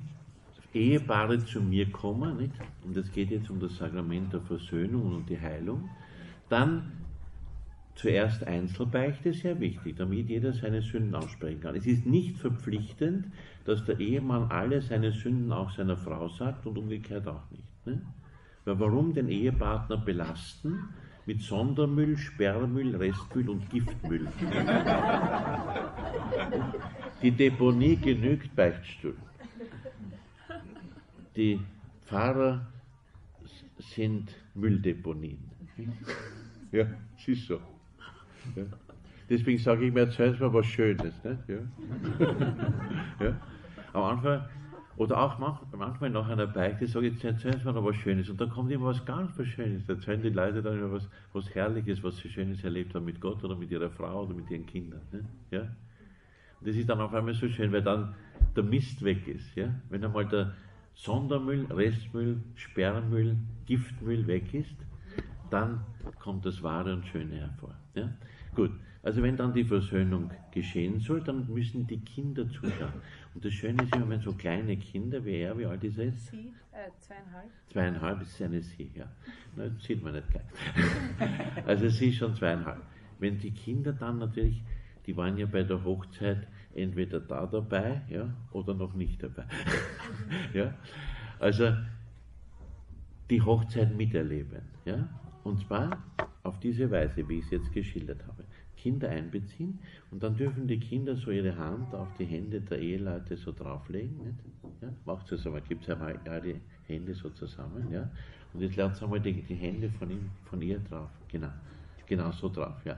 Ehepaare 0.74 1.44
zu 1.44 1.60
mir 1.60 1.88
kommen, 1.92 2.38
nicht? 2.38 2.54
und 2.82 2.96
es 2.96 3.12
geht 3.12 3.30
jetzt 3.30 3.48
um 3.48 3.60
das 3.60 3.76
Sakrament 3.76 4.32
der 4.32 4.40
Versöhnung 4.40 5.14
und 5.14 5.30
die 5.30 5.40
Heilung, 5.40 5.90
dann 6.48 6.90
zuerst 7.94 8.42
Einzelbeichte, 8.42 9.32
sehr 9.32 9.60
wichtig, 9.60 9.94
damit 9.96 10.28
jeder 10.28 10.54
seine 10.54 10.82
Sünden 10.82 11.14
aussprechen 11.14 11.60
kann. 11.60 11.76
Es 11.76 11.86
ist 11.86 12.04
nicht 12.04 12.36
verpflichtend, 12.36 13.26
dass 13.64 13.84
der 13.84 14.00
Ehemann 14.00 14.50
alle 14.50 14.82
seine 14.82 15.12
Sünden 15.12 15.52
auch 15.52 15.70
seiner 15.70 15.96
Frau 15.96 16.26
sagt 16.30 16.66
und 16.66 16.76
umgekehrt 16.76 17.28
auch 17.28 17.48
nicht. 17.52 17.86
Ne? 17.86 18.02
Weil 18.66 18.80
warum 18.80 19.14
den 19.14 19.28
Ehepartner 19.28 19.96
belasten 19.96 20.88
mit 21.24 21.40
Sondermüll, 21.40 22.18
Sperrmüll, 22.18 22.96
Restmüll 22.96 23.48
und 23.48 23.70
Giftmüll? 23.70 24.26
Die 27.22 27.30
Deponie 27.30 27.96
genügt 27.96 28.54
Beichtstuhl. 28.56 29.16
Die 31.36 31.60
Pfarrer 32.06 32.66
sind 33.78 34.34
Mülldeponien. 34.54 35.38
Ja, 36.72 36.86
es 37.16 37.28
ist 37.28 37.46
so. 37.46 37.60
Ja. 38.56 38.64
Deswegen 39.30 39.58
sage 39.58 39.86
ich 39.86 39.94
mir, 39.94 40.00
erzählen 40.00 40.36
mal 40.40 40.52
was 40.52 40.66
Schönes. 40.66 41.14
Nicht? 41.22 41.48
Ja. 41.48 41.58
ja. 43.20 43.40
Am 43.92 44.02
Anfang, 44.02 44.44
oder 44.96 45.20
auch 45.20 45.38
manchmal 45.38 46.10
nach 46.10 46.28
einer 46.28 46.46
Beichte 46.46 46.86
sage 46.86 47.08
ich, 47.08 47.22
erzählen 47.22 47.58
Sie 47.58 47.64
mir 47.64 47.74
noch 47.74 47.84
was 47.84 47.96
Schönes. 47.96 48.30
Und 48.30 48.40
dann 48.40 48.48
kommt 48.48 48.70
immer 48.72 48.86
was 48.86 49.04
ganz 49.04 49.38
was 49.38 49.46
Schönes. 49.46 49.84
Da 49.86 49.92
erzählen 49.92 50.22
die 50.22 50.30
Leute 50.30 50.62
dann 50.62 50.78
immer 50.78 50.92
was, 50.92 51.08
was 51.34 51.54
Herrliches, 51.54 52.02
was 52.02 52.16
sie 52.16 52.30
Schönes 52.30 52.64
erlebt 52.64 52.94
haben 52.94 53.04
mit 53.04 53.20
Gott 53.20 53.44
oder 53.44 53.56
mit 53.56 53.70
ihrer 53.70 53.90
Frau 53.90 54.24
oder 54.24 54.34
mit 54.34 54.50
ihren 54.50 54.64
Kindern. 54.64 55.02
Nicht? 55.12 55.24
Ja. 55.50 55.60
Und 55.60 56.68
das 56.68 56.76
ist 56.76 56.88
dann 56.88 57.00
auf 57.00 57.12
einmal 57.12 57.34
so 57.34 57.46
schön, 57.48 57.70
weil 57.72 57.82
dann 57.82 58.14
der 58.56 58.64
Mist 58.64 59.04
weg 59.04 59.28
ist. 59.28 59.54
Ja? 59.54 59.68
Wenn 59.90 60.02
einmal 60.02 60.26
der 60.26 60.54
Sondermüll, 60.94 61.66
Restmüll, 61.66 62.40
Sperrmüll, 62.54 63.36
Giftmüll 63.66 64.26
weg 64.26 64.54
ist, 64.54 64.76
dann 65.50 65.82
kommt 66.18 66.46
das 66.46 66.62
Wahre 66.62 66.94
und 66.94 67.06
Schöne 67.06 67.36
hervor. 67.36 67.74
Ja? 67.94 68.08
Gut, 68.54 68.70
also 69.02 69.22
wenn 69.22 69.36
dann 69.36 69.52
die 69.52 69.64
Versöhnung 69.64 70.30
geschehen 70.50 71.00
soll, 71.00 71.20
dann 71.20 71.46
müssen 71.52 71.86
die 71.86 72.00
Kinder 72.00 72.48
zuschauen. 72.48 72.94
Und 73.36 73.44
das 73.44 73.52
Schöne 73.52 73.82
ist 73.82 73.94
immer, 73.94 74.08
wenn 74.08 74.20
so 74.22 74.32
kleine 74.32 74.78
Kinder, 74.78 75.22
wie 75.22 75.40
er, 75.40 75.58
wie 75.58 75.66
alt 75.66 75.84
ist 75.84 75.98
er 75.98 76.06
jetzt? 76.06 76.28
Sie, 76.28 76.54
äh, 76.72 76.88
zweieinhalb. 77.00 77.50
Zweieinhalb 77.70 78.22
ist 78.22 78.40
eine 78.40 78.62
Sie, 78.62 78.90
ja. 78.94 79.04
Na, 79.54 79.68
das 79.68 79.84
sieht 79.84 80.02
man 80.02 80.14
nicht 80.14 80.30
gleich. 80.30 80.46
Also 81.66 81.86
sie 81.90 82.08
ist 82.08 82.16
schon 82.16 82.34
zweieinhalb. 82.34 82.80
Wenn 83.18 83.38
die 83.38 83.50
Kinder 83.50 83.92
dann 83.92 84.20
natürlich, 84.20 84.62
die 85.04 85.14
waren 85.18 85.36
ja 85.36 85.44
bei 85.44 85.64
der 85.64 85.84
Hochzeit 85.84 86.48
entweder 86.74 87.20
da 87.20 87.44
dabei, 87.44 88.00
ja, 88.08 88.32
oder 88.52 88.72
noch 88.72 88.94
nicht 88.94 89.22
dabei. 89.22 89.44
ja. 90.54 90.72
Also 91.38 91.76
die 93.28 93.42
Hochzeit 93.42 93.94
miterleben, 93.94 94.62
ja. 94.86 95.10
Und 95.44 95.60
zwar 95.60 96.02
auf 96.42 96.58
diese 96.60 96.90
Weise, 96.90 97.28
wie 97.28 97.40
ich 97.40 97.44
es 97.44 97.50
jetzt 97.50 97.70
geschildert 97.70 98.26
habe. 98.26 98.45
Kinder 98.86 99.08
einbeziehen 99.08 99.80
und 100.12 100.22
dann 100.22 100.36
dürfen 100.36 100.68
die 100.68 100.78
Kinder 100.78 101.16
so 101.16 101.32
ihre 101.32 101.56
Hand 101.56 101.92
auf 101.92 102.06
die 102.20 102.24
Hände 102.24 102.60
der 102.60 102.78
Eheleute 102.78 103.36
so 103.36 103.50
drauflegen. 103.50 104.16
Nicht? 104.18 104.38
Ja, 104.80 104.88
macht 105.04 105.32
es 105.32 105.44
einmal, 105.44 105.60
gibt 105.62 105.82
es 105.82 105.90
einmal 105.90 106.16
ja, 106.24 106.38
die 106.38 106.60
Hände 106.86 107.12
so 107.12 107.28
zusammen. 107.30 107.90
Ja? 107.90 108.08
Und 108.54 108.60
jetzt 108.60 108.76
lernt 108.76 109.02
einmal 109.02 109.18
die, 109.18 109.42
die 109.42 109.56
Hände 109.56 109.90
von 109.90 110.08
ihm, 110.08 110.30
von 110.44 110.62
ihr 110.62 110.78
drauf. 110.78 111.10
Genau, 111.26 111.48
genau 112.06 112.30
so 112.30 112.48
drauf. 112.48 112.76
Ja. 112.84 112.96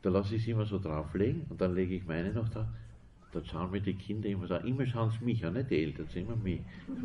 Da 0.00 0.08
lasse 0.08 0.36
ich 0.36 0.44
sie 0.44 0.52
immer 0.52 0.64
so 0.64 0.78
drauflegen 0.78 1.42
und 1.50 1.60
dann 1.60 1.74
lege 1.74 1.96
ich 1.96 2.06
meine 2.06 2.32
noch 2.32 2.48
da. 2.48 2.66
Dann 3.32 3.44
schauen 3.44 3.70
mir 3.70 3.82
die 3.82 3.94
Kinder 3.94 4.30
immer 4.30 4.46
so 4.46 4.54
Immer 4.56 4.86
schauen 4.86 5.10
sie 5.10 5.22
mich 5.22 5.44
an, 5.44 5.52
nicht 5.52 5.68
die 5.68 5.84
Eltern, 5.84 6.06
immer 6.14 6.36
mich. 6.36 6.62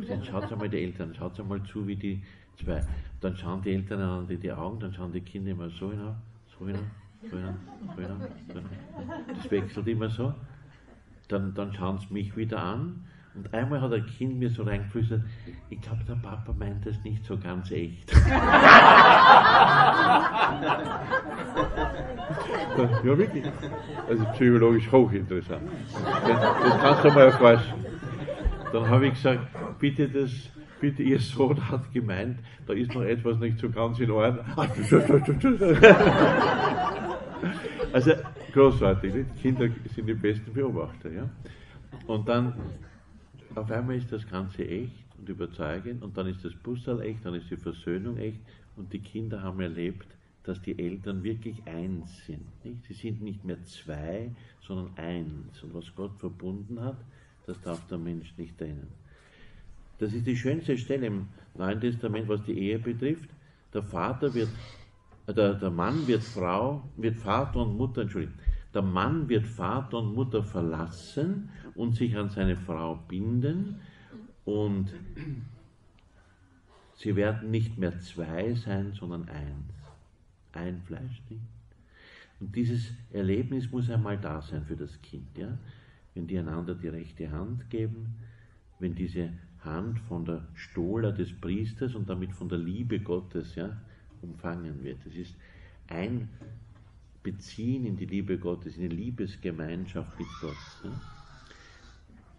Dann 0.08 0.24
schaut 0.24 0.50
einmal 0.50 0.70
die 0.70 0.78
Eltern, 0.78 1.14
schaut 1.14 1.38
einmal 1.38 1.62
zu, 1.64 1.86
wie 1.86 1.96
die 1.96 2.22
zwei. 2.58 2.82
Dann 3.20 3.36
schauen 3.36 3.60
die 3.60 3.74
Eltern 3.74 4.00
an 4.00 4.26
die, 4.26 4.38
die 4.38 4.50
Augen, 4.50 4.80
dann 4.80 4.94
schauen 4.94 5.12
die 5.12 5.20
Kinder 5.20 5.50
immer 5.50 5.68
so 5.68 5.90
hinauf, 5.90 6.16
so 6.58 6.66
hinauf 6.66 6.82
das 9.28 9.50
wechselt 9.50 9.88
immer 9.88 10.10
so. 10.10 10.34
Dann, 11.28 11.54
dann 11.54 11.72
schauen 11.72 11.98
sie 11.98 12.12
mich 12.12 12.36
wieder 12.36 12.62
an 12.62 13.04
Und 13.34 13.52
einmal 13.52 13.80
hat 13.80 13.92
ein 13.92 14.06
Kind 14.06 14.38
mir 14.38 14.48
so 14.48 14.62
reingeflüstert, 14.62 15.22
ich 15.68 15.80
glaube, 15.80 16.04
der 16.08 16.14
Papa 16.14 16.54
meint 16.58 16.86
das 16.86 17.02
nicht 17.04 17.24
so 17.24 17.36
ganz 17.36 17.70
echt. 17.70 18.10
ja, 22.76 23.18
wirklich. 23.18 23.44
Also 24.08 24.24
psychologisch 24.32 24.90
hochinteressant. 24.90 25.62
Das 26.26 26.80
kannst 26.80 27.04
du 27.04 27.10
mal 27.10 27.26
erforschen. 27.26 27.84
Dann 28.72 28.88
habe 28.88 29.06
ich 29.06 29.14
gesagt, 29.14 29.40
bitte 29.78 30.08
das, 30.08 30.30
bitte 30.80 31.02
Ihr 31.02 31.20
Sohn 31.20 31.70
hat 31.70 31.92
gemeint, 31.92 32.38
da 32.66 32.72
ist 32.72 32.94
noch 32.94 33.02
etwas 33.02 33.38
nicht 33.38 33.58
so 33.58 33.68
ganz 33.68 34.00
in 34.00 34.10
Ordnung. 34.10 34.46
Also 37.92 38.12
großartig, 38.52 39.14
nicht? 39.14 39.36
Kinder 39.40 39.68
sind 39.94 40.06
die 40.06 40.14
besten 40.14 40.52
Beobachter. 40.52 41.10
Ja? 41.12 41.28
Und 42.06 42.28
dann 42.28 42.54
auf 43.54 43.70
einmal 43.70 43.96
ist 43.96 44.12
das 44.12 44.28
Ganze 44.28 44.66
echt 44.66 45.06
und 45.18 45.28
überzeugend 45.28 46.02
und 46.02 46.16
dann 46.16 46.26
ist 46.26 46.44
das 46.44 46.54
Bussal 46.54 47.00
echt, 47.00 47.24
dann 47.24 47.34
ist 47.34 47.50
die 47.50 47.56
Versöhnung 47.56 48.18
echt 48.18 48.40
und 48.76 48.92
die 48.92 48.98
Kinder 48.98 49.42
haben 49.42 49.60
erlebt, 49.60 50.06
dass 50.44 50.60
die 50.62 50.78
Eltern 50.78 51.24
wirklich 51.24 51.56
eins 51.66 52.24
sind. 52.26 52.46
Nicht? 52.64 52.84
Sie 52.84 52.94
sind 52.94 53.22
nicht 53.22 53.44
mehr 53.44 53.62
zwei, 53.64 54.30
sondern 54.60 54.90
eins. 54.96 55.62
Und 55.62 55.74
was 55.74 55.92
Gott 55.94 56.12
verbunden 56.18 56.80
hat, 56.80 56.98
das 57.46 57.60
darf 57.62 57.86
der 57.88 57.98
Mensch 57.98 58.32
nicht 58.36 58.56
trennen. 58.58 58.88
Das 59.98 60.12
ist 60.12 60.26
die 60.26 60.36
schönste 60.36 60.76
Stelle 60.76 61.06
im 61.06 61.28
Neuen 61.54 61.80
Testament, 61.80 62.28
was 62.28 62.44
die 62.44 62.58
Ehe 62.58 62.78
betrifft. 62.78 63.30
Der 63.72 63.82
Vater 63.82 64.32
wird, 64.34 64.50
der, 65.32 65.54
der 65.54 65.70
Mann 65.70 66.06
wird 66.06 66.22
Frau, 66.22 66.88
wird 66.96 67.16
Vater 67.16 67.62
und 67.62 67.76
Mutter, 67.76 68.02
Entschuldigung, 68.02 68.38
der 68.72 68.82
Mann 68.82 69.28
wird 69.28 69.46
Vater 69.46 69.98
und 69.98 70.14
Mutter 70.14 70.42
verlassen 70.42 71.50
und 71.74 71.96
sich 71.96 72.16
an 72.16 72.28
seine 72.28 72.56
Frau 72.56 72.96
binden 73.08 73.80
und 74.44 74.92
sie 76.96 77.16
werden 77.16 77.50
nicht 77.50 77.78
mehr 77.78 77.98
zwei 78.00 78.54
sein, 78.54 78.92
sondern 78.92 79.28
eins. 79.28 79.72
Ein 80.52 80.80
Fleisch? 80.82 81.22
Und 82.38 82.54
dieses 82.54 82.92
Erlebnis 83.12 83.70
muss 83.70 83.90
einmal 83.90 84.18
da 84.18 84.40
sein 84.40 84.64
für 84.64 84.76
das 84.76 85.00
Kind, 85.02 85.36
ja? 85.36 85.58
Wenn 86.14 86.26
die 86.26 86.38
einander 86.38 86.74
die 86.74 86.88
rechte 86.88 87.30
Hand 87.30 87.68
geben, 87.68 88.14
wenn 88.78 88.94
diese 88.94 89.30
Hand 89.60 89.98
von 90.00 90.24
der 90.24 90.46
Stola 90.54 91.12
des 91.12 91.32
Priesters 91.38 91.94
und 91.94 92.08
damit 92.08 92.32
von 92.32 92.48
der 92.48 92.58
Liebe 92.58 93.00
Gottes 93.00 93.54
ja, 93.54 93.76
umfangen 94.30 94.82
wird. 94.82 94.98
Es 95.06 95.14
ist 95.14 95.34
ein 95.88 96.28
Beziehen 97.22 97.86
in 97.86 97.96
die 97.96 98.06
Liebe 98.06 98.38
Gottes, 98.38 98.76
in 98.76 98.88
die 98.88 98.96
Liebesgemeinschaft 98.96 100.18
mit 100.18 100.28
Gott. 100.40 100.56
Ja. 100.84 100.90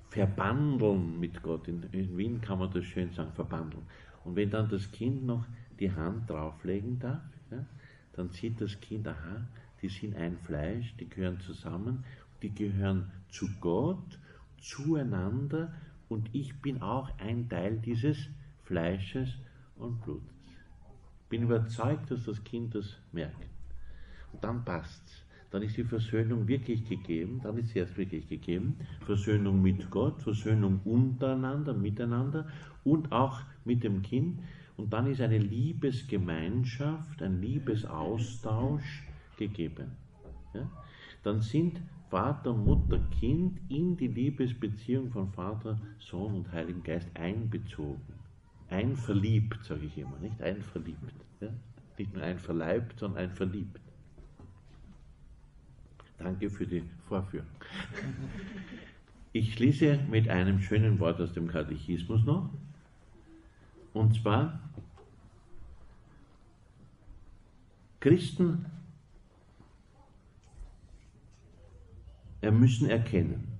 Verbandeln 0.09 1.19
mit 1.19 1.43
Gott. 1.43 1.67
In, 1.67 1.83
in, 1.91 2.17
Wien 2.17 2.41
kann 2.41 2.59
man 2.59 2.71
das 2.71 2.85
schön 2.85 3.11
sagen, 3.11 3.31
verbandeln. 3.33 3.83
Und 4.23 4.35
wenn 4.35 4.49
dann 4.49 4.69
das 4.69 4.91
Kind 4.91 5.25
noch 5.25 5.45
die 5.79 5.91
Hand 5.91 6.29
drauflegen 6.29 6.99
darf, 6.99 7.21
ja, 7.51 7.65
dann 8.13 8.29
sieht 8.29 8.59
das 8.61 8.79
Kind, 8.79 9.07
aha, 9.07 9.45
die 9.81 9.89
sind 9.89 10.15
ein 10.15 10.37
Fleisch, 10.37 10.95
die 10.99 11.09
gehören 11.09 11.39
zusammen, 11.39 12.03
die 12.41 12.53
gehören 12.53 13.11
zu 13.29 13.47
Gott, 13.59 14.19
zueinander 14.59 15.73
und 16.09 16.29
ich 16.33 16.55
bin 16.61 16.81
auch 16.81 17.09
ein 17.19 17.49
Teil 17.49 17.77
dieses 17.77 18.17
Fleisches 18.63 19.29
und 19.75 20.01
Blutes. 20.01 20.36
Bin 21.29 21.43
überzeugt, 21.43 22.11
dass 22.11 22.25
das 22.25 22.43
Kind 22.43 22.75
das 22.75 22.97
merkt. 23.11 23.47
Und 24.31 24.43
dann 24.43 24.63
passt's. 24.63 25.23
Dann 25.49 25.61
ist 25.61 25.77
die 25.77 25.83
Versöhnung 25.83 26.47
wirklich 26.47 26.87
gegeben, 26.87 27.39
dann 27.41 27.57
ist 27.57 27.69
sie 27.69 27.79
erst 27.79 27.97
wirklich 27.97 28.27
gegeben. 28.27 28.77
Versöhnung 29.05 29.61
mit 29.61 29.89
Gott, 29.89 30.21
Versöhnung 30.21 30.81
untereinander, 30.83 31.73
miteinander 31.73 32.47
und 32.83 33.11
auch 33.13 33.41
mit 33.63 33.83
dem 33.83 34.01
Kind. 34.01 34.39
Und 34.75 34.91
dann 34.91 35.07
ist 35.07 35.21
eine 35.21 35.37
Liebesgemeinschaft, 35.37 37.21
ein 37.21 37.41
Liebesaustausch 37.41 39.03
gegeben. 39.37 39.91
Ja? 40.53 40.69
Dann 41.23 41.41
sind 41.41 41.81
Vater, 42.09 42.53
Mutter, 42.53 42.99
Kind 43.19 43.59
in 43.69 43.95
die 43.97 44.07
Liebesbeziehung 44.07 45.11
von 45.11 45.31
Vater, 45.31 45.79
Sohn 45.99 46.35
und 46.35 46.51
Heiligen 46.51 46.83
Geist 46.83 47.09
einbezogen. 47.15 48.16
Einverliebt, 48.69 49.63
sage 49.63 49.85
ich 49.85 49.97
immer, 49.97 50.17
nicht 50.19 50.41
einverliebt. 50.41 51.13
Ja? 51.39 51.49
Nicht 51.97 52.13
nur 52.13 52.23
ein 52.23 52.37
verleibt, 52.37 52.99
sondern 52.99 53.23
ein 53.23 53.31
verliebt. 53.31 53.79
Danke 56.17 56.49
für 56.49 56.65
die 56.65 56.83
Vorführung. 57.07 57.47
Ich 59.33 59.53
schließe 59.53 59.99
mit 60.09 60.29
einem 60.29 60.59
schönen 60.59 60.99
Wort 60.99 61.21
aus 61.21 61.33
dem 61.33 61.47
Katechismus 61.47 62.23
noch. 62.25 62.49
Und 63.93 64.15
zwar, 64.15 64.59
Christen 67.99 68.65
müssen 72.41 72.89
erkennen, 72.89 73.56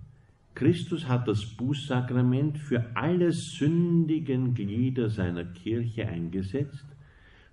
Christus 0.58 1.08
hat 1.08 1.28
das 1.28 1.46
Bußsakrament 1.46 2.58
für 2.58 2.84
alle 2.96 3.32
sündigen 3.32 4.56
Glieder 4.56 5.08
seiner 5.08 5.46
Kirche 5.46 6.08
eingesetzt, 6.08 6.88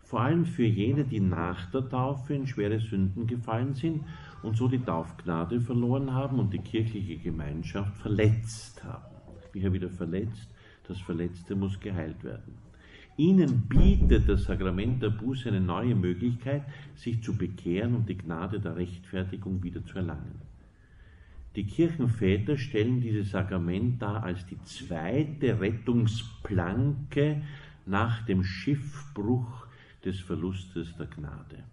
vor 0.00 0.22
allem 0.22 0.46
für 0.46 0.64
jene, 0.64 1.04
die 1.04 1.20
nach 1.20 1.70
der 1.70 1.86
Taufe 1.86 2.32
in 2.32 2.46
schwere 2.46 2.80
Sünden 2.80 3.26
gefallen 3.26 3.74
sind 3.74 4.04
und 4.42 4.56
so 4.56 4.68
die 4.68 4.78
Taufgnade 4.78 5.60
verloren 5.60 6.14
haben 6.14 6.38
und 6.38 6.54
die 6.54 6.60
kirchliche 6.60 7.18
Gemeinschaft 7.18 7.94
verletzt 7.98 8.82
haben. 8.82 9.14
Wie 9.52 9.60
er 9.60 9.74
wieder 9.74 9.90
verletzt, 9.90 10.48
das 10.88 10.98
Verletzte 10.98 11.54
muss 11.56 11.78
geheilt 11.78 12.24
werden. 12.24 12.54
Ihnen 13.18 13.68
bietet 13.68 14.30
das 14.30 14.44
Sakrament 14.44 15.02
der 15.02 15.10
Buße 15.10 15.50
eine 15.50 15.60
neue 15.60 15.94
Möglichkeit, 15.94 16.62
sich 16.94 17.22
zu 17.22 17.36
bekehren 17.36 17.96
und 17.96 18.08
die 18.08 18.16
Gnade 18.16 18.60
der 18.60 18.76
Rechtfertigung 18.76 19.62
wieder 19.62 19.84
zu 19.84 19.98
erlangen. 19.98 20.43
Die 21.56 21.66
Kirchenväter 21.66 22.58
stellen 22.58 23.00
dieses 23.00 23.30
Sakrament 23.30 24.02
dar 24.02 24.24
als 24.24 24.44
die 24.46 24.60
zweite 24.62 25.60
Rettungsplanke 25.60 27.42
nach 27.86 28.26
dem 28.26 28.42
Schiffbruch 28.42 29.66
des 30.04 30.20
Verlustes 30.20 30.96
der 30.96 31.06
Gnade. 31.06 31.64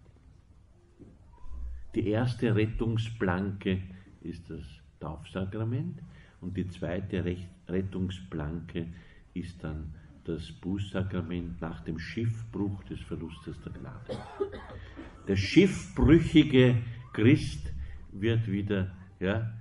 Die 1.94 2.08
erste 2.08 2.54
Rettungsplanke 2.54 3.82
ist 4.20 4.48
das 4.48 4.64
Taufsakrament 5.00 6.00
und 6.40 6.56
die 6.56 6.68
zweite 6.68 7.24
Rettungsplanke 7.68 8.86
ist 9.34 9.62
dann 9.64 9.94
das 10.24 10.52
Bußsakrament 10.52 11.60
nach 11.60 11.80
dem 11.80 11.98
Schiffbruch 11.98 12.84
des 12.84 13.00
Verlustes 13.00 13.60
der 13.62 13.72
Gnade. 13.72 14.16
Der 15.26 15.36
schiffbrüchige 15.36 16.76
Christ 17.12 17.72
wird 18.12 18.50
wieder 18.50 18.94
ja, 19.18 19.52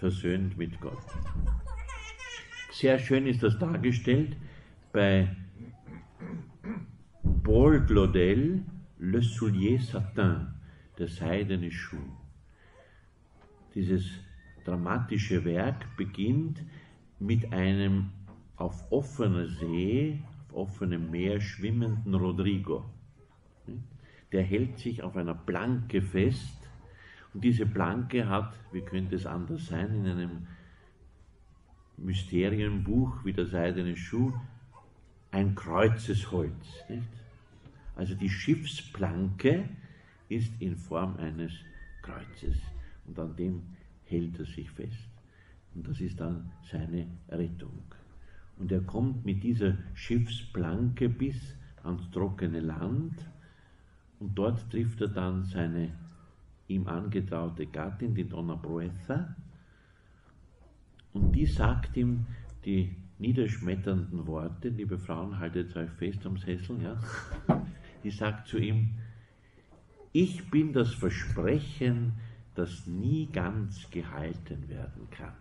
versöhnt 0.00 0.56
mit 0.56 0.80
Gott. 0.80 1.04
Sehr 2.72 2.98
schön 2.98 3.26
ist 3.26 3.42
das 3.42 3.58
dargestellt 3.58 4.34
bei 4.92 5.36
Paul 7.44 7.84
Claudel, 7.84 8.62
Le 8.98 9.22
Soulier 9.22 9.78
Satin, 9.78 10.46
der 10.98 11.08
seidene 11.08 11.70
Schuh. 11.70 12.16
Dieses 13.74 14.10
dramatische 14.64 15.44
Werk 15.44 15.94
beginnt 15.98 16.62
mit 17.18 17.52
einem 17.52 18.10
auf 18.56 18.90
offener 18.90 19.48
See, 19.48 20.22
auf 20.48 20.70
offenem 20.70 21.10
Meer 21.10 21.40
schwimmenden 21.40 22.14
Rodrigo. 22.14 22.84
Der 24.32 24.42
hält 24.44 24.78
sich 24.78 25.02
auf 25.02 25.16
einer 25.16 25.34
Planke 25.34 26.00
fest 26.00 26.59
und 27.32 27.44
diese 27.44 27.66
Planke 27.66 28.28
hat, 28.28 28.54
wie 28.72 28.80
könnte 28.80 29.16
es 29.16 29.26
anders 29.26 29.66
sein, 29.66 29.94
in 29.94 30.06
einem 30.06 30.46
Mysterienbuch 31.96 33.24
wie 33.24 33.32
der 33.32 33.46
seidene 33.46 33.96
Schuh, 33.96 34.32
ein 35.30 35.54
Kreuzesholz. 35.54 36.84
Nicht? 36.88 37.02
Also 37.94 38.14
die 38.14 38.30
Schiffsplanke 38.30 39.68
ist 40.28 40.52
in 40.60 40.76
Form 40.76 41.16
eines 41.16 41.52
Kreuzes 42.02 42.56
und 43.06 43.18
an 43.18 43.36
dem 43.36 43.62
hält 44.04 44.38
er 44.38 44.46
sich 44.46 44.70
fest. 44.70 45.08
Und 45.74 45.86
das 45.86 46.00
ist 46.00 46.18
dann 46.18 46.50
seine 46.70 47.06
Rettung. 47.28 47.82
Und 48.58 48.72
er 48.72 48.80
kommt 48.80 49.24
mit 49.24 49.42
dieser 49.42 49.76
Schiffsplanke 49.94 51.08
bis 51.08 51.56
ans 51.84 52.10
trockene 52.10 52.60
Land 52.60 53.14
und 54.18 54.34
dort 54.36 54.70
trifft 54.70 55.00
er 55.00 55.08
dann 55.08 55.44
seine 55.44 55.92
ihm 56.70 56.86
angetraute 56.86 57.66
Gattin, 57.66 58.14
die 58.14 58.28
Donna 58.28 58.56
Proeza, 58.56 59.34
und 61.12 61.32
die 61.32 61.46
sagt 61.46 61.96
ihm 61.96 62.26
die 62.64 62.94
niederschmetternden 63.18 64.26
Worte, 64.26 64.68
liebe 64.68 64.98
Frauen, 64.98 65.38
haltet 65.38 65.76
euch 65.76 65.90
fest 65.90 66.24
am 66.24 66.36
Sessel, 66.36 66.80
ja, 66.82 66.98
die 68.04 68.10
sagt 68.10 68.46
zu 68.48 68.58
ihm, 68.58 68.90
ich 70.12 70.50
bin 70.50 70.72
das 70.72 70.94
Versprechen, 70.94 72.14
das 72.54 72.86
nie 72.86 73.26
ganz 73.26 73.90
gehalten 73.90 74.68
werden 74.68 75.08
kann. 75.10 75.34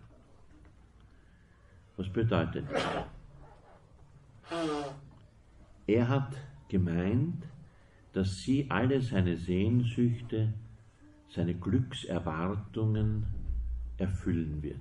Was 1.98 2.10
bedeutet 2.10 2.66
das? 2.72 3.06
Er 5.88 6.08
hat 6.08 6.36
gemeint, 6.70 7.44
dass 8.14 8.40
sie 8.40 8.70
alle 8.70 9.02
seine 9.02 9.38
Sehnsüchte, 9.38 10.54
seine 11.30 11.54
Glückserwartungen 11.54 13.26
erfüllen 13.98 14.62
wird. 14.62 14.76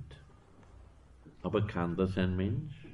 Aber 1.42 1.66
kann 1.66 1.96
das 1.96 2.16
ein 2.18 2.36
Mensch? 2.36 2.86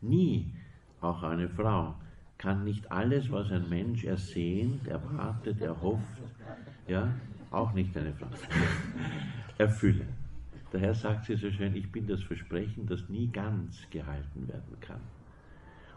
Nie, 0.00 0.52
auch 1.00 1.22
eine 1.22 1.48
Frau, 1.48 1.94
kann 2.36 2.64
nicht 2.64 2.90
alles, 2.90 3.30
was 3.30 3.50
ein 3.50 3.68
Mensch 3.68 4.04
ersehnt, 4.04 4.86
erwartet, 4.86 5.60
erhofft, 5.60 6.22
ja, 6.86 7.12
auch 7.50 7.72
nicht 7.72 7.96
eine 7.96 8.12
Frau, 8.14 8.28
erfüllen. 9.58 10.08
Daher 10.70 10.94
sagt 10.94 11.26
sie 11.26 11.36
so 11.36 11.50
schön, 11.50 11.74
ich 11.74 11.90
bin 11.90 12.06
das 12.06 12.22
Versprechen, 12.22 12.86
das 12.86 13.08
nie 13.08 13.28
ganz 13.28 13.88
gehalten 13.90 14.46
werden 14.46 14.78
kann. 14.80 15.00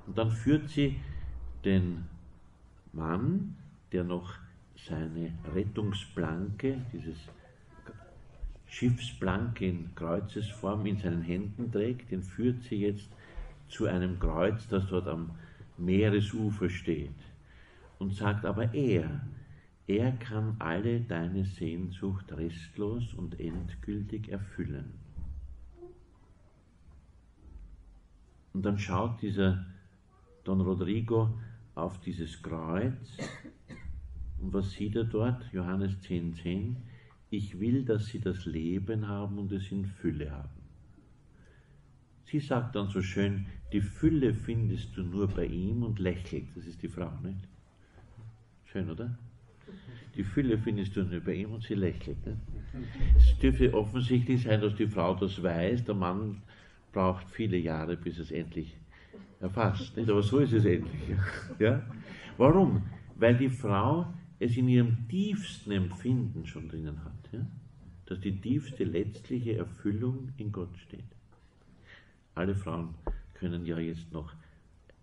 Und 0.08 0.18
dann 0.18 0.32
führt 0.32 0.70
sie 0.70 0.99
den 1.64 2.06
Mann, 2.93 3.56
der 3.91 4.04
noch 4.04 4.40
seine 4.88 5.34
Rettungsplanke, 5.53 6.82
dieses 6.93 7.17
Schiffsplanke 8.65 9.67
in 9.67 9.93
Kreuzesform 9.95 10.86
in 10.86 10.97
seinen 10.97 11.21
Händen 11.21 11.71
trägt, 11.71 12.11
den 12.11 12.23
führt 12.23 12.63
sie 12.63 12.77
jetzt 12.77 13.09
zu 13.67 13.86
einem 13.86 14.19
Kreuz, 14.19 14.67
das 14.69 14.88
dort 14.88 15.07
am 15.07 15.32
Meeresufer 15.77 16.69
steht 16.69 17.15
und 17.99 18.13
sagt 18.15 18.45
aber 18.45 18.73
er, 18.73 19.21
er 19.88 20.11
kann 20.13 20.55
alle 20.59 21.01
deine 21.01 21.45
Sehnsucht 21.45 22.32
restlos 22.32 23.13
und 23.13 23.39
endgültig 23.39 24.29
erfüllen. 24.29 24.93
Und 28.53 28.65
dann 28.65 28.77
schaut 28.77 29.21
dieser 29.21 29.65
Don 30.43 30.61
Rodrigo 30.61 31.29
auf 31.75 31.99
dieses 31.99 32.41
Kreuz 32.41 33.17
und 34.41 34.53
was 34.53 34.71
sieht 34.71 34.95
er 34.95 35.03
dort? 35.03 35.43
Johannes 35.53 35.91
10,10 36.01 36.33
10, 36.35 36.77
Ich 37.29 37.59
will, 37.59 37.85
dass 37.85 38.07
sie 38.07 38.19
das 38.19 38.45
Leben 38.45 39.07
haben 39.07 39.37
und 39.37 39.51
es 39.51 39.71
in 39.71 39.85
Fülle 39.85 40.31
haben. 40.31 40.61
Sie 42.25 42.39
sagt 42.39 42.75
dann 42.75 42.87
so 42.87 43.01
schön, 43.01 43.45
die 43.73 43.81
Fülle 43.81 44.33
findest 44.33 44.95
du 44.95 45.03
nur 45.03 45.27
bei 45.27 45.45
ihm 45.45 45.83
und 45.83 45.99
lächelt. 45.99 46.45
Das 46.55 46.65
ist 46.65 46.81
die 46.81 46.87
Frau, 46.87 47.11
nicht? 47.21 47.47
Schön, 48.65 48.89
oder? 48.89 49.17
Die 50.15 50.23
Fülle 50.23 50.57
findest 50.57 50.95
du 50.95 51.03
nur 51.03 51.19
bei 51.21 51.35
ihm 51.35 51.51
und 51.51 51.63
sie 51.63 51.75
lächelt. 51.75 52.25
Nicht? 52.25 52.37
Es 53.17 53.37
dürfte 53.39 53.73
offensichtlich 53.73 54.43
sein, 54.43 54.61
dass 54.61 54.75
die 54.75 54.87
Frau 54.87 55.13
das 55.15 55.41
weiß. 55.41 55.85
Der 55.85 55.95
Mann 55.95 56.41
braucht 56.91 57.29
viele 57.29 57.57
Jahre, 57.57 57.95
bis 57.95 58.17
es 58.17 58.31
endlich 58.31 58.77
erfasst. 59.39 59.95
Nicht? 59.95 60.09
Aber 60.09 60.23
so 60.23 60.39
ist 60.39 60.53
es 60.53 60.65
endlich. 60.65 61.01
Ja? 61.59 61.81
Warum? 62.37 62.83
Weil 63.15 63.37
die 63.37 63.49
Frau 63.49 64.07
es 64.41 64.57
in 64.57 64.67
ihrem 64.67 65.07
tiefsten 65.07 65.71
Empfinden 65.71 66.47
schon 66.47 66.67
drinnen 66.67 67.05
hat. 67.05 67.29
Ja? 67.31 67.45
Dass 68.07 68.19
die 68.21 68.41
tiefste 68.41 68.83
letztliche 68.83 69.55
Erfüllung 69.55 70.33
in 70.37 70.51
Gott 70.51 70.75
steht. 70.79 71.05
Alle 72.33 72.55
Frauen 72.55 72.95
können 73.35 73.67
ja 73.67 73.77
jetzt 73.77 74.11
noch 74.11 74.33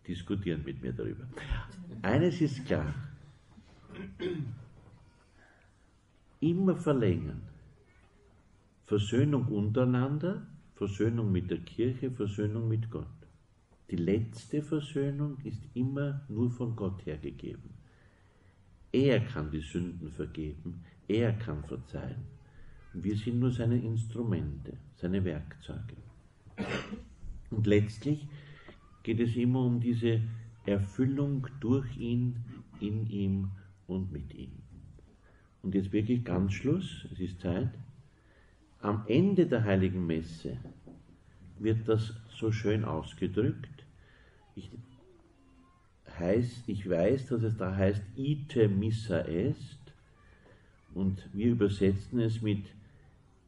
diskutieren 0.09 0.65
mit 0.65 0.83
mir 0.83 0.93
darüber. 0.93 1.25
Eines 2.03 2.41
ist 2.41 2.67
klar. 2.67 2.93
Immer 6.41 6.75
verlängern. 6.75 7.43
Versöhnung 8.87 9.47
untereinander, 9.47 10.49
Versöhnung 10.75 11.31
mit 11.31 11.49
der 11.49 11.59
Kirche, 11.59 12.11
Versöhnung 12.11 12.69
mit 12.69 12.91
Gott. 12.91 13.07
Die 13.91 13.97
letzte 13.97 14.63
Versöhnung 14.63 15.39
ist 15.45 15.63
immer 15.75 16.23
nur 16.29 16.51
von 16.51 16.75
Gott 16.75 17.07
her 17.07 17.19
gegeben. 17.19 17.78
Er 18.93 19.21
kann 19.21 19.51
die 19.51 19.61
Sünden 19.61 20.11
vergeben, 20.11 20.85
er 21.07 21.33
kann 21.33 21.63
verzeihen. 21.65 22.25
Und 22.95 23.05
wir 23.05 23.17
sind 23.17 23.39
nur 23.39 23.53
seine 23.53 23.79
Instrumente, 23.79 24.79
seine 24.97 25.25
Werkzeuge. 25.25 25.97
Und 27.51 27.67
letztlich 27.67 28.27
geht 29.03 29.21
es 29.21 29.37
immer 29.37 29.65
um 29.65 29.81
diese 29.81 30.23
Erfüllung 30.65 31.47
durch 31.61 31.97
ihn, 31.97 32.37
in 32.81 33.07
ihm 33.07 33.51
und 33.87 34.13
mit 34.13 34.35
ihm. 34.35 34.53
Und 35.63 35.75
jetzt 35.75 35.93
wirklich 35.93 36.25
ganz 36.25 36.53
Schluss, 36.53 37.07
es 37.13 37.21
ist 37.21 37.41
Zeit. 37.41 37.71
Am 38.81 39.05
Ende 39.09 39.47
der 39.47 39.65
heiligen 39.65 40.07
Messe 40.07 40.57
wird 41.59 41.89
das 41.89 42.15
so 42.29 42.53
schön 42.53 42.85
ausgedrückt. 42.85 43.85
Ich, 44.55 44.71
heißt, 46.19 46.69
ich 46.69 46.89
weiß, 46.89 47.27
dass 47.27 47.43
es 47.43 47.57
da 47.57 47.75
heißt, 47.75 48.03
ite 48.17 48.69
missa 48.69 49.21
est. 49.21 49.79
Und 50.95 51.29
wir 51.33 51.49
übersetzen 51.49 52.21
es 52.21 52.43
mit 52.43 52.65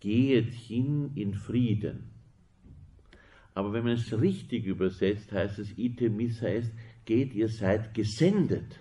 gehet 0.01 0.53
hin 0.53 1.11
in 1.15 1.35
Frieden. 1.35 2.11
Aber 3.55 3.73
wenn 3.73 3.85
man 3.85 3.95
es 3.95 4.21
richtig 4.21 4.67
übersetzt, 4.67 5.33
heißt 5.33 5.59
es, 5.59 5.77
ite 5.77 6.09
missa 6.09 6.47
est, 6.47 6.73
geht, 7.05 7.35
ihr 7.35 7.49
seid 7.49 7.95
gesendet. 7.95 8.79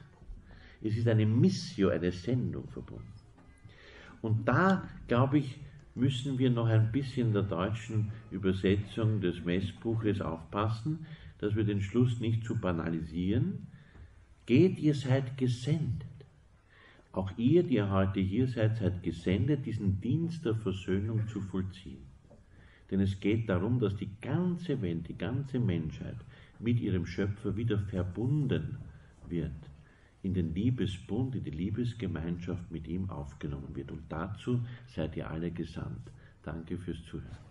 Es 0.81 0.95
ist 0.95 1.07
eine 1.07 1.25
Missio, 1.25 1.89
eine 1.89 2.11
Sendung 2.11 2.67
verbunden. 2.69 3.11
Und 4.21 4.47
da, 4.47 4.87
glaube 5.07 5.39
ich, 5.39 5.59
müssen 5.95 6.37
wir 6.37 6.49
noch 6.49 6.67
ein 6.67 6.91
bisschen 6.91 7.33
der 7.33 7.43
deutschen 7.43 8.11
Übersetzung 8.31 9.21
des 9.21 9.43
Messbuches 9.43 10.21
aufpassen, 10.21 11.05
dass 11.39 11.55
wir 11.55 11.63
den 11.63 11.81
Schluss 11.81 12.19
nicht 12.19 12.45
zu 12.45 12.55
banalisieren. 12.55 13.67
Geht, 14.49 14.79
ihr 14.79 14.95
seid 14.95 15.37
gesendet. 15.37 16.07
Auch 17.11 17.29
ihr, 17.37 17.61
die 17.61 17.75
ihr 17.75 17.91
heute 17.91 18.19
hier 18.19 18.47
seid, 18.47 18.77
seid 18.77 19.03
gesendet, 19.03 19.63
diesen 19.67 20.01
Dienst 20.01 20.43
der 20.43 20.55
Versöhnung 20.55 21.27
zu 21.27 21.39
vollziehen. 21.39 22.01
Denn 22.89 22.99
es 22.99 23.19
geht 23.19 23.47
darum, 23.47 23.79
dass 23.79 23.95
die 23.95 24.09
ganze 24.19 24.81
Welt, 24.81 25.07
die 25.07 25.15
ganze 25.15 25.59
Menschheit 25.59 26.15
mit 26.57 26.79
ihrem 26.79 27.05
Schöpfer 27.05 27.55
wieder 27.55 27.77
verbunden 27.77 28.79
wird, 29.27 29.69
in 30.23 30.33
den 30.33 30.55
Liebesbund, 30.55 31.35
in 31.35 31.43
die 31.43 31.51
Liebesgemeinschaft 31.51 32.71
mit 32.71 32.87
ihm 32.87 33.07
aufgenommen 33.11 33.75
wird. 33.75 33.91
Und 33.91 34.01
dazu 34.09 34.61
seid 34.87 35.15
ihr 35.15 35.29
alle 35.29 35.51
gesandt. 35.51 36.09
Danke 36.41 36.79
fürs 36.79 37.05
Zuhören. 37.05 37.48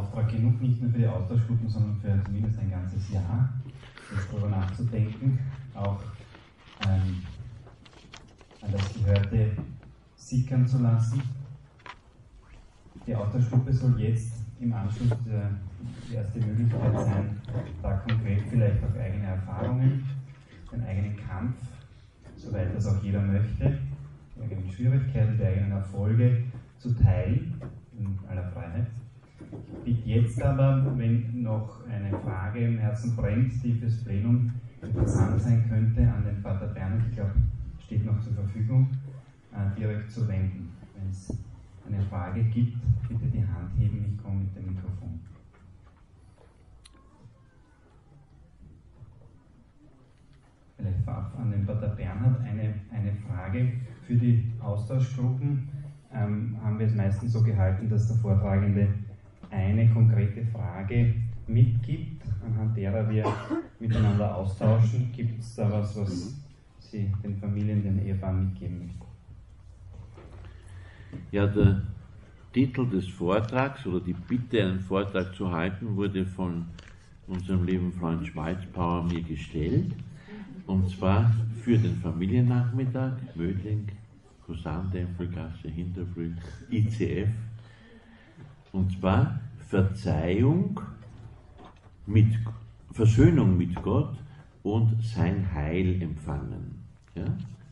Auftrag 0.00 0.30
genug, 0.30 0.60
nicht 0.62 0.80
nur 0.80 0.90
für 0.90 0.98
die 0.98 1.06
Austauschgruppen, 1.06 1.68
sondern 1.68 1.96
für 1.96 2.24
zumindest 2.24 2.58
ein 2.58 2.70
ganzes 2.70 3.10
Jahr, 3.10 3.52
jetzt 4.10 4.32
darüber 4.32 4.48
nachzudenken, 4.48 5.38
auch 5.74 6.00
ähm, 6.86 7.22
an 8.62 8.72
das 8.72 8.94
Gehörte 8.94 9.50
sickern 10.16 10.66
zu 10.66 10.78
lassen. 10.78 11.22
Die 13.06 13.14
Austauschgruppe 13.14 13.72
soll 13.72 14.00
jetzt 14.00 14.32
im 14.58 14.72
Anschluss 14.72 15.10
die 16.08 16.14
erste 16.14 16.38
Möglichkeit 16.40 16.94
sein, 16.94 17.40
da 17.82 17.92
konkret 17.98 18.42
vielleicht 18.48 18.82
auch 18.82 18.98
eigene 18.98 19.26
Erfahrungen, 19.26 20.04
den 20.72 20.84
eigenen 20.84 21.16
Kampf, 21.16 21.56
soweit 22.36 22.74
das 22.74 22.86
auch 22.86 23.02
jeder 23.02 23.20
möchte, 23.20 23.78
die 24.36 24.42
eigenen 24.42 24.70
Schwierigkeiten, 24.70 25.36
die 25.36 25.44
eigenen 25.44 25.72
Erfolge 25.72 26.44
zu 26.78 26.94
teilen, 26.94 27.60
in 27.98 28.18
aller 28.28 28.50
Freiheit 28.50 28.86
bitte 29.84 30.08
jetzt 30.08 30.42
aber, 30.42 30.96
wenn 30.96 31.42
noch 31.42 31.86
eine 31.88 32.10
Frage 32.18 32.60
im 32.60 32.78
Herzen 32.78 33.16
brennt, 33.16 33.52
die 33.62 33.74
fürs 33.74 34.04
Plenum 34.04 34.52
interessant 34.82 35.40
sein 35.40 35.68
könnte, 35.68 36.00
an 36.02 36.24
den 36.24 36.42
Pater 36.42 36.68
Bernhard, 36.68 37.02
ich 37.08 37.16
glaube, 37.16 37.34
steht 37.78 38.04
noch 38.04 38.20
zur 38.20 38.34
Verfügung, 38.34 38.88
äh, 39.52 39.78
direkt 39.78 40.10
zu 40.10 40.26
wenden. 40.28 40.70
Wenn 40.94 41.10
es 41.10 41.36
eine 41.86 42.00
Frage 42.02 42.44
gibt, 42.44 42.76
bitte 43.08 43.26
die 43.26 43.46
Hand 43.46 43.70
heben, 43.76 44.04
ich 44.12 44.22
komme 44.22 44.40
mit 44.40 44.56
dem 44.56 44.74
Mikrofon. 44.74 45.20
Vielleicht 50.76 51.04
vorab 51.04 51.38
an 51.38 51.50
den 51.50 51.66
Pater 51.66 51.88
Bernhard 51.88 52.40
eine, 52.40 52.74
eine 52.92 53.12
Frage 53.26 53.72
für 54.06 54.14
die 54.14 54.50
Austauschgruppen. 54.60 55.68
Ähm, 56.12 56.56
haben 56.62 56.78
wir 56.78 56.86
es 56.86 56.94
meistens 56.94 57.32
so 57.32 57.42
gehalten, 57.42 57.88
dass 57.88 58.08
der 58.08 58.16
Vortragende 58.16 58.88
eine 59.50 59.88
konkrete 59.90 60.44
Frage 60.46 61.14
mitgibt, 61.46 62.22
anhand 62.44 62.76
derer 62.76 63.08
wir 63.10 63.24
miteinander 63.78 64.36
austauschen. 64.36 65.10
Gibt 65.12 65.40
es 65.40 65.56
da 65.56 65.70
was, 65.70 65.96
was 65.96 66.34
Sie 66.78 67.12
den 67.22 67.36
Familien, 67.36 67.82
den 67.82 68.04
Ehepaaren 68.04 68.50
mitgeben 68.50 68.78
möchten? 68.78 69.00
Ja, 71.32 71.46
der 71.46 71.82
Titel 72.52 72.88
des 72.88 73.08
Vortrags 73.08 73.86
oder 73.86 74.00
die 74.00 74.12
Bitte, 74.12 74.62
einen 74.62 74.80
Vortrag 74.80 75.34
zu 75.34 75.50
halten, 75.50 75.96
wurde 75.96 76.24
von 76.24 76.66
unserem 77.26 77.64
lieben 77.64 77.92
Freund 77.92 78.26
Schmalzbauer 78.26 79.04
mir 79.04 79.22
gestellt. 79.22 79.92
Und 80.66 80.90
zwar 80.90 81.32
für 81.62 81.78
den 81.78 81.96
Familiennachmittag, 81.96 83.12
Mödling, 83.34 83.88
Kusantempelgasse, 84.46 85.68
Hinterfrüh, 85.68 86.32
ICF. 86.70 87.28
Und 88.72 88.98
zwar 88.98 89.40
Verzeihung 89.68 90.80
mit 92.06 92.38
Versöhnung 92.92 93.56
mit 93.56 93.74
Gott 93.82 94.16
und 94.62 95.02
sein 95.02 95.52
Heil 95.52 96.02
empfangen. 96.02 96.82
Ja? 97.14 97.24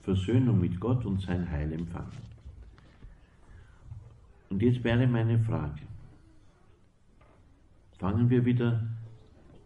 Versöhnung 0.03 0.61
mit 0.61 0.79
Gott 0.81 1.05
und 1.05 1.21
sein 1.21 1.51
Heil 1.51 1.73
empfangen. 1.73 2.29
Und 4.49 4.63
jetzt 4.63 4.83
wäre 4.85 5.07
meine 5.07 5.39
Frage. 5.41 5.81
Fangen 7.99 8.31
wir 8.31 8.45
wieder 8.45 8.87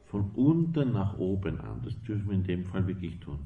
von 0.06 0.30
unten 0.34 0.92
nach 0.92 1.16
oben 1.18 1.60
an. 1.60 1.80
Das 1.84 2.00
dürfen 2.02 2.28
wir 2.28 2.34
in 2.34 2.44
dem 2.44 2.64
Fall 2.64 2.86
wirklich 2.86 3.18
tun. 3.20 3.38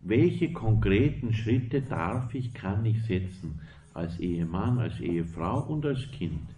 Welche 0.00 0.52
konkreten 0.52 1.32
Schritte 1.32 1.82
darf 1.82 2.34
ich, 2.34 2.54
kann 2.54 2.84
ich 2.84 3.02
setzen 3.04 3.60
als 3.96 4.18
Ehemann, 4.20 4.78
als 4.78 5.00
Ehefrau 5.00 5.60
und 5.60 5.86
als 5.86 6.10
Kind, 6.10 6.50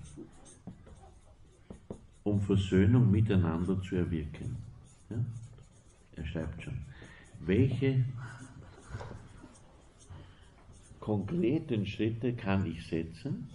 um 2.24 2.40
Versöhnung 2.40 3.08
miteinander 3.12 3.80
zu 3.80 3.94
erwirken? 3.94 4.56
Ja? 5.08 5.24
Er 6.16 6.26
schreibt 6.26 6.64
schon. 6.64 6.78
Welche 7.38 8.04
konkreten 10.98 11.86
Schritte 11.86 12.34
kann 12.34 12.66
ich 12.66 12.84
setzen 12.88 13.48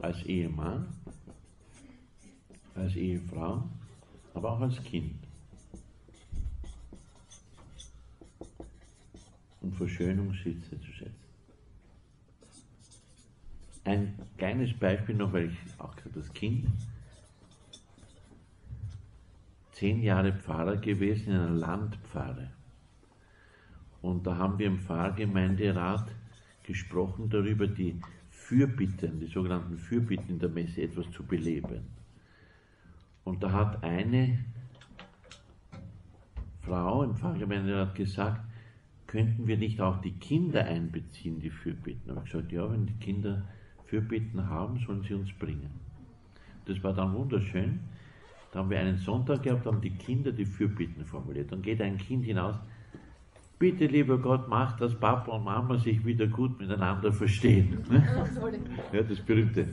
als 0.00 0.20
Ehemann, 0.24 0.88
als 2.74 2.96
Ehefrau, 2.96 3.68
aber 4.34 4.52
auch 4.52 4.60
als 4.60 4.82
Kind? 4.82 5.14
Um 9.60 9.72
Versöhnungssitze 9.72 10.80
zu 10.80 10.90
setzen. 10.98 11.17
Ein 13.88 14.18
kleines 14.36 14.74
Beispiel 14.74 15.14
noch, 15.14 15.32
weil 15.32 15.46
ich 15.46 15.80
auch 15.80 15.94
das 16.14 16.30
Kind 16.34 16.66
zehn 19.72 20.02
Jahre 20.02 20.34
Pfarrer 20.34 20.76
gewesen 20.76 21.32
in 21.32 21.40
einer 21.40 21.50
Landpfarre. 21.52 22.50
Und 24.02 24.26
da 24.26 24.36
haben 24.36 24.58
wir 24.58 24.66
im 24.66 24.78
Pfarrgemeinderat 24.78 26.06
gesprochen 26.64 27.30
darüber, 27.30 27.66
die 27.66 27.98
Fürbitten, 28.28 29.20
die 29.20 29.26
sogenannten 29.26 29.78
Fürbitten 29.78 30.32
in 30.32 30.38
der 30.38 30.50
Messe 30.50 30.82
etwas 30.82 31.10
zu 31.10 31.24
beleben. 31.24 31.86
Und 33.24 33.42
da 33.42 33.52
hat 33.52 33.82
eine 33.82 34.44
Frau 36.60 37.04
im 37.04 37.16
Pfarrgemeinderat 37.16 37.94
gesagt, 37.94 38.42
könnten 39.06 39.46
wir 39.46 39.56
nicht 39.56 39.80
auch 39.80 40.02
die 40.02 40.12
Kinder 40.12 40.66
einbeziehen, 40.66 41.40
die 41.40 41.48
Fürbitten? 41.48 42.08
Da 42.08 42.16
habe 42.16 42.26
gesagt, 42.26 42.52
ja, 42.52 42.70
wenn 42.70 42.84
die 42.84 42.98
Kinder 42.98 43.48
Fürbitten 43.88 44.48
haben, 44.48 44.78
sollen 44.86 45.02
sie 45.02 45.14
uns 45.14 45.32
bringen. 45.32 45.70
Das 46.66 46.82
war 46.82 46.92
dann 46.92 47.14
wunderschön. 47.14 47.80
Da 48.52 48.60
haben 48.60 48.70
wir 48.70 48.78
einen 48.78 48.98
Sonntag 48.98 49.42
gehabt, 49.42 49.66
haben 49.66 49.80
die 49.80 49.90
Kinder 49.90 50.32
die 50.32 50.44
Fürbitten 50.44 51.04
formuliert. 51.04 51.50
Dann 51.52 51.62
geht 51.62 51.80
ein 51.80 51.98
Kind 51.98 52.24
hinaus, 52.24 52.56
bitte 53.58 53.86
lieber 53.86 54.18
Gott, 54.18 54.48
mach, 54.48 54.76
dass 54.78 54.94
Papa 54.94 55.32
und 55.32 55.44
Mama 55.44 55.78
sich 55.78 56.04
wieder 56.04 56.26
gut 56.26 56.58
miteinander 56.58 57.12
verstehen. 57.12 57.78
Ja, 58.92 59.02
das 59.02 59.20
berühmte. 59.20 59.68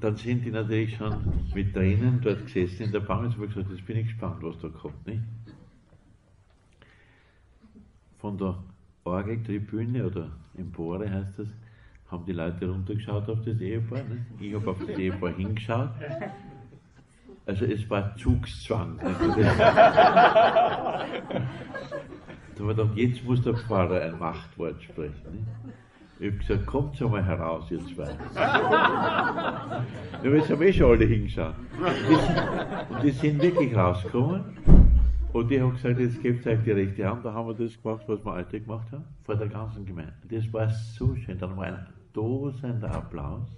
Dann 0.00 0.16
sind 0.16 0.44
die 0.44 0.50
natürlich 0.50 0.96
schon 0.96 1.14
mit 1.54 1.74
Tränen 1.74 2.20
dort 2.22 2.46
gesessen 2.46 2.84
in 2.84 2.92
der 2.92 3.00
Bank 3.00 3.24
und 3.24 3.36
haben 3.36 3.46
gesagt, 3.48 3.70
jetzt 3.70 3.86
bin 3.86 3.98
ich 3.98 4.06
gespannt, 4.06 4.38
was 4.40 4.58
da 4.58 4.68
kommt. 4.68 5.06
Nicht? 5.06 5.20
Von 8.18 8.38
der 8.38 8.58
Orgeltribüne 9.04 10.06
oder 10.06 10.30
Empore 10.56 11.10
heißt 11.10 11.38
das, 11.38 11.48
haben 12.10 12.24
die 12.24 12.32
Leute 12.32 12.68
runtergeschaut 12.68 13.28
auf 13.28 13.38
das 13.44 13.60
Ehepaar. 13.60 14.02
Nicht? 14.04 14.22
Ich 14.40 14.54
habe 14.54 14.70
auf 14.70 14.78
das 14.78 14.98
Ehepaar 14.98 15.32
hingeschaut 15.34 15.90
also 17.50 17.64
es 17.64 17.88
war 17.90 18.14
Zugszwang. 18.16 18.98
da 19.02 19.10
haben 22.58 22.68
wir 22.68 22.74
gedacht, 22.74 22.96
jetzt 22.96 23.24
muss 23.24 23.42
der 23.42 23.54
Pfarrer 23.54 24.02
ein 24.02 24.18
Machtwort 24.18 24.82
sprechen. 24.82 25.48
Ich 26.20 26.26
habe 26.28 26.36
gesagt, 26.36 26.66
kommt 26.66 27.02
einmal 27.02 27.24
heraus, 27.24 27.70
ihr 27.70 27.80
zwei. 27.86 28.14
ja, 28.34 29.84
jetzt 30.22 30.50
haben 30.50 30.62
eh 30.62 30.72
schon 30.72 30.90
alle 30.90 31.06
hingeschaut. 31.06 31.54
Und 32.90 33.02
die 33.02 33.10
sind 33.10 33.42
wirklich 33.42 33.74
rausgekommen. 33.74 34.44
Und 35.32 35.50
die 35.50 35.60
haben 35.60 35.72
gesagt, 35.72 35.98
jetzt 35.98 36.22
gebt 36.22 36.46
euch 36.46 36.58
die 36.64 36.72
rechte 36.72 37.08
Hand. 37.08 37.24
Da 37.24 37.32
haben 37.32 37.48
wir 37.48 37.54
das 37.54 37.80
gemacht, 37.82 38.02
was 38.06 38.24
wir 38.24 38.32
heute 38.32 38.60
gemacht 38.60 38.92
haben, 38.92 39.04
vor 39.24 39.36
der 39.36 39.48
ganzen 39.48 39.86
Gemeinde. 39.86 40.12
Das 40.28 40.52
war 40.52 40.68
so 40.68 41.16
schön. 41.16 41.38
Dann 41.38 41.56
war 41.56 41.64
ein 41.64 41.86
tosender 42.12 42.90
Applaus. 42.90 43.48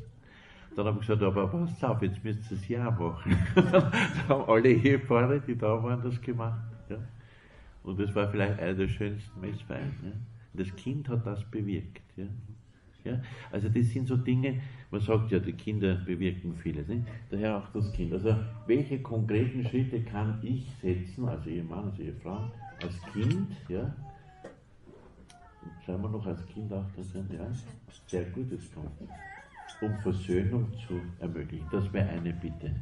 Dann 0.75 0.87
habe 0.87 0.99
ich 1.01 1.07
gesagt, 1.07 1.23
aber 1.23 1.49
passt 1.49 1.85
auf, 1.85 2.01
jetzt 2.03 2.25
müsst 2.25 2.51
ihr 2.51 2.57
es 2.57 2.69
ja 2.69 2.91
machen. 2.91 3.37
dann 3.55 3.93
haben 4.29 4.51
alle 4.51 4.71
Ehepaare, 4.71 5.41
die 5.41 5.57
da 5.57 5.83
waren, 5.83 6.03
das 6.03 6.21
gemacht. 6.21 6.63
Ja. 6.89 6.97
Und 7.83 8.01
das 8.01 8.15
war 8.15 8.29
vielleicht 8.29 8.59
einer 8.59 8.75
der 8.75 8.89
schönsten 8.89 9.41
Messfeiern. 9.41 9.93
Ja. 10.03 10.13
Das 10.55 10.75
Kind 10.77 11.09
hat 11.09 11.27
das 11.27 11.45
bewirkt. 11.45 12.03
Ja. 12.17 12.27
Ja, 13.05 13.21
also 13.51 13.69
das 13.69 13.91
sind 13.91 14.07
so 14.07 14.17
Dinge, 14.17 14.61
man 14.91 15.01
sagt 15.01 15.33
ja, 15.33 15.41
die 15.41 15.53
Kinder 15.53 15.97
bewirken 16.07 16.55
vieles. 16.55 16.87
Nicht? 16.87 17.03
Daher 17.31 17.59
auch 17.59 17.69
das 17.73 17.93
Kind. 17.93 18.13
Also 18.13 18.37
welche 18.67 19.01
konkreten 19.01 19.65
Schritte 19.65 20.01
kann 20.03 20.39
ich 20.43 20.71
setzen, 20.81 21.29
als 21.29 21.47
Ehemann, 21.47 21.87
als 21.91 21.99
Ehefrau, 21.99 22.51
als 22.81 23.03
Kind, 23.13 23.49
ja? 23.69 23.93
Schauen 25.85 26.03
wir 26.03 26.09
noch 26.09 26.27
als 26.27 26.47
Kind 26.47 26.73
auch 26.73 26.85
das 26.97 27.13
sein, 27.13 27.29
ja? 27.33 27.47
Sehr 28.07 28.25
gut, 28.27 28.53
das 28.53 28.73
kommt 28.73 28.91
um 29.83 29.99
Versöhnung 29.99 30.67
zu 30.87 31.01
ermöglichen. 31.19 31.67
Das 31.71 31.93
wäre 31.93 32.09
eine 32.09 32.33
Bitte. 32.33 32.73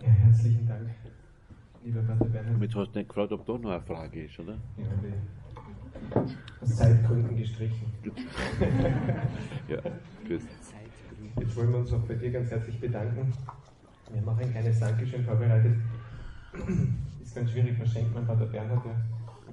Ja, 0.00 0.08
herzlichen 0.08 0.66
Dank, 0.66 0.90
lieber 1.84 2.02
Pater 2.02 2.24
Bernhard. 2.24 2.54
Damit 2.54 2.74
hast 2.74 2.92
du 2.92 2.98
nicht 2.98 3.08
gefragt, 3.08 3.32
ob 3.32 3.46
da 3.46 3.52
noch 3.58 3.70
eine 3.70 3.82
Frage 3.82 4.24
ist, 4.24 4.38
oder? 4.40 4.58
Ja, 4.76 4.84
habe 4.84 6.26
aus 6.60 6.76
Zeitgründen 6.76 7.36
gestrichen. 7.36 7.92
ja, 9.68 9.80
gut. 9.80 10.40
Jetzt 11.38 11.56
wollen 11.56 11.70
wir 11.70 11.78
uns 11.78 11.92
auch 11.92 12.00
bei 12.00 12.14
dir 12.14 12.32
ganz 12.32 12.50
herzlich 12.50 12.80
bedanken. 12.80 13.32
Wir 14.10 14.20
haben 14.20 14.28
auch 14.28 14.38
ein 14.38 14.50
kleines 14.50 14.80
Dankeschön 14.80 15.24
vorbereitet. 15.24 15.76
Ist 17.32 17.36
ganz 17.36 17.50
schwierig, 17.50 17.80
was 17.80 17.90
schenkt 17.90 18.14
man 18.14 18.26
Pater 18.26 18.44
Bernhard? 18.44 18.82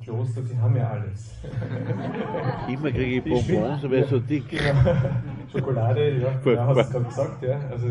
Kloster, 0.03 0.43
sie 0.43 0.57
haben 0.57 0.75
ja 0.75 0.89
alles. 0.89 1.33
Immer 2.67 2.91
kriege 2.91 3.15
ich 3.15 3.23
Bonbons, 3.23 3.85
aber 3.85 3.99
ja, 3.99 4.05
so 4.05 4.19
dick. 4.19 4.49
Genau. 4.49 4.95
Schokolade, 5.49 6.19
ja, 6.19 6.51
ja 6.51 6.67
hast 6.75 6.89
du 6.89 6.91
gerade 6.91 7.05
gesagt, 7.05 7.41
ja. 7.41 7.57
Also 7.71 7.87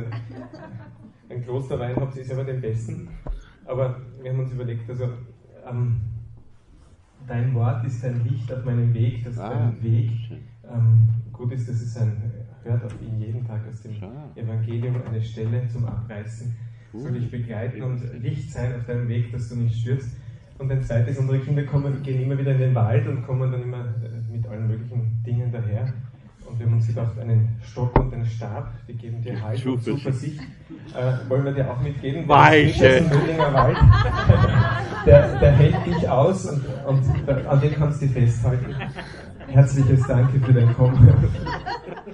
ein 1.30 1.42
Klosterwein 1.42 1.96
habt 1.96 2.14
ihr 2.16 2.22
selber 2.26 2.44
den 2.44 2.60
besten. 2.60 3.08
Aber 3.64 4.02
wir 4.20 4.30
haben 4.30 4.40
uns 4.40 4.52
überlegt, 4.52 4.90
also 4.90 5.04
ähm, 5.66 6.02
dein 7.26 7.54
Wort 7.54 7.82
ist 7.86 8.04
ein 8.04 8.22
Licht 8.24 8.52
auf 8.52 8.66
meinem 8.66 8.92
Weg, 8.92 9.24
das 9.24 9.32
ist 9.32 9.40
ah, 9.40 9.68
ein 9.68 9.82
Weg. 9.82 10.10
Ähm, 10.70 11.08
gut 11.32 11.50
ist, 11.52 11.66
dass 11.66 11.80
es 11.80 11.96
ein, 11.96 12.30
hört 12.62 12.84
auf 12.84 12.94
ihn 13.00 13.18
jeden 13.18 13.46
Tag 13.46 13.62
aus 13.66 13.80
dem 13.80 13.96
Evangelium 14.34 14.96
eine 15.08 15.22
Stelle 15.22 15.66
zum 15.68 15.86
Abreißen, 15.86 16.54
soll 16.92 17.12
dich 17.12 17.30
begleiten 17.30 17.82
und 17.82 18.00
Licht 18.22 18.52
sein 18.52 18.74
auf 18.76 18.86
deinem 18.86 19.08
Weg, 19.08 19.32
dass 19.32 19.48
du 19.48 19.56
nicht 19.56 19.80
stürzt. 19.80 20.10
Und 20.58 20.72
ein 20.72 20.82
zweites, 20.82 21.18
unsere 21.18 21.38
Kinder 21.38 21.62
kommen, 21.64 22.02
gehen 22.02 22.20
immer 22.22 22.36
wieder 22.36 22.52
in 22.52 22.58
den 22.58 22.74
Wald 22.74 23.06
und 23.06 23.24
kommen 23.24 23.52
dann 23.52 23.62
immer 23.62 23.78
äh, 24.02 24.32
mit 24.32 24.46
allen 24.46 24.66
möglichen 24.66 25.22
Dingen 25.24 25.52
daher. 25.52 25.92
Und 26.48 26.58
wir 26.58 26.66
haben 26.66 26.74
uns 26.74 26.86
gedacht, 26.86 27.18
einen 27.20 27.56
Stock 27.62 27.96
und 27.98 28.12
einen 28.12 28.24
Stab, 28.24 28.72
die 28.88 28.94
geben 28.94 29.22
dir 29.22 29.40
Halt 29.40 29.64
und 29.66 29.82
Zuversicht. 29.82 30.40
Äh, 30.96 31.28
wollen 31.28 31.44
wir 31.44 31.52
dir 31.52 31.70
auch 31.70 31.80
mitgeben? 31.80 32.26
Weiche! 32.26 33.02
Der, 33.02 33.52
Wald, 33.52 33.76
der, 35.06 35.38
der 35.38 35.52
hält 35.52 35.86
dich 35.86 36.08
aus 36.08 36.46
und, 36.46 36.64
und 36.86 37.46
an 37.46 37.60
dem 37.60 37.74
kannst 37.74 38.00
du 38.00 38.06
dich 38.06 38.14
festhalten. 38.14 38.74
Herzliches 39.46 40.06
Danke 40.06 40.40
für 40.40 40.52
dein 40.52 40.74
Kommen. 40.74 41.08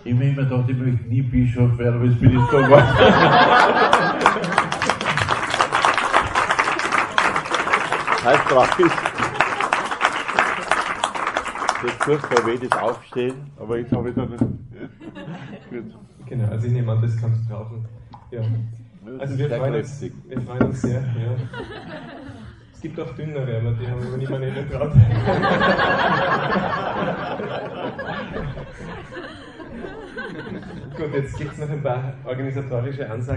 Ich 0.05 0.12
habe 0.12 0.25
immer 0.25 0.43
gedacht, 0.43 0.68
ich 0.68 0.77
möchte 0.77 1.09
nie 1.09 1.22
Bischof 1.22 1.79
werden, 1.79 1.97
aber 1.97 2.05
jetzt 2.05 2.20
bin 2.20 2.31
ich 2.31 2.51
so 2.51 2.57
geworden. 2.59 3.91
tragisch. 8.33 8.93
Das 11.83 11.93
ist 11.93 12.03
furchtbar 12.05 12.47
weh, 12.47 12.59
das 12.59 12.81
Aufstehen, 12.81 13.51
aber 13.59 13.79
jetzt 13.79 13.93
habe 13.93 14.09
ich 14.09 14.14
dann. 14.14 14.31
Gut. 15.70 15.95
Genau, 16.27 16.49
also 16.49 16.66
ich 16.66 16.72
nehme 16.72 16.93
an, 16.93 17.03
das 17.03 17.16
kannst 17.20 17.43
du 17.45 17.49
brauchen. 17.49 17.87
Ja. 18.31 18.41
Also 19.18 19.37
wir 19.37 19.51
freuen, 19.51 19.75
uns, 19.75 20.01
wir 20.01 20.41
freuen 20.41 20.62
uns 20.62 20.81
sehr. 20.81 21.01
Ja. 21.01 21.37
Es 22.72 22.81
gibt 22.81 22.99
auch 22.99 23.14
dünnere, 23.14 23.59
aber 23.59 23.72
die 23.72 23.87
haben 23.87 24.03
wir 24.11 24.16
nicht 24.16 24.31
mehr 24.31 24.39
nicht 24.39 24.72
traut. 24.72 24.93
Gut, 30.97 31.14
jetzt 31.14 31.37
gibt 31.37 31.53
es 31.53 31.59
noch 31.59 31.68
ein 31.68 31.83
paar 31.83 32.14
organisatorische 32.25 33.11
Ansagen. 33.11 33.33